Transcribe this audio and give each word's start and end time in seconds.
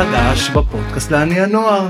חדש 0.00 0.50
בפודקאסט 0.50 1.10
לעני 1.10 1.40
הנוער. 1.40 1.88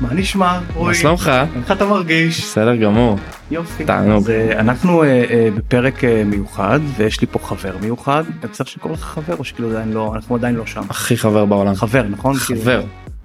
מה 0.00 0.14
נשמע? 0.14 0.60
מה? 0.80 0.94
שלומך? 0.94 1.32
איך 1.56 1.72
אתה 1.72 1.86
מרגיש? 1.86 2.40
בסדר 2.40 2.76
גמור. 2.76 3.18
יופי. 3.50 3.84
תענוג. 3.84 4.30
אה, 4.30 4.60
אנחנו 4.60 5.02
אה, 5.02 5.24
אה, 5.30 5.48
בפרק 5.54 6.04
מיוחד 6.26 6.80
ויש 6.96 7.20
לי 7.20 7.26
פה 7.26 7.38
חבר 7.38 7.76
מיוחד. 7.80 8.24
אתה 8.40 8.48
צריך 8.48 8.70
שקורא 8.70 8.92
לך 8.92 9.00
חבר 9.00 9.36
או 9.38 9.44
שכאילו 9.44 9.70
עדיין 9.70 9.92
לא, 9.92 10.12
אנחנו 10.14 10.34
עדיין 10.34 10.54
לא 10.54 10.66
שם. 10.66 10.80
הכי 10.90 11.16
חבר 11.16 11.44
בעולם. 11.44 11.74
חבר 11.74 12.02
נכון? 12.02 12.34
חבר. 12.34 12.82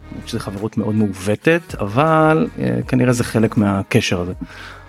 כאילו, 0.10 0.22
שזה 0.26 0.40
חברות 0.40 0.78
מאוד 0.78 0.96
מעוותת 0.96 1.76
אבל 1.80 2.48
אה, 2.60 2.80
כנראה 2.88 3.14
זה 3.14 3.24
חלק 3.24 3.58
מהקשר 3.58 4.22
הזה. 4.22 4.34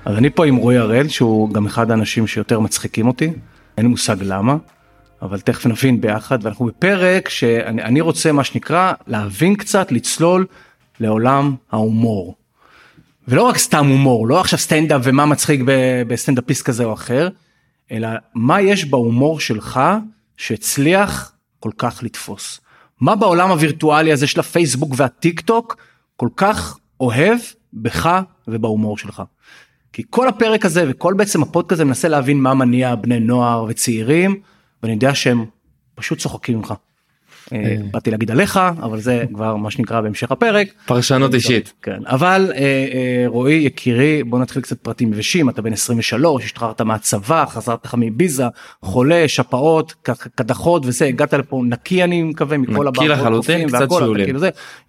אז 0.05 0.17
אני 0.17 0.31
פה 0.31 0.47
עם 0.47 0.57
רועי 0.57 0.79
הראל 0.79 1.09
שהוא 1.09 1.51
גם 1.55 1.67
אחד 1.67 1.91
האנשים 1.91 2.27
שיותר 2.27 2.61
מצחיקים 2.61 3.07
אותי. 3.07 3.33
אין 3.77 3.87
לי 3.87 3.89
מושג 3.89 4.17
למה. 4.21 4.57
אבל 5.23 5.41
תכף 5.41 5.67
נבין 5.67 6.01
ביחד 6.01 6.39
ואנחנו 6.43 6.67
בפרק 6.67 7.29
שאני 7.29 7.83
אני 7.83 8.01
רוצה 8.01 8.33
מה 8.33 8.45
שנקרא 8.45 8.93
להבין 9.07 9.57
קצת 9.57 9.93
לצלול 9.93 10.47
לעולם 11.01 11.55
ההומור. 11.73 12.37
ולא 13.29 13.43
רק 13.43 13.59
סתם 13.59 13.87
הומור 13.87 14.29
לא 14.29 14.41
עכשיו 14.41 14.59
סטנדאפ 14.59 15.01
ומה 15.05 15.27
מצחיק 15.27 15.61
בסטנדאפיסט 16.07 16.63
כזה 16.63 16.85
או 16.85 16.93
אחר 16.93 17.29
אלא 17.91 18.09
מה 18.35 18.61
יש 18.61 18.85
בהומור 18.85 19.41
שלך 19.41 19.81
שהצליח 20.37 21.33
כל 21.61 21.71
כך 21.79 22.03
לתפוס. 22.03 22.61
מה 23.01 23.17
בעולם 23.17 23.51
הווירטואלי 23.51 24.13
הזה 24.13 24.27
של 24.27 24.41
הפייסבוק 24.41 24.93
והטיק 24.97 25.41
טוק 25.41 25.77
כל 26.17 26.29
כך 26.37 26.79
אוהב 27.01 27.39
בך 27.73 28.21
ובהומור 28.49 28.99
שלך. 28.99 29.23
כי 29.93 30.03
כל 30.11 30.29
הפרק 30.29 30.65
הזה 30.65 30.85
וכל 30.89 31.15
בעצם 31.15 31.43
הפודקאסט 31.43 31.73
הזה 31.73 31.85
מנסה 31.85 32.09
להבין 32.09 32.41
מה 32.41 32.55
מניע 32.55 32.95
בני 32.95 33.21
נוער 33.21 33.65
וצעירים 33.69 34.41
ואני 34.83 34.93
יודע 34.93 35.15
שהם 35.15 35.45
פשוט 35.95 36.19
צוחקים 36.19 36.57
ממך. 36.59 36.75
אה, 37.53 37.77
באתי 37.91 38.11
להגיד 38.11 38.31
עליך 38.31 38.61
אבל 38.83 39.01
זה 39.01 39.25
כבר 39.35 39.57
מה 39.57 39.71
שנקרא 39.71 40.01
בהמשך 40.01 40.33
הפרק. 40.33 40.69
פרשנות 40.87 41.35
אישית. 41.35 41.73
כן 41.83 42.01
אבל 42.07 42.53
אה, 42.55 42.61
אה, 42.61 43.25
רועי 43.27 43.55
יקירי 43.55 44.25
בוא 44.25 44.39
נתחיל 44.39 44.63
קצת 44.63 44.79
פרטים 44.81 45.13
יבשים 45.13 45.49
אתה 45.49 45.63
בן 45.63 45.73
23 45.73 46.45
השתחררת 46.45 46.81
מהצבא 46.81 47.45
חזרת 47.47 47.85
לך 47.85 47.95
מביזה 47.99 48.45
חולה 48.83 49.29
שפעות 49.29 49.95
קדחות 50.35 50.87
וזה 50.87 51.05
הגעת 51.05 51.35
לפה 51.35 51.63
נקי 51.65 52.05
אני 52.05 52.23
מקווה 52.23 52.59
מכל 52.59 52.73
נקי 52.73 52.89
הבעיות 52.89 53.19
לחלוטין, 53.19 53.61
רופאים 53.61 53.69
קצת 53.69 53.91
שיעולים. 53.99 54.25
כאילו 54.25 54.41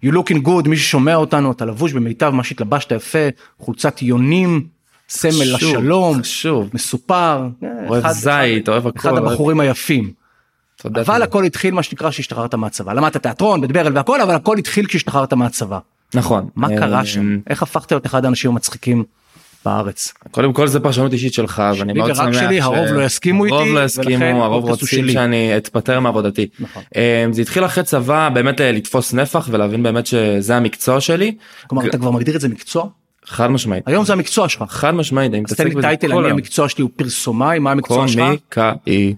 you 0.04 0.14
looking 0.14 0.46
good 0.46 0.68
מי 0.68 0.76
ששומע 0.76 1.16
אותנו 1.16 1.52
אתה 1.52 1.64
לבוש 1.64 1.92
במיטב 1.92 2.30
מה 2.30 2.44
שהתלבשת 2.44 2.92
יפה 2.92 3.28
חולצת 3.58 4.02
יונים 4.02 4.66
סמל 5.10 5.32
חשוב, 5.56 5.74
לשלום 5.76 6.20
חשוב. 6.22 6.70
מסופר 6.74 7.46
אוהב 7.88 8.04
אחד- 8.04 8.12
זית, 8.14 8.68
אוהב 8.68 8.86
הכל. 8.86 8.98
אחד 8.98 9.10
אוהב- 9.12 9.24
הבחורים 9.26 9.60
היפים. 9.60 10.10
תודה. 10.82 11.00
אבל 11.00 11.12
תודה. 11.14 11.24
הכל 11.24 11.44
התחיל 11.44 11.74
מה 11.74 11.82
שנקרא 11.82 12.10
שהשתחררת 12.10 12.54
מהצבא 12.54 12.92
למדת 12.92 13.16
תיאטרון 13.16 13.60
בית 13.60 13.72
ברל 13.72 13.96
והכל 13.96 14.20
אבל 14.20 14.34
הכל 14.34 14.58
התחיל 14.58 14.86
כשהשתחררת 14.86 15.32
מהצבא. 15.32 15.78
נכון. 16.14 16.48
מה 16.56 16.70
אה, 16.70 16.78
קרה 16.78 17.04
שם? 17.06 17.38
איך 17.50 17.62
הפכת 17.62 17.92
להיות 17.92 18.06
אחד 18.06 18.24
האנשים 18.24 18.50
המצחיקים 18.50 19.04
בארץ? 19.64 20.12
קודם 20.30 20.52
כל 20.52 20.66
זה 20.68 20.80
פרשנות 20.80 21.12
אישית 21.12 21.34
שלך 21.34 21.62
ואני 21.78 21.92
מאוד 21.92 22.14
שמח. 22.14 22.32
שלי, 22.40 22.58
ש- 22.58 22.62
הרוב 22.62 22.86
לא 22.92 23.04
יסכימו 23.04 23.44
איתי, 23.44 23.54
הרוב 23.56 23.68
לא 23.68 23.84
יסכימו, 23.84 24.44
הרוב 24.44 24.64
רוצים. 24.64 25.08
שאני 25.08 25.56
אתפטר 25.56 26.00
מעבודתי. 26.00 26.46
נכון. 26.60 26.82
אה, 26.96 27.26
זה 27.30 27.42
התחיל 27.42 27.64
אחרי 27.64 27.84
צבא 27.84 28.28
באמת 28.28 28.60
אה, 28.60 28.72
לתפוס 28.72 29.12
נפח 29.14 29.48
ולהבין 29.50 29.82
באמת 29.82 30.06
שזה 30.06 30.56
המקצוע 30.56 31.00
שלי. 31.00 31.34
כלומר 31.66 31.86
אתה 31.88 31.98
כבר 31.98 32.10
מגדיר 32.10 32.36
את 32.36 32.40
זה 32.40 32.48
מקצוע? 32.48 32.86
חד 33.24 33.50
משמעית. 33.50 33.88
היום 33.88 34.04
זה 34.04 34.12
המקצוע 34.12 34.48
שלך. 34.48 34.64
חד 34.68 34.94
משמעית. 34.94 35.34
אני 35.34 35.42
אז 35.48 35.52
תן 35.56 35.64
מתעסק 35.64 35.64
לי 35.64 35.70
בזה 35.74 35.88
טייטל, 35.88 36.12
כל 36.12 36.24
היום. 36.24 36.36
המקצוע 36.36 36.68
שלי 36.68 36.82
הוא 36.82 36.90
פרסומאי, 36.96 37.58
מה 37.58 37.70
המקצוע 37.70 38.08
שלך? 38.08 38.22
קומיקאי. 38.24 39.14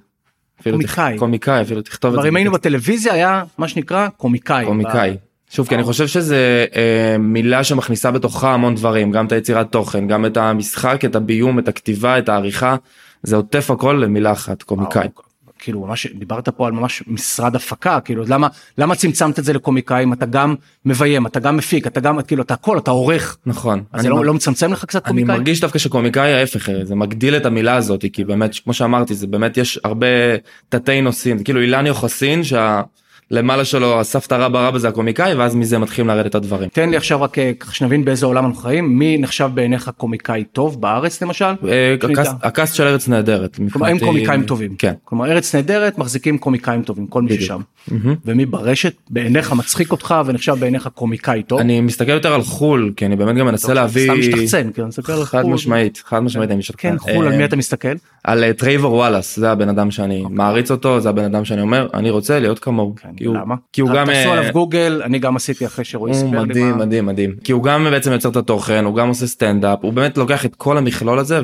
קומיקאי. 0.62 1.18
קומיקאי 1.18 1.62
אפילו 1.62 1.82
תכתוב 1.82 2.08
את 2.08 2.14
כבר 2.14 2.22
זה. 2.22 2.28
אם 2.28 2.36
היינו 2.36 2.52
בטלוויזיה 2.52 3.12
היה 3.12 3.44
מה 3.58 3.68
שנקרא 3.68 4.08
קומיקאי. 4.08 4.66
קומיקאי. 4.66 5.16
שוב 5.50 5.68
כי 5.68 5.74
אני 5.74 5.82
חושב 5.82 6.06
שזה 6.06 6.66
אה, 6.76 7.18
מילה 7.18 7.64
שמכניסה 7.64 8.10
בתוכה 8.10 8.54
המון 8.54 8.74
דברים 8.74 9.10
גם 9.10 9.26
את 9.26 9.32
היצירת 9.32 9.72
תוכן 9.72 10.06
גם 10.06 10.26
את 10.26 10.36
המשחק 10.36 11.04
את 11.04 11.16
הביום 11.16 11.58
את 11.58 11.68
הכתיבה 11.68 12.18
את 12.18 12.28
העריכה 12.28 12.76
זה 13.22 13.36
עוטף 13.36 13.70
הכל 13.70 14.00
למילה 14.04 14.32
אחת 14.32 14.62
קומיקאי. 14.62 15.08
כאילו 15.62 15.86
ממש 15.86 16.06
דיברת 16.06 16.48
פה 16.48 16.66
על 16.66 16.72
ממש 16.72 17.02
משרד 17.06 17.56
הפקה 17.56 18.00
כאילו 18.00 18.24
למה 18.28 18.48
למה 18.78 18.94
צמצמת 18.94 19.38
את 19.38 19.44
זה 19.44 19.52
לקומיקאים 19.52 20.12
אתה 20.12 20.26
גם 20.26 20.54
מביים 20.84 21.26
אתה 21.26 21.40
גם 21.40 21.56
מפיק 21.56 21.86
אתה 21.86 22.00
גם 22.00 22.22
כאילו 22.22 22.42
אתה 22.42 22.54
הכל 22.54 22.78
אתה 22.78 22.90
עורך. 22.90 23.36
נכון. 23.46 23.78
אז 23.78 23.94
אני 23.94 24.02
זה 24.02 24.08
לא 24.08 24.16
מר- 24.16 24.22
לא 24.22 24.34
מצמצם 24.34 24.72
לך 24.72 24.84
קצת 24.84 25.04
אני 25.06 25.10
קומיקאי? 25.12 25.36
מרגיש 25.36 25.60
דווקא 25.60 25.78
שקומיקאי 25.78 26.32
ההפך 26.34 26.68
אה, 26.68 26.84
זה 26.84 26.94
מגדיל 26.94 27.36
את 27.36 27.46
המילה 27.46 27.76
הזאת 27.76 28.04
כי 28.12 28.24
באמת 28.24 28.54
כמו 28.64 28.72
שאמרתי 28.74 29.14
זה 29.14 29.26
באמת 29.26 29.56
יש 29.56 29.78
הרבה 29.84 30.06
תתי 30.68 31.00
נושאים 31.00 31.42
כאילו 31.44 31.60
אילן 31.60 31.86
יוחסין 31.86 32.40
שהלמעלה 33.32 33.64
שלו 33.64 34.00
הסבתא 34.00 34.34
רבא 34.34 34.68
רבא 34.68 34.78
זה 34.78 34.88
הקומיקאי 34.88 35.34
ואז 35.34 35.54
מזה 35.54 35.78
מתחילים 35.78 36.08
לרדת 36.08 36.34
הדברים. 36.34 36.68
תן 36.72 36.90
לי 36.90 36.96
עכשיו 36.96 37.22
רק 37.22 37.38
אה, 37.38 37.52
ככה 37.60 37.74
שנבין 37.74 38.04
באיזה 38.04 38.26
עולם 38.26 38.46
אנחנו 38.46 38.60
חיים 38.62 38.98
מי 38.98 39.18
נחשב 39.18 39.50
בעיניך 39.54 39.90
קומיקאי 39.96 40.44
טוב 40.44 40.80
בארץ 40.80 41.22
למשל? 41.22 41.44
אה. 41.44 41.94
הקאסט- 42.42 42.74
של 42.74 42.86
ארץ 42.86 43.08
נהדרת. 43.08 43.58
כלומר 43.72 43.86
הם 43.88 43.98
קומיקאים 43.98 44.42
טובים. 44.42 44.74
כן. 44.78 44.92
כלומר 45.04 45.32
ארץ 45.32 45.54
נהדרת 45.54 45.98
מחזיקים 45.98 46.38
קומיקאים 46.38 46.82
טובים 46.82 47.06
כל 47.06 47.22
מי. 47.22 47.34
ששם. 47.40 47.60
ומי 48.24 48.46
ברשת 48.46 48.92
בעיניך 49.10 49.52
מצחיק 49.52 49.92
אותך 49.92 50.14
ונחשב 50.26 50.54
בעיניך 50.58 50.88
קומיקאי 50.94 51.42
טוב. 51.42 51.60
אני 51.60 51.80
מסתכל 51.80 52.12
יותר 52.12 52.32
על 52.34 52.42
חו"ל 52.42 52.92
כי 52.96 53.06
אני 53.06 53.16
באמת 53.16 53.36
גם 53.36 53.46
מנסה 53.46 53.74
להביא 53.74 54.04
סתם 54.04 54.18
משתחצן 54.18 54.70
חד 55.24 55.42
חו"ל. 55.42 55.52
משמעית 55.52 56.02
חד 56.04 56.20
משמעית 56.20 56.50
אני 56.50 56.58
משתתף. 56.58 56.78
כן 56.80 56.98
חו"ל 56.98 57.26
על 57.26 57.36
מי 57.36 57.44
אתה 57.44 57.56
מסתכל? 57.56 57.88
על 58.24 58.44
אה, 58.44 58.52
טרייבור 58.52 58.94
וואלאס 58.94 59.36
זה 59.38 59.50
הבן 59.50 59.68
אדם 59.68 59.90
שאני 59.90 60.20
אוקיי. 60.22 60.36
מעריץ 60.36 60.70
אותו 60.70 61.00
זה 61.00 61.08
הבן 61.08 61.24
אדם 61.24 61.44
שאני 61.44 61.60
אומר 61.60 61.88
אני 61.94 62.10
רוצה 62.10 62.38
להיות 62.38 62.58
כמוהו. 62.58 62.94
כי 63.22 63.28
הוא- 63.28 63.36
למה? 63.36 63.54
כי 63.72 63.80
הוא 63.80 63.90
גם 63.94 64.06
תעשו 64.06 64.28
אה, 64.28 64.38
עליו 64.38 64.52
גוגל 64.52 65.00
אני 65.04 65.18
גם 65.18 65.36
עשיתי 65.36 65.66
אחרי 65.66 65.84
שרועי 65.84 66.14
סיפר 66.14 66.30
לי 66.30 66.38
מדהים 66.48 66.70
מה- 66.70 66.76
מדהים 66.76 67.06
מדהים 67.06 67.34
כי 67.44 67.52
הוא 67.52 67.62
גם 67.62 67.84
בעצם 67.90 68.12
יוצר 68.12 68.28
את 68.28 68.36
התוכן 68.36 68.84
הוא 68.84 68.96
גם 68.96 69.08
עושה 69.08 69.26
סטנדאפ 69.26 69.78
הוא 69.82 69.92
באמת 69.92 70.18
לוקח 70.18 70.44
את 70.46 70.54
כל 70.54 70.78
המכלול 70.78 71.18
הזה 71.18 71.40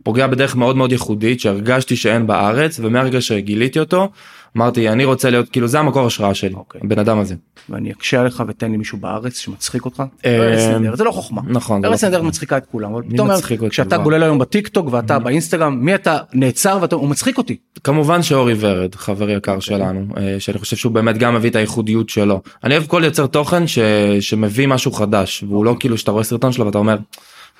ופוגע 0.00 0.26
בדרך 0.26 0.56
מאוד 0.56 0.76
מאוד 0.76 0.92
ייחודית 0.92 1.40
שהרגשתי 1.40 1.96
שאין 1.96 2.26
בארץ 2.26 2.80
ומהרגע 2.82 3.20
שגיליתי 3.20 3.80
אותו 3.80 4.08
אמרתי 4.56 4.88
אני 4.88 5.04
רוצה 5.04 5.30
להיות 5.30 5.48
כאילו 5.48 5.68
זה 5.68 5.78
המקור 5.78 6.06
השראה 6.06 6.34
שלי 6.34 6.54
אוקיי. 6.54 6.80
הבן 6.84 6.98
אדם 6.98 7.18
הזה. 7.18 7.34
ואני 7.68 7.92
אקשה 7.92 8.20
עליך 8.20 8.42
ותן 8.48 8.70
לי 8.70 8.76
מישהו 8.76 8.98
בארץ 8.98 9.38
שמצחיק 9.38 9.84
אותך. 9.84 10.02
אה, 10.24 10.36
ארץ 10.36 10.60
נהדרת, 10.60 10.98
זה 10.98 11.04
לא 11.04 11.10
חוכמה. 11.10 11.42
נכון, 11.46 11.84
ארץ 11.84 12.02
לא 12.02 12.08
נהדרת 12.08 12.20
חוכמה. 12.20 12.28
מצחיקה 12.28 12.56
את 12.56 12.66
כולם. 12.72 12.94
אבל 12.94 13.02
פתאום? 13.10 13.28
כשאתה. 13.70 13.96
גולל 13.96 14.22
היום 14.22 14.38
בטיק 14.38 14.68
טוק 14.68 14.88
ואתה 14.92 15.18
באינסטגרם 15.18 15.78
מי 15.80 15.94
אתה 15.94 16.18
נעצר 16.32 16.78
ואתה 16.80 16.96
הוא 16.96 17.08
מצחיק 17.08 17.38
אותי. 17.38 17.56
כמובן 17.84 18.22
שאורי 18.22 18.54
ורד 18.58 18.94
חבר 18.94 19.30
יקר 19.30 19.60
שלנו 19.60 20.06
אה, 20.16 20.36
שאני 20.38 20.58
חושב 20.58 20.76
שהוא 20.76 20.92
באמת 20.92 21.18
גם 21.18 21.34
מביא 21.34 21.50
את 21.50 21.56
הייחודיות 21.56 22.08
שלו 22.08 22.42
אני 22.64 22.76
אוהב 22.76 22.86
כל 22.86 23.02
יוצר 23.04 23.26
תוכן. 23.26 23.64
שמביא 24.20 24.66
משהו 24.66 24.92
חדש 24.92 25.44
והוא 25.48 25.64
לא 25.64 25.76
כאילו 25.80 25.98
שאתה 25.98 26.10
רואה 26.10 26.24
סרטון 26.24 26.52
שלו 26.52 26.66
ואתה 26.66 26.78
אומר 26.78 26.96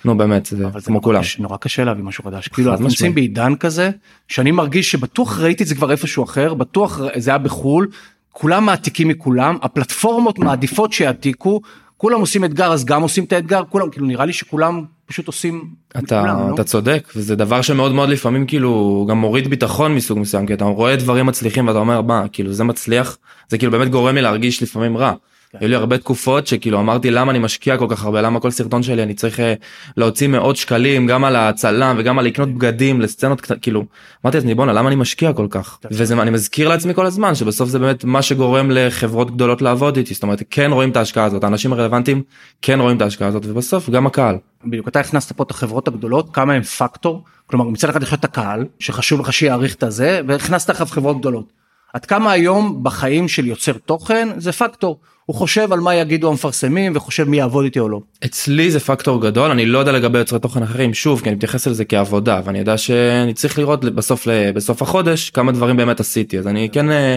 נו 0.05 0.17
באמת 0.17 0.47
זה 0.47 0.65
כמו 0.85 1.03
כולם. 1.03 1.23
נורא 1.39 1.57
קשה 1.57 1.85
להביא 1.85 2.05
משהו 2.05 2.25
חדש. 2.25 2.49
כאילו 2.49 2.71
אנחנו. 2.71 2.87
נמצאים 2.87 3.15
בעידן 3.15 3.55
כזה 3.57 3.91
שאני 4.29 4.51
מרגיש 4.51 4.91
שבטוח 4.91 5.41
ראיתי 5.41 5.63
את 5.63 5.69
זה 5.69 5.75
כבר 5.75 5.91
איפשהו 5.91 6.25
אחר 6.25 6.55
בטוח 6.55 7.01
זה 7.17 7.31
היה 7.31 7.39
בחול 7.39 7.89
כולם 8.33 8.67
מעתיקים 8.67 9.09
מכולם 9.09 9.59
הפלטפורמות 9.63 10.39
מעדיפות 10.39 10.93
שיעתיקו 10.93 11.61
כולם 11.97 12.21
עושים 12.21 12.45
אתגר 12.45 12.73
אז 12.73 12.85
גם 12.85 13.03
עושים 13.03 13.25
את 13.25 13.33
האתגר 13.33 13.63
כולם 13.69 13.91
כאילו 13.91 14.07
נראה 14.07 14.25
לי 14.25 14.33
שכולם 14.33 14.85
פשוט 15.07 15.27
עושים. 15.27 15.65
אתה, 15.91 16.23
מכולם, 16.23 16.49
לא? 16.49 16.55
אתה 16.55 16.65
צודק 16.65 17.13
וזה 17.17 17.37
דבר 17.37 17.63
שמאוד 17.63 17.93
מאוד 17.93 18.09
לפעמים 18.09 18.47
כאילו 18.47 19.07
גם 19.11 19.19
מוריד 19.19 19.49
ביטחון 19.49 19.95
מסוג 19.95 20.19
מסוים 20.19 20.47
כי 20.47 20.55
אתה 20.55 20.65
רואה 20.65 20.97
דברים 20.97 21.27
מצליחים 21.27 21.69
ואתה 21.69 21.79
אומר 21.79 22.03
מה 22.03 22.29
כאילו 22.33 22.53
זה 22.53 22.65
מצליח 22.65 23.19
זה 23.49 23.59
כאילו 23.59 23.73
באמת 23.73 23.89
גורם 23.89 24.15
לי 24.15 24.23
להרגיש 24.23 24.63
לפעמים 24.63 24.97
רע. 24.97 25.13
כן. 25.55 25.59
היו 25.61 25.69
לי 25.69 25.77
הרבה 25.77 25.99
תקופות 25.99 26.47
שכאילו 26.47 26.81
אמרתי 26.81 27.11
למה 27.11 27.31
אני 27.31 27.39
משקיע 27.39 27.77
כל 27.77 27.87
כך 27.89 28.05
הרבה? 28.05 28.21
למה 28.21 28.41
כל 28.41 28.51
סרטון 28.51 28.83
שלי? 28.83 29.03
אני 29.03 29.15
צריך 29.15 29.41
אה, 29.41 29.55
להוציא 29.97 30.29
מאות 30.29 30.57
שקלים 30.57 31.07
גם 31.07 31.25
על 31.25 31.37
הצלם 31.37 31.97
וגם 31.99 32.19
על 32.19 32.25
לקנות 32.25 32.55
בגדים 32.55 33.01
לסצנות 33.01 33.41
קטנות. 33.41 33.63
כאילו 33.63 33.85
אמרתי 34.25 34.37
לעצמי 34.37 34.55
בואנה 34.55 34.73
למה 34.73 34.89
אני 34.89 34.97
משקיע 34.97 35.33
כל 35.33 35.47
כך? 35.51 35.79
וזה 35.91 36.23
אני 36.23 36.31
מזכיר 36.31 36.69
לעצמי 36.69 36.95
כל 36.95 37.07
הזמן 37.07 37.35
שבסוף 37.35 37.69
זה 37.69 37.79
באמת 37.79 38.05
מה 38.05 38.23
שגורם 38.23 38.71
לחברות 38.71 39.31
גדולות 39.31 39.63
לעבוד 39.63 39.97
איתי. 39.97 40.15
זאת 40.15 40.23
אומרת 40.23 40.43
כן 40.51 40.73
רואים 40.73 40.91
את 40.91 40.97
ההשקעה 40.97 41.25
הזאת 41.25 41.45
האנשים 41.45 41.73
הרלוונטיים 41.73 42.23
כן 42.63 42.81
רואים 42.81 42.97
את 42.97 43.03
ההשקעה 43.03 43.29
הזאת 43.29 43.47
ובסוף 43.47 43.91
גם 43.91 44.07
הקהל. 44.07 44.37
בדיוק 44.65 44.89
אתה 44.89 45.01
הכנסת 45.01 45.33
פה 45.33 45.43
את 45.43 45.51
החברות 45.51 45.89
הגדולות 45.89 46.35
כמה 46.35 46.53
הם 46.53 46.63
פקטור 46.63 47.25
כלומר 47.47 47.65
מצד 47.65 47.89
אחד 47.89 48.03
יש 48.03 48.13
את 48.13 48.25
הקהל 48.25 48.65
שחשוב 48.79 49.21
לך 49.21 49.33
שיעריך 49.33 49.75
את 49.75 49.83
הזה 49.83 50.21
והכנסת 50.27 50.71
לך 50.71 50.83
חברות 50.83 51.19
גדולות. 51.19 51.65
עד 51.95 52.07
כמה 52.07 52.33
היום 52.33 52.81
בחיים 52.83 53.29
של 53.29 53.47
יוצר 53.47 53.73
תוכן 53.73 54.29
זה 54.37 54.53
פקטור 54.53 55.01
הוא 55.27 55.37
חושב 55.37 55.73
על 55.73 55.81
מה 55.81 55.95
יגידו 55.95 56.29
המפרסמים 56.31 56.93
וחושב 56.97 57.29
מי 57.29 57.37
יעבוד 57.37 57.65
איתי 57.65 57.81
או 57.81 57.89
לא. 57.89 58.01
אצלי 58.25 58.71
זה 58.71 58.81
פקטור 58.81 59.21
גדול 59.23 59.51
אני 59.51 59.67
לא 59.67 59.79
יודע 59.79 59.93
לגבי 59.93 60.19
יוצרי 60.19 60.39
תוכן 60.39 60.63
אחרים 60.63 60.95
שוב 60.95 61.21
כי 61.21 61.29
אני 61.29 61.37
מתייחס 61.37 61.67
לזה 61.67 61.85
כעבודה 61.85 62.41
ואני 62.45 62.59
יודע 62.59 62.79
שאני 62.79 63.35
צריך 63.35 63.59
לראות 63.59 63.85
בסוף 63.85 64.27
בסוף 64.55 64.83
החודש 64.83 65.31
כמה 65.31 65.53
דברים 65.53 65.77
באמת 65.77 66.01
עשיתי 66.01 66.39
אז 66.39 66.47
אני 66.47 66.69
כן 66.73 66.91
אה, 66.91 67.17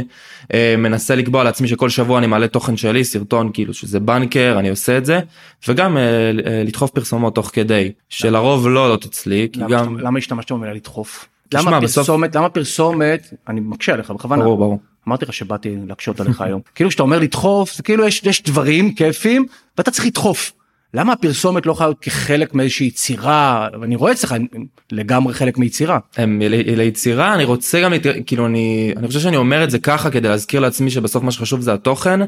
אה, 0.54 0.76
מנסה 0.78 1.16
לקבוע 1.16 1.44
לעצמי 1.44 1.68
שכל 1.68 1.90
שבוע 1.90 2.18
אני 2.20 2.28
מעלה 2.28 2.48
תוכן 2.48 2.78
שלי 2.78 3.04
סרטון 3.04 3.50
כאילו 3.54 3.74
שזה 3.74 4.00
בנקר 4.00 4.56
אני 4.60 4.70
עושה 4.70 4.98
את 4.98 5.06
זה 5.06 5.20
וגם 5.68 5.98
אה, 5.98 6.02
אה, 6.04 6.32
לדחוף 6.66 6.92
פרסומות 6.92 7.36
תוך 7.36 7.50
כדי 7.54 7.92
שלרוב 8.10 8.68
לא 8.68 8.86
עולות 8.86 9.06
אצלי 9.06 9.48
כי 9.54 9.60
למה, 9.60 9.70
גם 9.70 10.00
למה 10.00 10.20
השתמשת 10.20 10.52
במילה 10.52 10.74
לדחוף? 10.74 11.26
למה 11.54 11.80
בסוף- 11.80 11.96
פרסומת 11.96 12.36
למה 12.36 12.50
פרסומת 12.50 13.34
אני 13.48 13.60
מקשה 13.60 13.94
עליך 13.94 14.12
בכוונה 14.12 14.44
ברור 14.44 14.58
ברור 14.58 14.80
אמרתי 15.08 15.26
לך 15.26 15.34
שבאתי 15.34 15.76
להקשות 15.88 16.20
עליך 16.20 16.42
היום. 16.42 16.62
כאילו 16.76 16.90
כשאתה 16.90 17.04
אומר 17.04 17.20
לדחוף, 17.20 17.74
זה 17.74 17.84
כאילו 17.84 18.08
יש, 18.08 18.22
יש 18.24 18.44
דברים 18.44 18.96
כיפים 18.96 19.46
ואתה 19.78 19.92
צריך 19.92 20.06
לדחוף. 20.08 20.52
למה 20.94 21.14
הפרסומת 21.14 21.66
לא 21.66 21.72
יכולה 21.72 21.90
להיות 21.90 22.00
כחלק 22.02 22.54
מאיזושהי 22.54 22.88
יצירה 22.88 23.68
ואני 23.82 23.96
רואה 23.96 24.12
אצלך 24.12 24.36
לגמרי 24.92 25.34
חלק 25.34 25.58
מיצירה. 25.58 26.00
ליצירה 26.78 27.34
אני 27.34 27.44
רוצה 27.44 27.82
גם 27.82 27.94
כאילו 28.26 28.46
אני 28.46 28.94
אני 28.98 29.08
חושב 29.08 29.20
שאני 29.20 29.38
אומר 29.38 29.64
את 29.64 29.72
זה 29.72 29.80
ככה 29.80 30.10
כדי 30.10 30.28
להזכיר 30.28 30.60
לעצמי 30.60 30.92
שבסוף 30.92 31.24
מה 31.24 31.32
שחשוב 31.32 31.62
זה 31.62 31.74
התוכן 31.74 32.20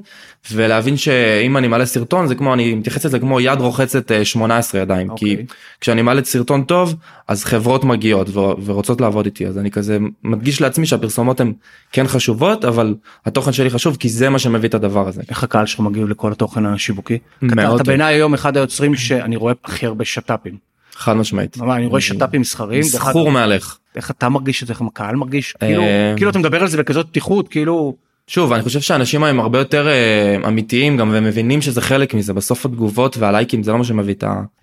ולהבין 0.52 0.98
שאם 0.98 1.58
אני 1.58 1.68
מעלה 1.68 1.86
סרטון 1.86 2.28
זה 2.28 2.36
כמו 2.36 2.54
אני 2.54 2.74
מתייחס 2.74 3.06
לזה 3.06 3.20
כמו 3.20 3.40
יד 3.40 3.60
רוחצת 3.60 4.12
אה, 4.12 4.26
18 4.26 4.82
ידיים 4.82 5.08
כי 5.16 5.32
אוקיי. 5.32 5.46
כשאני 5.82 6.02
מעלה 6.02 6.24
סרטון 6.24 6.64
טוב 6.64 6.96
אז 7.28 7.44
חברות 7.44 7.84
מגיעות 7.84 8.30
ו- 8.30 8.66
ורוצות 8.66 9.02
לעבוד 9.02 9.26
איתי 9.26 9.48
אז 9.48 9.58
אני 9.58 9.72
כזה 9.72 9.98
מדגיש 10.24 10.62
לעצמי 10.62 10.86
שהפרסומות 10.86 11.40
הן 11.40 11.54
כן 11.92 12.08
חשובות 12.08 12.66
אבל 12.66 12.96
התוכן 13.26 13.52
שלי 13.52 13.70
חשוב 13.70 13.98
כי 14.00 14.10
זה 14.10 14.30
מה 14.30 14.40
שמביא 14.40 14.70
את 14.70 14.74
הדבר 14.74 15.08
הזה. 15.08 15.22
איך 15.30 15.44
הקהל 15.44 15.66
שלך 15.66 15.80
מגיב 15.80 16.08
לכל 16.08 16.32
התוכן 16.32 16.66
השיווקי? 16.66 17.18
מאוד. 17.42 17.88
בעיניי 17.88 18.16
היום 18.16 18.34
אחד 18.34 18.49
היוצרים 18.58 18.96
שאני 18.96 19.36
רואה 19.36 19.54
הכי 19.64 19.86
הרבה 19.86 20.06
שת"פים. 20.06 20.58
חד 20.94 21.14
משמעית. 21.14 21.58
אני 21.62 21.86
רואה 21.86 22.02
שת"פים 22.02 22.42
מסחריים. 22.42 22.82
אגב, 22.82 22.90
סחור 22.90 23.32
מהלך. 23.32 23.78
איך 23.96 24.12
אתה 24.12 24.30
מרגיש 24.30 24.64
את 24.64 24.68
זה, 24.68 24.74
איך 24.74 24.82
הקהל 24.82 25.16
מרגיש? 25.16 25.54
כאילו, 25.60 25.82
אה, 25.82 26.14
כאילו 26.16 26.32
אתה 26.32 26.40
מדבר 26.40 26.62
על 26.62 26.68
זה 26.68 26.78
בכזאת 26.78 27.08
פתיחות, 27.08 27.48
כאילו, 27.48 27.96
שוב 28.28 28.54
אני 28.54 28.64
חושב 28.64 28.82
שאנשים 28.82 29.24
היום 29.24 29.40
הרבה 29.40 29.60
יותר 29.60 29.88
אה, 29.88 30.48
אמיתיים 30.48 30.98
גם 30.98 31.10
ומבינים 31.14 31.62
שזה 31.62 31.82
חלק 31.82 32.14
מזה 32.14 32.34
בסוף 32.34 32.66
התגובות 32.66 33.18
והלייקים 33.18 33.64
זה 33.64 33.72
לא 33.72 33.78
מה 33.78 33.84
שמביא 33.84 34.16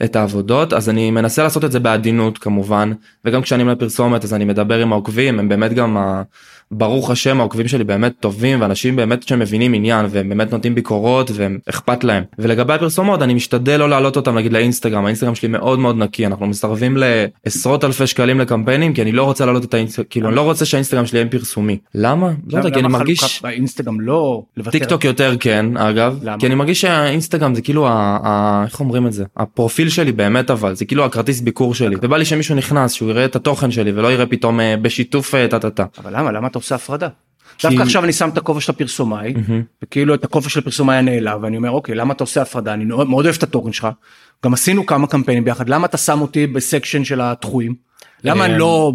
את, 0.04 0.16
העבודות 0.16 0.72
אז 0.72 0.88
אני 0.88 1.10
מנסה 1.10 1.42
לעשות 1.42 1.64
את 1.64 1.72
זה 1.72 1.80
בעדינות 1.80 2.38
כמובן 2.38 2.92
וגם 3.24 3.42
כשאני 3.42 3.62
עולה 3.62 3.76
פרסומת 3.76 4.24
אז 4.24 4.34
אני 4.34 4.44
מדבר 4.44 4.78
עם 4.78 4.92
העוקבים 4.92 5.38
הם 5.38 5.48
באמת 5.48 5.72
גם. 5.72 5.96
ברוך 6.72 7.10
השם 7.10 7.40
העוקבים 7.40 7.68
שלי 7.68 7.84
באמת 7.84 8.12
טובים 8.20 8.60
ואנשים 8.60 8.96
באמת 8.96 9.22
שמבינים 9.22 9.74
עניין 9.74 10.06
והם 10.10 10.28
באמת 10.28 10.52
נותנים 10.52 10.74
ביקורות 10.74 11.30
והם 11.34 11.58
אכפת 11.68 12.04
להם 12.04 12.24
ולגבי 12.38 12.72
הפרסומות 12.72 13.22
אני 13.22 13.34
משתדל 13.34 13.76
לא 13.76 13.90
להעלות 13.90 14.16
אותם 14.16 14.38
נגיד 14.38 14.52
לאינסטגרם 14.52 15.04
האינסטגרם 15.04 15.34
שלי 15.34 15.48
מאוד 15.48 15.78
מאוד 15.78 15.96
נקי 15.96 16.26
אנחנו 16.26 16.46
מסרבים 16.46 16.96
לעשרות 16.96 17.84
אלפי 17.84 18.06
שקלים 18.06 18.40
לקמפיינים 18.40 18.94
כי 18.94 19.02
אני 19.02 19.12
לא 19.12 19.24
רוצה 19.24 19.44
להעלות 19.44 19.64
את 19.64 19.74
האינסטגרם 19.74 20.06
כאילו 20.10 20.28
אני 20.28 20.36
לא 20.36 20.42
רוצה 20.42 20.64
שהאינסטגרם 20.64 21.06
שלי 21.06 21.18
יהיה 21.18 21.30
פרסומי 21.30 21.78
למה 21.94 22.30
לא 22.46 22.58
יודע 22.58 22.70
כי 22.70 22.80
אני 22.80 22.88
מרגיש. 22.88 23.42
באינסטגרם 23.42 24.00
לא? 24.00 24.42
טיק 24.70 24.84
טוק 24.84 25.04
יותר 25.04 25.34
כן 25.40 25.76
אגב 25.76 26.18
למה? 26.22 26.38
כי 26.38 26.46
אני 26.46 26.54
מרגיש 26.54 26.80
שהאינסטגרם 26.80 27.54
זה 27.54 27.62
כאילו 27.62 27.88
ה, 27.88 28.18
ה, 28.24 28.62
איך 28.64 28.80
אומרים 28.80 29.06
את 29.06 29.12
זה 29.12 29.24
הפרופיל 29.36 29.88
שלי 29.88 30.12
באמת 30.12 30.50
אבל 30.50 30.74
זה 30.74 30.84
כאילו 30.84 31.04
הכרטיס 31.04 31.40
ביקור 31.40 31.74
שלי 31.74 31.96
ובא 32.02 32.16
לי 32.16 32.24
שמישהו 32.24 32.54
נכנס 32.54 32.92
שהוא 32.92 33.10
יראה 33.10 33.24
את 33.24 33.36
התוכן 33.36 33.70
שלי 33.70 33.92
ולא 33.92 34.12
יראה 34.12 34.26
פתאום 34.26 34.60
אה, 34.60 34.76
בשיתוף 34.76 35.34
אה, 35.34 35.48
טה 35.48 35.58
טה 35.58 35.70
טה. 35.70 35.84
אבל 35.98 36.16
למה? 36.16 36.32
למה 36.32 36.48
אתה 36.56 36.64
עושה 36.64 36.74
הפרדה? 36.74 37.08
דווקא 37.62 37.82
עכשיו 37.82 38.04
אני 38.04 38.12
שם 38.12 38.28
את 38.28 38.38
הכובע 38.38 38.60
של 38.60 38.72
הפרסומאי. 38.72 39.34
וכאילו 39.82 40.14
את 40.14 40.24
הכובע 40.24 40.48
של 40.48 40.60
הפרסומאי 40.60 40.96
הנעלב, 40.96 41.42
ואני 41.42 41.56
אומר 41.56 41.70
אוקיי 41.70 41.94
למה 41.94 42.14
אתה 42.14 42.24
עושה 42.24 42.42
הפרדה? 42.42 42.74
אני 42.74 42.84
מאוד 42.84 43.24
אוהב 43.24 43.36
את 43.36 43.42
התוכן 43.42 43.72
שלך, 43.72 43.88
גם 44.44 44.54
עשינו 44.54 44.86
כמה 44.86 45.06
קמפיינים 45.06 45.44
ביחד, 45.44 45.68
למה 45.68 45.86
אתה 45.86 45.96
שם 45.96 46.20
אותי 46.20 46.46
בסקשן 46.46 47.04
של 47.04 47.20
הדחויים? 47.20 47.74
למה 48.24 48.44
אני 48.44 48.52
אה, 48.52 48.58
לא 48.58 48.92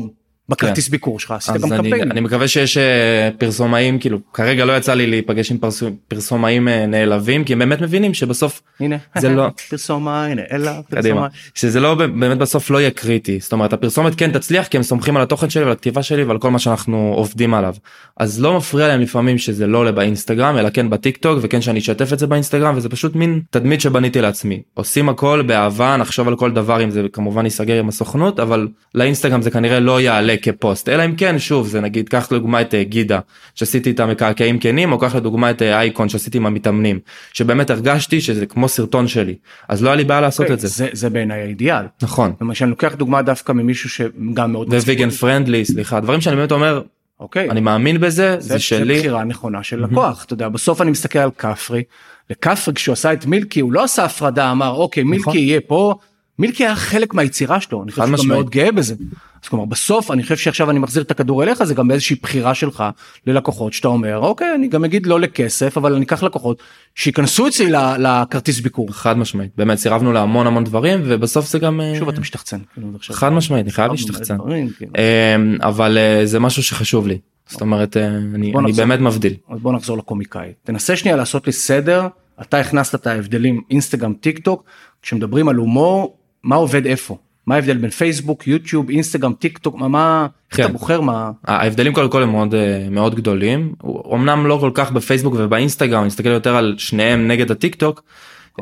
בכרטיס 0.49 0.89
ביקור 0.89 1.19
שלך? 1.19 1.31
עשית 1.31 1.61
גם 1.61 1.73
אני, 1.73 1.89
קמפיין. 1.89 2.11
אני 2.11 2.21
מקווה 2.21 2.47
שיש 2.47 2.77
אה, 2.77 3.29
פרסומאים 3.37 3.99
כאילו 3.99 4.19
כרגע 4.33 4.65
לא 4.65 4.77
יצא 4.77 4.93
לי 4.93 5.07
להיפגש 5.07 5.51
עם 5.51 5.57
פרס, 5.57 5.83
פרסומאים 6.07 6.67
אה, 6.67 6.85
נעלבים 6.85 7.43
כי 7.43 7.53
הם 7.53 7.59
באמת 7.59 7.81
מבינים 7.81 8.13
שבסוף 8.13 8.61
הנה, 8.79 8.95
זה 9.17 9.29
לא- 9.29 9.47
פרסומאי, 9.69 10.31
הנה, 10.31 10.41
אלא 10.51 10.71
פרסומאי. 10.89 11.29
שזה 11.55 11.79
לא 11.79 11.95
באמת 11.95 12.37
בסוף 12.37 12.69
לא 12.69 12.77
יהיה 12.81 12.91
קריטי 12.91 13.39
זאת 13.39 13.51
אומרת 13.53 13.73
הפרסומת 13.73 14.15
כן 14.15 14.31
תצליח 14.31 14.67
כי 14.67 14.77
הם 14.77 14.83
סומכים 14.83 15.17
על 15.17 15.23
התוכן 15.23 15.49
שלי 15.49 15.63
ועל 15.63 15.71
הכתיבה 15.71 16.03
שלי 16.03 16.23
ועל 16.23 16.37
כל 16.37 16.51
מה 16.51 16.59
שאנחנו 16.59 17.13
עובדים 17.15 17.53
עליו 17.53 17.75
אז 18.17 18.41
לא 18.41 18.57
מפריע 18.57 18.87
להם 18.87 19.01
לפעמים 19.01 19.37
שזה 19.37 19.67
לא 19.67 19.77
עולה 19.77 19.91
באינסטגרם 19.91 20.57
אלא 20.57 20.69
כן 20.69 20.89
בטיק 20.89 21.17
טוק 21.17 21.39
וכן 21.41 21.61
שאני 21.61 21.79
אשתף 21.79 22.13
את 22.13 22.19
זה 22.19 22.27
באינסטגרם 22.27 22.77
וזה 22.77 22.89
פשוט 22.89 23.15
מין 23.15 23.41
תדמית 23.49 23.81
שבניתי 23.81 24.21
לעצמי 24.21 24.61
עושים 24.73 25.09
הכל 25.09 25.41
באהבה 25.47 25.97
נחשוב 25.97 26.27
על 26.27 26.35
כל 26.35 26.51
דבר 26.51 26.83
אם 26.83 26.89
זה 26.89 27.01
כמובן 27.13 27.45
ייסגר 27.45 27.79
עם 27.79 27.89
הסוכנות 27.89 28.39
אבל 28.39 28.67
לאינסטגרם 28.95 29.41
זה 29.41 29.51
כנראה 29.51 29.79
לא 29.79 30.01
יעלה 30.01 30.35
כפוסט 30.41 30.89
אלא 30.89 31.05
אם 31.05 31.15
כן 31.15 31.39
שוב 31.39 31.67
זה 31.67 31.81
נגיד 31.81 32.09
קח 32.09 32.31
לדוגמה 32.31 32.61
את 32.61 32.73
אה, 32.73 32.83
גידה 32.83 33.19
שעשיתי 33.55 33.91
את 33.91 33.99
המקעקעים 33.99 34.59
כנים 34.59 34.91
או 34.91 34.99
קח 34.99 35.15
לדוגמה 35.15 35.51
את 35.51 35.61
אה, 35.61 35.79
אייקון 35.79 36.09
שעשיתי 36.09 36.37
עם 36.37 36.45
המתאמנים 36.45 36.99
שבאמת 37.33 37.69
הרגשתי 37.69 38.21
שזה 38.21 38.45
כמו 38.45 38.67
סרטון 38.67 39.07
שלי 39.07 39.35
אז 39.69 39.83
לא 39.83 39.89
היה 39.89 39.95
לי 39.95 40.03
בעיה 40.03 40.21
לעשות 40.21 40.43
אוקיי, 40.43 40.53
את 40.53 40.59
זה 40.59 40.67
זה 40.67 40.87
זה 40.91 41.09
בעיניי 41.09 41.41
האידיאל. 41.41 41.85
נכון. 42.01 42.33
למשל 42.41 42.65
אני 42.65 42.69
לוקח 42.69 42.95
דוגמה 42.95 43.21
דווקא 43.21 43.51
ממישהו 43.51 43.89
שגם 43.89 44.51
מאוד 44.51 44.73
וויגן. 44.73 45.09
פרנדלי 45.09 45.65
סליחה 45.65 45.99
דברים 45.99 46.21
שאני 46.21 46.35
באמת 46.35 46.51
אומר 46.51 46.81
אוקיי. 47.19 47.49
אני 47.49 47.59
מאמין 47.59 47.99
בזה 47.99 48.35
זה, 48.39 48.53
זה 48.53 48.59
שלי 48.59 48.99
בחירה 48.99 49.23
נכונה 49.23 49.63
של 49.63 49.83
לקוח 49.83 50.23
אתה 50.25 50.33
יודע 50.33 50.49
בסוף 50.49 50.81
אני 50.81 50.91
מסתכל 50.91 51.19
על 51.19 51.29
כפרי 51.37 51.83
וכפרי 52.29 52.73
כשהוא 52.73 52.93
עשה 52.93 53.13
את 53.13 53.25
מילקי 53.25 53.59
הוא 53.59 53.73
לא 53.73 53.83
עשה 53.83 54.05
הפרדה 54.05 54.51
אמר 54.51 54.69
אוקיי 54.69 55.03
מילקי 55.03 55.21
נכון. 55.21 55.37
יהיה 55.37 55.61
פה 55.61 55.95
מילקי 56.41 56.65
היה 56.65 56.75
חלק 56.75 57.13
מהיצירה 57.13 57.61
שלו 57.61 57.83
אני 57.83 57.91
חושב 57.91 58.03
שהוא 58.03 58.13
משמעית. 58.13 58.31
מאוד 58.31 58.49
גאה 58.49 58.71
בזה. 58.71 58.95
אז 59.43 59.49
כלומר 59.49 59.65
בסוף 59.65 60.11
אני 60.11 60.23
חושב 60.23 60.37
שעכשיו 60.37 60.69
אני 60.69 60.79
מחזיר 60.79 61.03
את 61.03 61.11
הכדור 61.11 61.43
אליך 61.43 61.63
זה 61.63 61.73
גם 61.73 61.87
באיזושהי 61.87 62.15
בחירה 62.21 62.53
שלך 62.53 62.83
ללקוחות 63.27 63.73
שאתה 63.73 63.87
אומר 63.87 64.17
אוקיי 64.17 64.55
אני 64.55 64.67
גם 64.67 64.85
אגיד 64.85 65.05
לא 65.05 65.19
לכסף 65.19 65.77
אבל 65.77 65.93
אני 65.93 66.05
אקח 66.05 66.23
לקוחות 66.23 66.61
שייכנסו 66.95 67.47
אצלי 67.47 67.71
לכרטיס 67.99 68.59
ביקור. 68.59 68.87
חד 68.91 69.17
משמעית 69.17 69.51
באמת 69.57 69.77
סירבנו 69.77 70.13
להמון 70.13 70.47
המון 70.47 70.63
דברים 70.63 70.99
ובסוף 71.05 71.49
זה 71.49 71.59
גם 71.59 71.81
אה, 71.81 71.93
שוב 71.99 72.09
אתה 72.09 72.21
משתחצן. 72.21 72.57
כאילו, 72.73 72.87
חד 73.01 73.29
משמעית 73.29 73.63
אני 73.63 73.71
חייב 73.71 73.91
להשתחצן 73.91 74.37
כאילו. 74.77 74.91
אמ, 74.97 75.57
אבל 75.61 75.97
אה, 75.97 76.25
זה 76.25 76.39
משהו 76.39 76.63
שחשוב 76.63 77.07
לי 77.07 77.17
זאת 77.47 77.61
אומרת 77.61 77.97
אה, 77.97 78.07
אני 78.07 78.53
אני. 78.59 78.71
באמת 78.71 78.99
מבדיל 78.99 79.33
אז 79.49 79.59
בוא 79.59 79.73
נחזור 79.73 79.97
לקומיקאי 79.97 80.51
תנסה 80.63 80.95
שנייה 80.95 81.17
לעשות 81.17 81.47
לי 81.47 81.53
סדר 81.53 82.07
אתה 82.41 82.59
הכנסת 82.59 82.95
את 82.95 83.07
ההבדלים 83.07 83.61
אינסטגרם 83.71 84.13
טיק 84.13 84.39
טוק 84.39 84.63
כשמדברים 85.01 85.49
על 85.49 85.55
הומור 85.55 86.17
מה 86.43 86.55
עובד 86.55 86.85
איפה 86.85 87.17
מה 87.47 87.55
ההבדל 87.55 87.77
בין 87.77 87.89
פייסבוק 87.89 88.47
יוטיוב 88.47 88.89
אינסטגרם 88.89 89.33
טיק 89.33 89.57
טוק 89.57 89.75
מה 89.75 89.87
מה 89.87 90.27
איך 90.51 90.57
כן. 90.57 90.63
אתה 90.63 90.73
בוחר 90.73 91.01
מה 91.01 91.31
ההבדלים 91.45 91.93
קודם 91.93 92.09
כל 92.09 92.23
הם 92.23 92.31
מאוד 92.31 92.55
אה, 92.55 92.87
מאוד 92.91 93.15
גדולים 93.15 93.73
אמנם 94.13 94.47
לא 94.47 94.57
כל 94.61 94.71
כך 94.73 94.91
בפייסבוק 94.91 95.33
ובאינסטגרם 95.37 95.99
אני 95.99 96.07
מסתכל 96.07 96.29
יותר 96.29 96.55
על 96.55 96.75
שניהם 96.77 97.27
נגד 97.27 97.51
הטיק 97.51 97.75
טוק. 97.75 98.03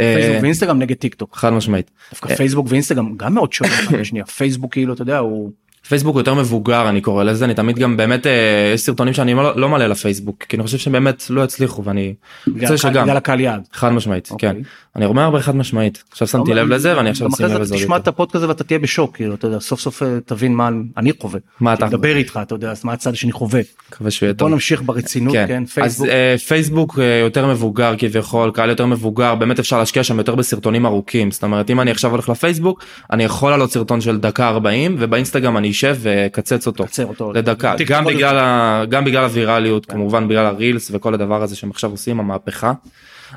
אה, 0.02 0.14
פייסבוק 0.16 0.42
ואינסטגרם 0.42 0.80
נגד 0.80 0.96
טיק 0.96 1.16
טוק 1.16 1.36
חד 1.36 1.54
משמעית 1.54 1.92
דווקא 2.12 2.36
פייסבוק 2.36 2.68
ואינסטגרם 2.70 3.18
גם 3.18 3.34
מאוד 3.34 3.52
מהשני. 3.92 4.24
פייסבוק 4.38 4.72
כאילו 4.72 4.94
אתה 4.94 5.02
יודע 5.02 5.18
הוא 5.18 5.52
פייסבוק 5.90 6.18
יותר 6.18 6.34
מבוגר 6.34 6.90
אני 6.90 7.02
קורא 7.02 7.24
לזה 7.24 7.46
אני 7.46 7.54
תמיד 7.54 7.80
גם 7.80 7.98
באמת 7.98 8.28
אה, 8.28 8.72
יש 8.74 8.82
סרטונים 8.82 9.14
שאני 9.14 9.34
לא, 9.34 9.56
לא 9.56 9.70
מעלה 9.70 9.88
לפייסבוק 9.88 10.44
כי 10.44 10.56
אני 10.58 10.64
חושב 10.64 10.78
שבאמת 10.78 11.24
לא 11.30 11.44
יצליחו 11.44 11.84
ואני 11.84 12.14
רוצה 12.62 12.78
שגם 12.78 13.04
בגלל 13.04 13.18
הקהל 13.18 13.40
יעד. 13.40 13.62
חד 13.74 13.90
משמעית 13.90 14.32
אוקיי. 14.32 14.50
כן 14.50 14.62
אני 14.96 15.06
אומר 15.06 15.22
הרבה 15.22 15.42
חד 15.42 15.56
משמעית 15.56 16.04
עכשיו 16.12 16.28
שמתי 16.28 16.54
לב 16.54 16.68
לזה 16.68 16.98
ואני 16.98 17.10
עכשיו 17.10 17.28
אחרי 17.28 17.46
לב 17.46 17.54
זה 17.54 17.60
לזה 17.60 17.76
תשמע. 17.76 17.98
את 17.98 18.08
הפודקאסט 18.08 18.36
הזה 18.36 18.48
ואתה 18.48 18.64
תהיה 18.64 18.80
בשוק 18.80 19.16
כאילו 19.16 19.36
אתה 19.36 19.48
יודע 19.48 19.60
סוף 19.60 19.80
סוף 19.80 20.04
אה, 20.04 20.18
תבין 20.26 20.56
מה 20.56 20.70
אני 20.98 21.12
חווה. 21.20 21.40
מה 21.60 21.74
אתה 21.74 21.88
דבר 21.88 22.16
איתך 22.16 22.40
אתה 22.42 22.56
יודע 22.56 22.72
אז 22.72 22.86
מה 22.86 22.94
הצד 22.94 23.16
שאני 23.16 23.32
חווה. 23.32 23.62
מקווה 23.90 24.12
שהוא 24.12 24.28
יהיה 24.28 24.34
בוא. 24.34 24.50
נמשיך 24.50 24.82
ברצינות 24.86 25.34
כן 25.34 25.64
אז 25.64 25.74
פייסבוק. 25.74 26.08
אה, 26.08 26.36
פייסבוק 26.48 27.00
אה, 27.00 27.20
יותר 27.24 27.48
מבוגר 27.48 27.94
כביכול 27.98 28.52
קהל 28.52 28.70
יותר 28.70 28.86
מבוגר 28.86 29.36
באמת 29.36 29.60
אפשר 29.60 29.80
להשקיע 29.80 30.04
שם 30.04 30.18
יותר 30.18 30.36
בסרטונים 30.36 30.86
ארוכים 30.86 31.32
זאת 31.32 31.44
אומרת 31.44 31.70
אם 31.70 31.82
אני 31.82 31.92
עכשיו 31.92 32.12
הולך 32.12 32.30
לפייסבוק 32.30 32.84
אני 33.12 33.24
יכול 33.24 33.52
לעלות 33.52 33.72
סרטון 33.72 34.02
של 34.02 34.18
דקה 34.18 34.48
40 34.50 34.96
ובאינסטגרם 35.00 35.58
אני 35.58 35.68
אשב 35.80 35.98
ואקצץ 36.00 36.68
אותו 36.68 36.86
אותו. 37.04 37.34
לדקה 37.34 37.76
גם 37.88 38.06
בגלל 38.06 38.38
ה... 38.38 38.84
גם 38.90 39.06
בגלל 39.06 39.24
הווירליות 39.24 39.86
כמובן 39.86 40.28
בגלל 40.28 40.46
הרילס 40.46 40.92
וכל 40.94 41.14
הדבר 41.14 41.44
הזה 41.44 41.56
שהם 41.56 41.70
עכשיו 41.70 41.92
עושים 41.92 42.20
המהפכה 42.20 42.74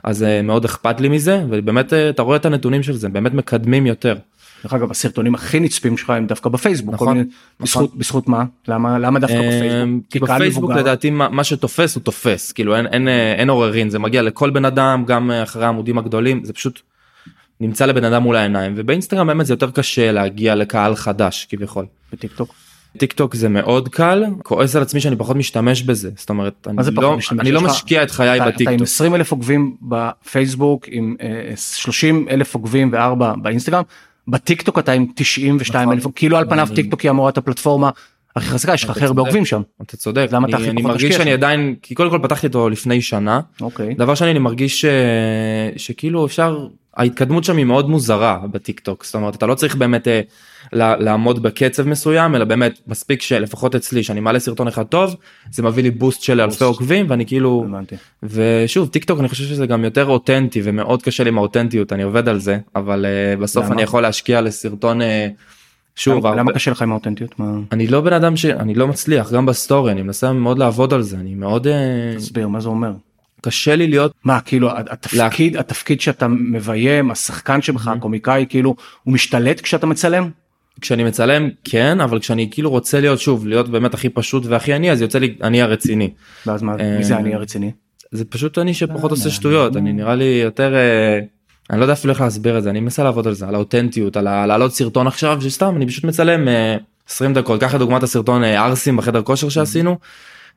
אז 0.05 0.23
אה, 0.23 0.43
מאוד 0.43 0.65
אכפת 0.65 1.01
לי 1.01 1.09
מזה 1.09 1.45
ובאמת 1.51 1.93
אה, 1.93 2.09
אתה 2.11 2.23
רואה 2.23 2.37
את 2.37 2.47
הנתונים 2.47 2.83
של 2.83 2.93
זה 2.93 3.09
באמת 3.09 3.35
מקדמים 3.35 3.87
יותר. 3.87 4.17
דרך 4.63 4.73
אגב 4.73 4.91
הסרטונים 4.91 5.35
הכי 5.35 5.61
נצפים 5.61 5.97
שלך 5.97 6.11
הם 6.11 6.27
דווקא 6.27 6.49
בפייסבוק. 6.51 6.95
נכון, 6.95 7.17
מיני- 7.17 7.29
בזכות 7.61 7.97
בזכות 7.97 8.29
מה? 8.29 8.45
למה 8.69 8.99
למה 8.99 9.19
דווקא 9.19 9.35
אה, 9.35 9.49
בפייסבוק? 9.49 10.05
כי 10.11 10.19
בפייסבוק 10.19 10.65
מבוגר. 10.65 10.81
לדעתי 10.81 11.11
מה 11.11 11.29
מה 11.29 11.45
שתופס 11.45 11.95
הוא 11.95 12.03
תופס 12.03 12.53
כאילו 12.53 12.77
אין 12.77 12.87
אין 12.87 13.09
אה, 13.09 13.33
אין 13.33 13.51
עוררין 13.51 13.91
זה 13.91 13.99
מגיע 13.99 14.23
לכל 14.23 14.51
בן 14.51 14.65
אדם 14.65 15.05
גם 15.07 15.31
אחרי 15.31 15.65
העמודים 15.65 15.99
הגדולים 15.99 16.45
זה 16.45 16.53
פשוט 16.53 16.81
נמצא 17.63 17.87
לבן 17.87 18.05
אדם 18.05 18.23
מול 18.23 18.37
העיניים 18.37 18.73
ובאינסטגרם 18.77 19.27
באמת 19.27 19.47
זה 19.47 19.53
יותר 19.53 19.71
קשה 19.71 20.13
להגיע 20.13 20.55
לקהל 20.55 20.95
חדש 20.95 21.47
כביכול. 21.51 21.87
בטיק 22.13 22.33
טוק. 22.33 22.55
טיק 22.99 23.13
טוק 23.13 23.35
זה 23.35 23.49
מאוד 23.49 23.89
קל 23.89 24.25
כועס 24.43 24.77
על 24.77 24.83
עצמי 24.83 25.01
שאני 25.01 25.17
פחות 25.17 25.37
משתמש 25.37 25.83
בזה 25.83 26.11
זאת 26.17 26.31
אומרת 26.31 26.69
אני 26.69 26.95
לא? 26.95 27.19
אני 27.41 27.53
לא 27.53 27.61
משקיע 27.61 28.03
את 28.03 28.11
חיי 28.11 28.37
אתה- 28.37 28.47
בטיק 28.51 28.63
אתה 28.63 28.71
עם 28.71 28.79
טוק 28.79 28.87
20 28.87 29.15
אלף 29.15 29.33
עוקבים 29.33 29.77
בפייסבוק 29.83 30.85
עם 30.89 31.17
אה, 31.23 31.57
30 31.57 32.27
אלף 32.31 32.55
עוקבים 32.55 32.89
וארבע 32.93 33.33
באינסטגרם. 33.43 33.83
בטיק 34.29 34.63
טוק 34.63 34.79
אתה 34.79 34.93
עם 34.93 35.07
92 35.15 35.93
אלף 35.93 36.07
כאילו 36.15 36.37
על 36.37 36.49
פניו 36.49 36.69
טיק 36.75 36.91
טוק 36.91 37.01
היא 37.01 37.11
אמורה 37.11 37.27
להיות 37.29 37.39
הפלטפורמה 37.39 37.91
הכי 38.37 38.49
חזקה 38.49 38.75
יש 38.75 38.85
לך 38.85 38.91
הכי 38.91 39.05
הרבה. 39.05 39.23
עוקבים 39.23 39.45
שם. 39.45 39.63
אתה 39.83 39.97
צודק, 39.97 40.29
למה 40.33 40.49
אתה 40.49 40.57
אני, 40.57 40.63
הכי 40.63 40.71
אני 40.71 40.83
פחות 40.83 40.91
מרגיש 40.91 41.05
משקיע 41.05 41.19
שאני 41.19 41.31
שם? 41.31 41.37
עדיין, 41.37 41.75
כי 41.83 41.95
קודם 41.95 42.11
כל 42.11 42.19
פתחתי 42.23 42.47
אותו 42.47 42.69
לפני 42.69 43.01
שנה, 43.01 43.41
אוקיי. 43.61 43.95
דבר 43.95 44.15
שני 44.15 44.31
אני 44.31 44.39
מרגיש 44.39 44.81
ש... 44.81 44.85
שכאילו 45.77 46.27
אפשר, 46.27 46.67
ההתקדמות 46.97 47.45
שם 47.45 47.57
היא 47.57 47.65
מאוד 47.65 47.91
מוזרה 47.91 48.41
בטיק 48.51 48.81
טוק, 48.81 49.05
זאת 49.05 49.15
אומרת 49.15 49.35
אתה 49.35 49.47
לא 49.47 49.55
צריך 49.55 49.77
באמת 49.77 50.09
אה, 50.09 50.21
לעמוד 50.73 51.43
בקצב 51.43 51.89
מסוים, 51.89 52.35
אלא 52.35 52.45
באמת 52.45 52.81
מספיק 52.87 53.23
שלפחות 53.23 53.75
אצלי 53.75 54.03
שאני 54.03 54.21
מעלה 54.21 54.39
סרטון 54.39 54.69
אחד 54.69 54.83
טוב, 54.83 55.17
זה 55.51 55.63
מביא 55.63 55.83
לי 55.83 55.91
boost 55.91 56.23
של 56.23 56.41
אלפי 56.41 56.65
עוקבים 56.65 57.07
ואני 57.09 57.27
כאילו, 57.27 57.65
הבנתי. 57.69 57.97
ושוב 58.23 58.89
טיק 58.89 59.05
טוק 59.05 59.21
אני 59.21 59.29
חושב 59.29 59.45
שזה 59.45 59.67
גם 59.67 59.85
יותר 59.85 60.07
אותנטי 60.07 60.61
ומאוד 60.65 61.03
קשה 61.03 61.25
לי 61.25 61.29
עם 61.29 61.39
האותנטיות, 61.39 61.93
אני 61.93 62.03
עובד 62.03 62.29
על 62.29 62.39
זה, 62.39 62.59
אבל 62.77 63.07
אה, 63.07 63.37
בסוף 63.37 63.65
למה? 63.65 63.75
אני 63.75 63.83
יכול 63.83 64.03
להשקיע 64.03 64.41
לסרטון, 64.41 65.03
אה, 65.03 65.29
שוב, 65.97 66.27
למה- 66.27 66.41
הרבה- 66.41 66.53
קשה 66.53 66.71
לך 66.71 66.83
עם 66.83 66.91
האותנטיות? 66.91 67.39
מה? 67.39 67.53
אני 67.73 67.87
לא 67.87 68.01
בן 68.01 68.13
אדם 68.13 68.37
שאני 68.37 68.75
לא 68.75 68.89
מצליח 68.89 69.33
גם 69.33 69.47
בסטורי 69.47 69.93
אני 69.93 70.03
מנסה 70.03 70.33
מאוד 70.33 70.59
לעבוד 70.59 70.95
על 70.95 71.03
זה 71.03 71.17
אני 71.17 71.35
מאוד 71.35 71.67
אה, 71.67 72.15
תסביר 72.17 72.49
מה 72.49 72.61
זה 72.61 72.69
אומר. 72.69 72.93
קשה 73.41 73.77
לי 73.77 73.87
להיות 73.87 74.13
מה 74.25 74.41
כאילו 74.41 74.71
התפקיד 74.79 75.57
התפקיד 75.57 76.01
שאתה 76.01 76.29
מביים 76.29 77.11
השחקן 77.11 77.63
שבך 77.63 77.89
הקומיקאי 77.89 78.47
כאילו 78.49 78.75
הוא 79.03 79.15
משתלט 79.15 79.61
כשאתה 79.61 79.87
מצלם? 79.87 80.31
כשאני 80.81 81.05
מצלם 81.05 81.49
כן 81.65 82.01
אבל 82.01 82.19
כשאני 82.19 82.49
כאילו 82.51 82.71
רוצה 82.71 83.01
להיות 83.01 83.21
שוב 83.21 83.47
להיות 83.47 83.69
באמת 83.69 83.95
הכי 83.95 84.09
פשוט 84.09 84.47
והכי 84.47 84.73
עני 84.73 84.91
אז 84.93 85.01
יוצא 85.03 85.19
לי 85.19 85.35
אני 85.43 85.63
הרציני 85.63 86.11
ואז 86.47 86.63
מה 86.63 86.75
אה, 86.81 86.97
מי 86.99 87.05
זה 87.05 87.17
אני 87.17 87.35
הרציני? 87.35 87.71
זה 88.13 88.25
פשוט 88.25 88.59
אני 88.59 88.75
שפחות 88.75 89.11
אה, 89.11 89.17
עושה 89.17 89.31
שטויות 89.31 89.77
אני 89.77 89.93
נראה 89.93 90.15
לי 90.15 90.41
יותר 90.45 90.75
אני 91.73 91.81
לא 91.81 91.85
יודע 91.85 91.93
אפילו 91.93 92.13
איך 92.13 92.21
להסביר 92.21 92.59
את 92.59 92.63
זה 92.63 92.71
אני 92.71 92.81
מנסה 92.81 93.05
לעבוד 93.05 93.27
על 93.27 93.35
זה 93.35 93.49
על 93.49 93.55
האותנטיות 93.55 94.17
על 94.17 94.47
להעלות 94.47 94.73
סרטון 94.73 95.07
עכשיו 95.07 95.43
שסתם 95.43 95.77
אני 95.77 95.87
פשוט 95.87 96.05
מצלם 96.05 96.49
אה, 96.49 96.77
20 97.09 97.35
דקות. 97.35 97.61
קח 97.61 97.75
לדוגמת 97.75 98.03
הסרטון 98.03 98.45
אה, 98.45 98.65
ערסים 98.65 98.97
בחדר 98.97 99.23
כושר 99.23 99.49
שעשינו. 99.49 99.99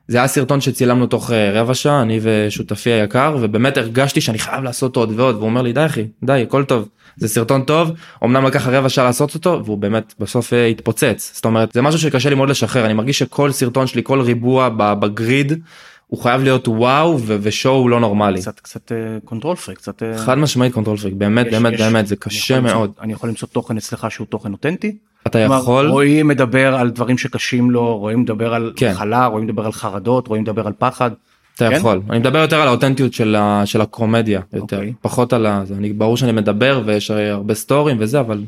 זה 0.08 0.18
היה 0.18 0.26
סרטון 0.26 0.60
שצילמנו 0.60 1.06
תוך 1.06 1.30
אה, 1.30 1.60
רבע 1.60 1.74
שעה 1.74 2.02
אני 2.02 2.20
ושותפי 2.22 2.90
היקר 2.90 3.36
ובאמת 3.40 3.76
הרגשתי 3.76 4.20
שאני 4.20 4.38
חייב 4.38 4.64
לעשות 4.64 4.96
עוד 4.96 5.12
ועוד 5.20 5.34
והוא 5.34 5.46
אומר 5.46 5.62
לי 5.62 5.72
די 5.72 5.86
אחי 5.86 6.06
די 6.24 6.42
הכל 6.42 6.64
טוב 6.64 6.88
זה 7.16 7.28
סרטון 7.28 7.62
טוב. 7.62 7.90
אמנם 8.24 8.44
לקח 8.44 8.66
רבע 8.66 8.88
שעה 8.88 9.04
לעשות 9.04 9.34
אותו 9.34 9.62
והוא 9.64 9.78
באמת 9.78 10.14
בסוף 10.18 10.52
אה, 10.52 10.66
התפוצץ. 10.66 11.30
זאת 11.34 11.44
אומרת 11.44 11.72
זה 11.72 11.82
משהו 11.82 12.00
שקשה 12.00 12.28
לי 12.28 12.34
מאוד 12.34 12.48
לשחרר 12.48 12.86
אני 12.86 12.94
מרגיש 12.94 13.18
שכל 13.18 13.52
סרטון 13.52 13.86
שלי 13.86 14.02
כל 14.04 14.20
ריבוע 14.20 14.68
בגריד 14.68 15.52
הוא 16.06 16.20
חייב 16.22 16.42
להיות 16.42 16.68
וואו 16.68 17.18
ו 17.26 17.38
show 17.38 17.88
לא 17.88 18.00
נורמלי 18.00 18.40
קצת 18.40 18.60
קצת 18.60 18.92
control 19.24 19.56
freak 19.56 19.78
קצת 19.78 20.02
אה, 20.02 20.18
חד 20.18 20.38
משמעית 20.38 20.72
control 20.72 20.96
freak 20.96 21.14
באמת 21.14 21.46
יש- 21.46 21.52
באמת 21.52 21.72
יש- 21.72 21.80
באמת 21.80 22.06
זה 22.06 22.14
אני 22.14 22.20
קשה 22.20 22.56
למצוא- 22.56 22.74
מאוד 22.74 22.90
אני 23.00 23.12
יכול 23.12 23.28
למצוא 23.28 23.48
תוכן 23.52 23.76
אצלך 23.76 24.06
שהוא 24.10 24.26
תוכן 24.26 24.52
אותנטי? 24.52 24.96
אתה 25.26 25.38
כלומר, 25.38 25.58
יכול 25.58 25.86
רועי 25.88 26.22
מדבר 26.22 26.74
על 26.74 26.90
דברים 26.90 27.18
שקשים 27.18 27.70
לו 27.70 27.96
רואים 27.98 28.20
מדבר 28.20 28.54
על 28.54 28.72
כן. 28.76 28.92
מחלה 28.92 29.26
רואים 29.26 29.44
מדבר 29.46 29.64
על 29.66 29.72
חרדות 29.72 30.28
רואים 30.28 30.42
מדבר 30.42 30.66
על 30.66 30.72
פחד. 30.78 31.10
אתה 31.54 31.68
כן? 31.70 31.76
יכול 31.76 32.00
אני 32.10 32.18
מדבר 32.18 32.38
יותר 32.38 32.60
על 32.60 32.68
האותנטיות 32.68 33.12
של, 33.12 33.34
ה, 33.38 33.62
של 33.64 33.80
הקומדיה 33.80 34.40
יותר 34.52 34.76
אוקיי. 34.76 34.92
פחות 35.00 35.32
על 35.32 35.46
ה... 35.46 35.62
זה, 35.64 35.74
אני 35.74 35.92
ברור 35.92 36.16
שאני 36.16 36.32
מדבר 36.32 36.82
ויש 36.84 37.10
הרבה 37.10 37.54
סטורים 37.54 37.96
וזה 38.00 38.20
אבל 38.20 38.42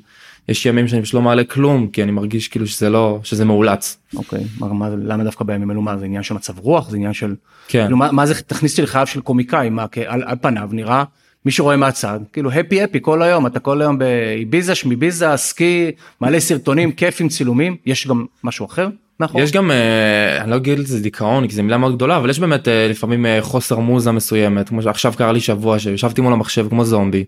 יש 0.49 0.67
ימים 0.67 0.89
שאני 0.89 1.03
פשוט 1.03 1.15
לא 1.15 1.23
מעלה 1.23 1.45
כלום 1.45 1.89
כי 1.89 2.03
אני 2.03 2.11
מרגיש 2.11 2.49
כאילו 2.49 2.67
שזה 2.67 2.91
לא 2.91 3.21
שזה 3.23 3.45
מאולץ. 3.45 3.99
אוקיי 4.17 4.45
מה, 4.59 4.73
מה, 4.73 4.89
למה 4.89 5.25
דווקא 5.25 5.45
בימים 5.45 5.71
אלו? 5.71 5.83
מה 5.83 5.99
זה 5.99 6.05
עניין 6.05 6.23
של 6.23 6.35
מצב 6.35 6.59
רוח? 6.59 6.91
זה 6.91 6.97
עניין 6.97 7.13
של 7.13 7.35
כן. 7.69 7.83
כאילו, 7.83 7.97
מה, 7.97 8.13
מה 8.13 8.27
זה 8.27 8.35
תכניס 8.43 8.73
אותי 8.73 8.83
לחייו 8.83 9.07
של 9.07 9.21
קומיקאי? 9.21 9.71
מה 9.71 9.89
כי 9.89 10.07
על, 10.07 10.23
על 10.27 10.37
פניו 10.41 10.69
נראה 10.73 11.05
מי 11.45 11.53
שרואה 11.53 11.77
מהצד 11.77 12.21
כאילו 12.33 12.53
הפי 12.53 12.83
הפי 12.83 12.99
כל 13.03 13.23
היום. 13.23 13.47
אתה 13.47 13.61
כל 13.61 13.81
היום 13.81 13.99
באביזה 13.99 14.75
שמיביזה 14.75 15.37
סקי 15.37 15.91
מעלה 16.21 16.41
סרטונים 16.41 16.93
כיף 16.93 17.21
עם 17.21 17.29
צילומים. 17.29 17.77
יש 17.87 18.07
גם 18.07 18.27
משהו 18.45 18.67
אחר. 18.67 18.89
נכון. 19.21 19.43
יש 19.43 19.53
גם 19.53 19.71
אה, 19.71 20.43
אני 20.43 20.51
לא 20.51 20.57
אגיד 20.57 20.79
לזה 20.79 21.01
דיכאון 21.03 21.49
כי 21.49 21.55
זו 21.55 21.63
מילה 21.63 21.79
מאוד 21.79 21.95
גדולה 21.97 22.17
אבל 22.17 22.31
יש 22.31 22.39
באמת 22.39 22.69
אה, 22.69 22.89
לפעמים 22.89 23.27
אה, 23.27 23.39
חוסר 23.43 23.79
מוזה 23.79 24.13
מסוימת 24.13 24.69
כמו 24.69 24.83
שעכשיו 24.83 25.13
קרה 25.17 25.33
לי 25.33 25.41
שבוע 25.41 25.79
שישבתי 25.79 26.21
מול 26.21 26.33
המחשב 26.33 26.67
כמו 26.69 26.85
זומבי 26.85 27.25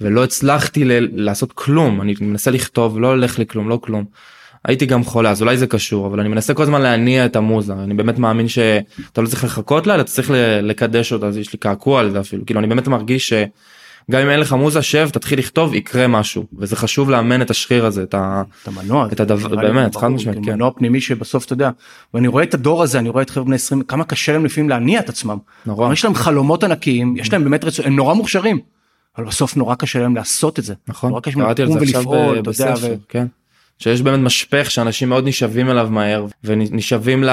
ולא 0.00 0.24
הצלחתי 0.24 0.84
ל- 0.84 1.08
לעשות 1.24 1.52
כלום 1.52 2.00
אני 2.00 2.14
מנסה 2.20 2.50
לכתוב 2.50 2.98
לא 3.00 3.06
הולך 3.06 3.38
לי 3.38 3.46
כלום 3.46 3.68
לא 3.68 3.78
כלום. 3.82 4.04
הייתי 4.64 4.86
גם 4.86 5.04
חולה 5.04 5.30
אז 5.30 5.42
אולי 5.42 5.56
זה 5.56 5.66
קשור 5.66 6.06
אבל 6.06 6.20
אני 6.20 6.28
מנסה 6.28 6.54
כל 6.54 6.62
הזמן 6.62 6.82
להניע 6.82 7.26
את 7.26 7.36
המוזה 7.36 7.72
אני 7.72 7.94
באמת 7.94 8.18
מאמין 8.18 8.48
שאתה 8.48 9.20
לא 9.22 9.26
צריך 9.26 9.44
לחכות 9.44 9.86
לה 9.86 9.94
אתה 9.94 10.04
צריך 10.04 10.30
לקדש 10.62 11.12
אותה 11.12 11.26
אז 11.26 11.36
יש 11.36 11.52
לי 11.52 11.58
קעקוע 11.58 12.00
על 12.00 12.10
זה 12.10 12.20
אפילו 12.20 12.46
כאילו 12.46 12.60
אני 12.60 12.66
באמת 12.68 12.88
מרגיש 12.88 13.32
שגם 14.10 14.20
אם 14.22 14.30
אין 14.30 14.40
לך 14.40 14.52
מוזה 14.52 14.82
שב 14.82 15.08
תתחיל 15.12 15.38
לכתוב 15.38 15.74
יקרה 15.74 16.06
משהו 16.06 16.44
וזה 16.58 16.76
חשוב 16.76 17.10
לאמן 17.10 17.42
את 17.42 17.50
השריר 17.50 17.86
הזה 17.86 18.02
את. 18.02 18.14
את 18.62 18.68
המנוע 18.68 19.06
את 19.12 19.20
הדבר- 19.20 19.56
באמת, 19.56 19.96
חד 19.96 20.08
משמעית, 20.08 20.38
כן. 20.44 20.52
מנוע 20.52 20.70
פנימי 20.76 21.00
שבסוף 21.00 21.44
אתה 21.44 21.52
יודע 21.52 21.70
ואני 22.14 22.28
רואה 22.28 22.44
את 22.44 22.54
הדור 22.54 22.82
הזה 22.82 22.98
אני 22.98 23.08
רואה 23.08 23.22
את 23.22 23.30
חבר'ה 23.30 23.44
בני 23.44 23.54
20 23.54 23.82
כמה 23.82 24.04
קשה 24.04 24.32
להם 24.32 24.44
לפעמים 24.44 24.68
להניע 24.70 25.00
את 25.00 25.08
עצמם. 25.08 25.38
נורא. 25.66 25.92
יש 25.92 26.04
להם 26.04 26.14
חלומות 26.14 26.64
ענקיים 26.64 27.16
יש 27.16 27.32
להם 27.32 27.44
באמת 27.44 27.64
רצון 27.64 27.86
הם 27.86 27.96
נורא 27.96 28.14
מוכשרים. 28.14 28.58
אבל 29.18 29.26
בסוף 29.26 29.56
נורא 29.56 29.74
קשה 29.74 29.98
להם 29.98 30.16
לעשות 30.16 30.58
את 30.58 30.64
זה. 30.64 30.74
נכון, 30.88 31.10
נורא 31.10 31.20
קשה 31.20 31.38
להם 31.38 31.70
ולפעול, 31.70 32.40
ב- 32.40 32.48
אתה 32.48 32.62
יודע, 32.62 32.74
בספר, 32.74 32.86
ו- 32.90 32.94
כן. 33.08 33.26
שיש 33.80 34.02
באמת 34.02 34.18
משפך 34.18 34.70
שאנשים 34.70 35.08
מאוד 35.08 35.28
נשאבים 35.28 35.70
אליו 35.70 35.88
מהר 35.90 36.26
ונשאבים 36.44 37.24
ל... 37.24 37.30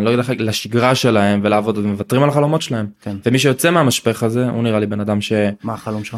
לא 0.00 0.16
לך, 0.16 0.32
לשגרה 0.38 0.94
שלהם 0.94 1.40
ולעבוד 1.42 1.78
ומוותרים 1.78 2.22
על 2.22 2.28
החלומות 2.28 2.62
שלהם. 2.62 2.86
כן. 3.02 3.16
ומי 3.26 3.38
שיוצא 3.38 3.70
מהמשפך 3.70 4.22
הזה 4.22 4.48
הוא 4.48 4.62
נראה 4.62 4.78
לי 4.78 4.86
בן 4.86 5.00
אדם 5.00 5.20
ש... 5.20 5.32
מה 5.62 5.74
החלום 5.74 6.04
שלך? 6.04 6.16